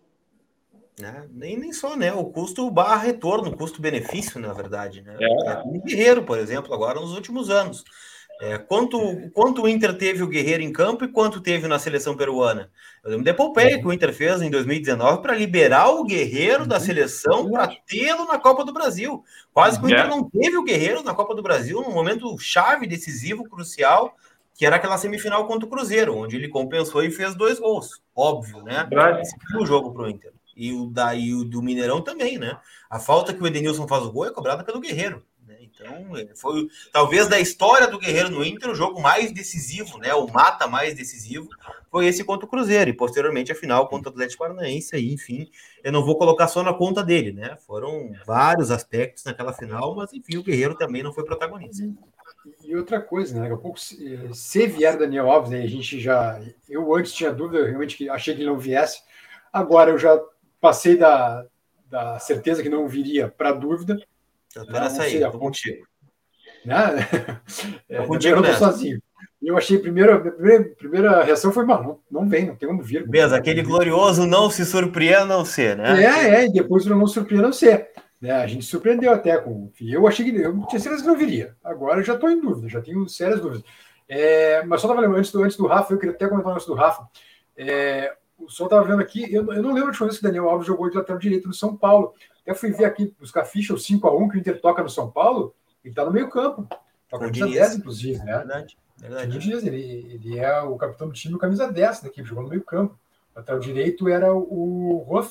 [1.00, 1.26] Né?
[1.30, 2.12] Nem, nem só, né?
[2.12, 5.02] O custo barra retorno, custo-benefício, na verdade.
[5.02, 5.16] Né?
[5.20, 5.24] É.
[5.24, 7.84] é o Guerreiro, por exemplo, agora nos últimos anos.
[8.40, 8.98] É, quanto,
[9.32, 12.70] quanto o Inter teve o Guerreiro em campo e quanto teve na seleção peruana?
[13.04, 16.80] Eu lembro da epopeia que o Inter fez em 2019 para liberar o Guerreiro da
[16.80, 19.22] seleção para tê-lo na Copa do Brasil.
[19.52, 20.08] Quase que o Inter é.
[20.08, 24.16] não teve o Guerreiro na Copa do Brasil num momento chave, decisivo, crucial,
[24.54, 28.02] que era aquela semifinal contra o Cruzeiro, onde ele compensou e fez dois gols.
[28.14, 28.88] Óbvio, né?
[29.20, 30.32] Esse foi o jogo para o Inter.
[30.54, 32.58] E o, da, e o do Mineirão também, né?
[32.90, 35.24] A falta que o Edenilson faz o gol é cobrada pelo Guerreiro.
[35.46, 35.56] Né?
[35.62, 40.14] Então, foi talvez da história do Guerreiro no Inter o jogo mais decisivo, né?
[40.14, 41.48] O mata mais decisivo
[41.90, 42.90] foi esse contra o Cruzeiro.
[42.90, 44.94] E posteriormente a final contra o Atlético Paranaense.
[44.94, 45.48] Aí, enfim,
[45.82, 47.56] eu não vou colocar só na conta dele, né?
[47.66, 51.82] Foram vários aspectos naquela final, mas enfim, o Guerreiro também não foi protagonista.
[52.64, 53.42] E outra coisa, né?
[53.42, 55.62] Daqui a pouco, se vier Daniel Alves, né?
[55.62, 56.40] A gente já.
[56.68, 59.02] Eu antes tinha dúvida, realmente que achei que ele não viesse.
[59.52, 60.20] Agora eu já
[60.60, 61.44] passei da,
[61.88, 63.98] da certeza que não viria para a dúvida.
[64.54, 65.86] Eu tô nessa aí, tô contigo.
[66.62, 66.76] Né?
[67.88, 69.00] É, contigo, eu tô sozinho.
[69.42, 70.20] Eu achei a primeira,
[70.76, 73.08] primeira reação foi, mano, não, não vem, não tem como vir.
[73.08, 76.04] Beleza, aquele glorioso não se surpreenda não ser, né?
[76.04, 77.92] É, é, e depois não surpreenda não ser.
[78.22, 78.30] Né?
[78.30, 79.72] A gente surpreendeu até com.
[79.80, 81.56] Eu achei que eu tinha certeza que não viria.
[81.62, 83.64] Agora eu já estou em dúvida, já tenho sérias dúvidas.
[84.08, 86.66] É, mas só estava lembrando antes do, antes do Rafa, eu queria até comentar antes
[86.66, 87.08] do Rafa.
[87.56, 90.48] É, o Sol estava vendo aqui, eu, eu não lembro de vez que o Daniel
[90.48, 92.14] Alves jogou de lateral direito no São Paulo.
[92.46, 95.52] Eu fui ver aqui, buscar ficha, o 5x1 que o Inter toca no São Paulo,
[95.84, 96.62] ele está no meio campo.
[97.10, 98.38] Tá com camisa 10, inclusive, né?
[98.38, 99.66] Verdade, verdade.
[99.66, 102.96] Ele, ele é o capitão do time, camisa 10 da equipe, jogou no meio campo.
[103.34, 105.22] O lateral direito era o Juan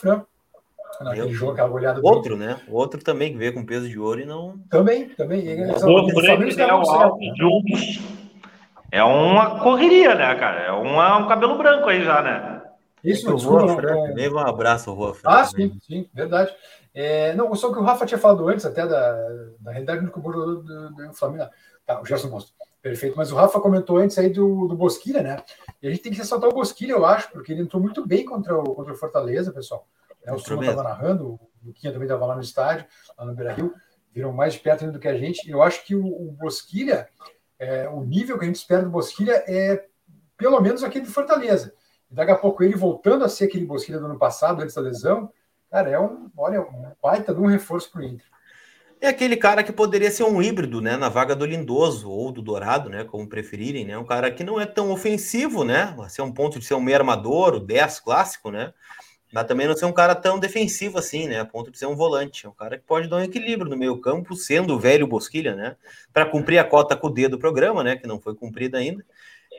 [1.03, 2.60] Naquele jogo, aquela goleada Outro, né?
[2.68, 4.57] Outro também que veio com peso de ouro e não.
[4.69, 5.48] Também, também.
[8.91, 10.60] É uma correria, né, cara?
[10.61, 12.61] É uma, um cabelo branco aí já, né?
[13.03, 16.53] Isso, é desculpa, Também um abraço, Rua Ah, sim, sim, verdade.
[16.94, 19.14] É, não, só que o Rafa tinha falado antes, até da,
[19.60, 21.49] da realidade do, do, do, do Flamengo.
[21.86, 22.53] Tá, o Gerson Monstro.
[22.82, 23.15] Perfeito.
[23.15, 25.38] Mas o Rafa comentou antes aí do, do Bosquilha, né?
[25.82, 28.26] E a gente tem que ressaltar o Bosquilha, eu acho, porque ele entrou muito bem
[28.26, 29.88] contra o, contra o Fortaleza, pessoal.
[30.23, 32.85] É, o Suma estava narrando, o Luquinha também estava lá no estádio,
[33.18, 33.73] lá no Beira Rio,
[34.14, 35.49] viram mais de perto ainda do que a gente.
[35.49, 37.07] Eu acho que o, o Bosquilha,
[37.57, 39.85] é, o nível que a gente espera do Bosquilha é
[40.38, 41.73] pelo menos aquele de Fortaleza.
[42.10, 44.81] E daqui a pouco ele voltando a ser aquele Bosquilha do ano passado, antes da
[44.81, 45.31] lesão,
[45.69, 48.26] cara, é um, olha, um baita de um reforço para o Inter.
[48.99, 52.39] É aquele cara que poderia ser um híbrido, né, na vaga do Lindoso ou do
[52.39, 56.31] Dourado, né, como preferirem, né, um cara que não é tão ofensivo, né, ser um
[56.31, 58.72] ponto de ser um meio armador, o 10 clássico, né,
[59.32, 61.95] mas também não ser um cara tão defensivo assim, né, a ponto de ser um
[61.95, 65.08] volante, é um cara que pode dar um equilíbrio no meio campo, sendo o velho
[65.08, 65.76] Bosquilha, né,
[66.14, 69.06] para cumprir a cota com o D do programa, né, que não foi cumprida ainda,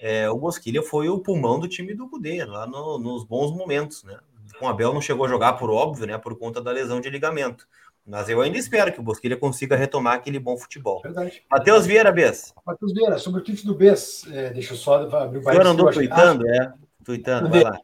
[0.03, 4.03] é, o Bosquilha foi o pulmão do time do Cudê, lá no, nos bons momentos,
[4.03, 4.19] né?
[4.59, 6.19] Com o Abel não chegou a jogar por óbvio, né?
[6.19, 7.69] Por conta da lesão de ligamento.
[8.05, 11.01] Mas eu ainda espero que o Bosquilha consiga retomar aquele bom futebol.
[11.03, 11.44] Verdade.
[11.49, 12.53] Matheus Vieira, Bess.
[12.66, 15.70] Matheus Vieira, sobre o tweet do Bess, é, deixa eu só abrir o Eu não
[15.70, 16.73] andou tweetando, é?
[17.05, 17.79] Tweetando, vai lá.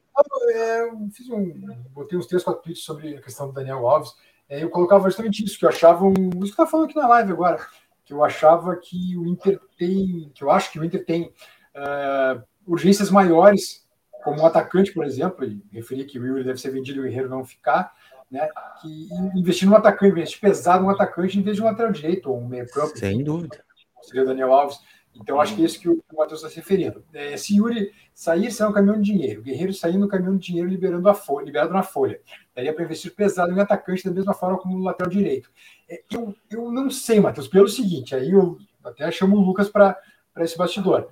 [0.52, 1.52] É, fiz um,
[1.90, 4.12] botei uns três, quatro tweets sobre a questão do Daniel Alves.
[4.48, 6.12] É, eu colocava justamente isso, que eu achava um.
[6.42, 7.58] Isso que tá falando aqui na live agora.
[8.04, 10.30] Que eu achava que o Inter tem.
[10.34, 11.32] Que eu acho que o Inter tem
[11.76, 13.86] uh, urgências maiores,
[14.24, 17.04] como um atacante, por exemplo, e referi que o Yuri deve ser vendido e o
[17.04, 17.92] Guerreiro não ficar,
[18.30, 18.48] né?
[18.80, 22.40] Que investir no atacante, investir pesado no atacante em vez de um lateral direito ou
[22.40, 22.96] um meio campo.
[22.96, 23.62] Sem dúvida.
[24.02, 24.78] Seria o Daniel Alves.
[25.20, 27.04] Então, acho que é isso que o Matheus está se referindo.
[27.12, 29.42] É, se Yuri sair, sai um caminhão de dinheiro.
[29.42, 32.20] Guerreiro sair no caminhão de dinheiro liberando a folha, liberado na folha.
[32.54, 35.50] Daria para investir pesado em atacante da mesma forma como no lateral direito.
[35.88, 39.98] É, eu, eu não sei, Matheus, pelo seguinte, aí eu até chamo o Lucas para
[40.38, 41.08] esse bastidor.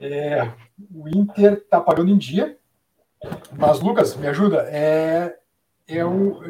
[0.00, 0.52] É,
[0.94, 2.58] o Inter está pagando em dia,
[3.58, 4.68] mas, Lucas, me ajuda.
[4.70, 5.38] É,
[5.86, 6.40] é, um,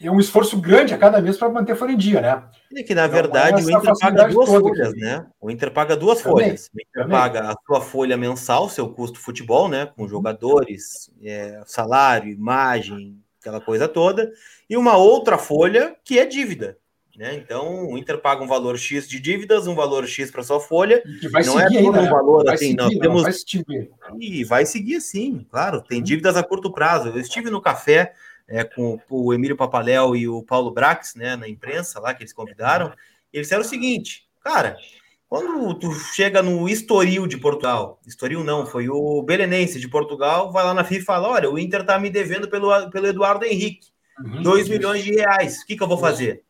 [0.00, 2.44] é, um esforço grande a cada mês para manter a folha em dia, né?
[2.76, 5.00] É que, na então, verdade, o Inter paga duas folhas, aqui.
[5.00, 5.26] né?
[5.40, 6.70] O Inter paga duas também, folhas.
[6.72, 7.18] O Inter também.
[7.18, 9.86] paga a sua folha mensal, seu custo futebol, né?
[9.86, 14.30] Com jogadores, é, salário, imagem, aquela coisa toda.
[14.70, 16.78] E uma outra folha que é dívida.
[17.18, 17.34] Né?
[17.34, 21.02] Então, o Inter paga um valor X de dívidas, um valor X para sua folha.
[21.04, 22.08] E vai não é seguir é ainda, um né?
[22.08, 23.22] valor vai assim, seguir, nós temos.
[23.24, 23.90] Vai seguir.
[24.20, 25.82] E vai seguir sim, claro.
[25.82, 27.08] Tem dívidas a curto prazo.
[27.08, 28.14] Eu estive no café
[28.48, 32.32] é, com o Emílio Papaléu e o Paulo Brax, né, na imprensa lá que eles
[32.32, 32.92] convidaram.
[33.32, 34.76] Eles disseram o seguinte, cara.
[35.28, 40.64] Quando tu chega no Estoril de Portugal, Estoril não, foi o Belenense de Portugal, vai
[40.64, 43.88] lá na FIFA e fala: olha, o Inter tá me devendo pelo, pelo Eduardo Henrique,
[44.42, 45.60] 2 uhum, milhões de reais.
[45.60, 46.44] O que, que eu vou fazer?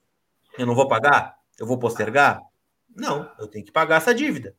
[0.56, 1.34] Eu não vou pagar?
[1.58, 2.40] Eu vou postergar?
[2.94, 4.54] Não, eu tenho que pagar essa dívida.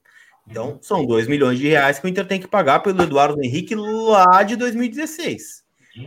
[0.45, 3.73] Então, são 2 milhões de reais que o Inter tem que pagar pelo Eduardo Henrique
[3.75, 5.63] lá de 2016.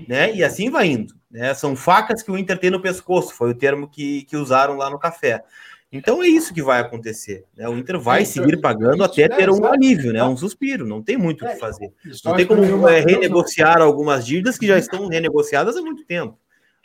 [0.06, 0.34] Né?
[0.34, 1.14] E assim vai indo.
[1.32, 1.54] Né?
[1.54, 4.90] São facas que o Inter tem no pescoço, foi o termo que, que usaram lá
[4.90, 5.42] no café.
[5.90, 7.44] Então é isso que vai acontecer.
[7.56, 7.68] Né?
[7.68, 10.22] O Inter vai seguir pagando até ter um alívio, né?
[10.24, 10.86] um suspiro.
[10.86, 11.92] Não tem muito o que é, fazer.
[12.24, 16.38] Não tem como é, renegociar algumas dívidas que já estão renegociação há muito tempo.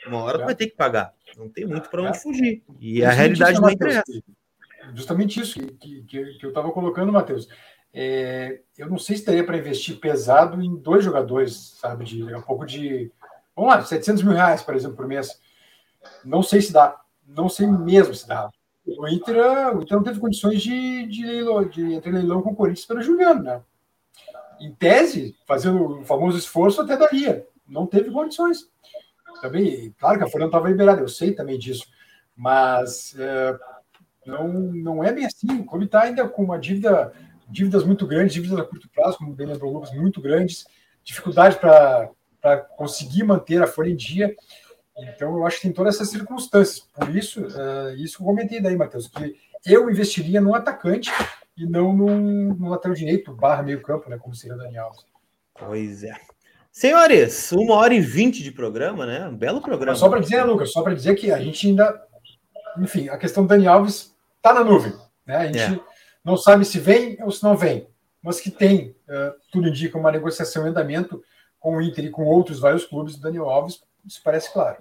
[0.06, 1.14] Uma hora tu vai ter que pagar.
[1.38, 2.20] Não tem muito para onde é.
[2.20, 2.64] fugir.
[2.80, 4.04] E a realidade não interessa.
[4.94, 7.48] Justamente isso que, que, que eu estava colocando, Matheus.
[7.94, 12.06] É, eu não sei se daria para investir pesado em dois jogadores, sabe?
[12.06, 13.12] De um pouco de.
[13.58, 15.42] Vamos lá, 700 mil reais, por exemplo, por mês.
[16.24, 17.02] Não sei se dá.
[17.28, 18.52] Não sei mesmo se dá.
[18.86, 22.56] O Inter, o Inter não teve condições de, de, leilão, de entrar leilão com o
[22.56, 23.62] Corinthians pelo Juliano, né?
[24.62, 27.48] Em tese, fazendo o famoso esforço, até daria.
[27.68, 28.70] Não teve condições.
[29.42, 31.86] Também, claro que a folha estava liberada, eu sei também disso,
[32.36, 33.58] mas é,
[34.26, 35.48] não, não é bem assim.
[35.60, 37.12] O clube está ainda com uma dívida,
[37.50, 40.66] dívidas muito grandes, dívidas a curto prazo, como bem lembrou Lucas, muito grandes,
[41.04, 42.10] dificuldade para
[42.76, 44.36] conseguir manter a folha em dia.
[44.98, 46.80] Então, eu acho que tem todas essas circunstâncias.
[46.94, 49.36] Por isso, uh, isso que eu comentei daí, Matheus, que
[49.66, 51.12] eu investiria num atacante
[51.56, 55.06] e não num, num lateral direito, barra meio campo, né, como seria o Daniel Alves.
[55.54, 56.14] Pois é.
[56.72, 59.28] Senhores, uma hora e vinte de programa, né?
[59.28, 59.94] Um belo programa.
[59.94, 62.04] Mas só para dizer, Lucas, só para dizer que a gente ainda.
[62.78, 64.94] Enfim, a questão do Dani Alves está na nuvem.
[65.26, 65.36] Né?
[65.36, 65.80] A gente é.
[66.24, 67.90] não sabe se vem ou se não vem,
[68.22, 71.20] mas que tem, uh, tudo indica, uma negociação em andamento
[71.60, 74.78] com o Inter e com outros vários clubes do Daniel Alves, isso parece claro.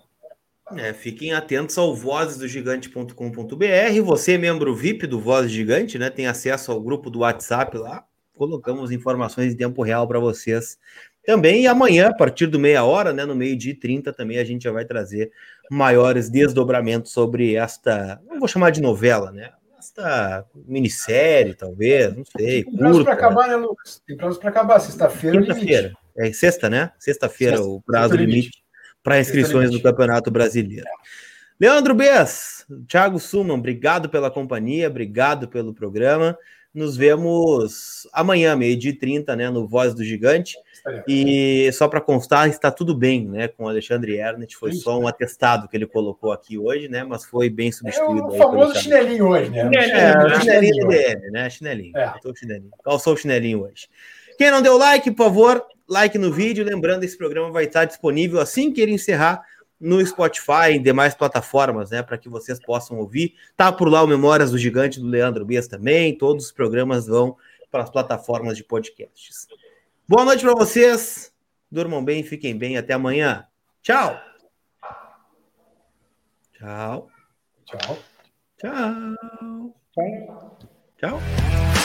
[0.76, 4.02] É, fiquem atentos ao vozesdogigante.com.br.
[4.04, 6.10] Você, membro VIP do Voz Gigante, né?
[6.10, 8.04] Tem acesso ao grupo do WhatsApp lá.
[8.36, 10.78] Colocamos informações em tempo real para vocês
[11.24, 11.62] também.
[11.62, 14.64] E amanhã, a partir do meia hora, né, no meio-dia e 30, também a gente
[14.64, 15.30] já vai trazer
[15.70, 19.50] maiores desdobramentos sobre esta, não vou chamar de novela, né?
[19.78, 22.64] Esta minissérie, talvez, não sei.
[22.64, 24.02] Tem prazo para acabar, né, Lucas?
[24.06, 25.38] Tem prazo para acabar, sexta-feira.
[25.38, 25.96] Sexta-feira.
[26.18, 26.92] É sexta, né?
[26.98, 28.62] Sexta-feira, o prazo limite,
[29.02, 30.86] para inscrições do Campeonato Brasileiro.
[31.58, 36.36] Leandro Bess, Thiago Suman, obrigado pela companhia, obrigado pelo programa.
[36.74, 40.54] Nos vemos amanhã, meio-dia e 30, né, no Voz do Gigante.
[41.08, 43.48] E só para constar, está tudo bem, né?
[43.48, 47.02] Com o Alexandre Ernest, foi só um atestado que ele colocou aqui hoje, né?
[47.02, 48.26] Mas foi bem substituído.
[48.26, 49.70] É o famoso chinelinho hoje, né?
[49.74, 51.50] É, o chinelinho DM, né?
[51.50, 51.96] Chinelinho.
[51.96, 52.12] É.
[52.84, 53.88] Calçou o chinelinho hoje.
[54.38, 56.64] Quem não deu like, por favor, like no vídeo.
[56.64, 59.42] Lembrando, esse programa vai estar disponível assim que ele encerrar
[59.78, 63.34] no Spotify e demais plataformas, né, para que vocês possam ouvir.
[63.56, 66.16] Tá por lá o Memórias do Gigante do Leandro Bias também.
[66.16, 67.36] Todos os programas vão
[67.70, 69.46] para as plataformas de podcasts.
[70.08, 71.32] Boa noite para vocês.
[71.70, 72.76] Durmam bem, fiquem bem.
[72.76, 73.46] Até amanhã.
[73.82, 74.18] Tchau.
[76.54, 77.08] Tchau.
[77.66, 77.98] Tchau.
[78.58, 79.74] Tchau.
[80.98, 81.75] Tchau.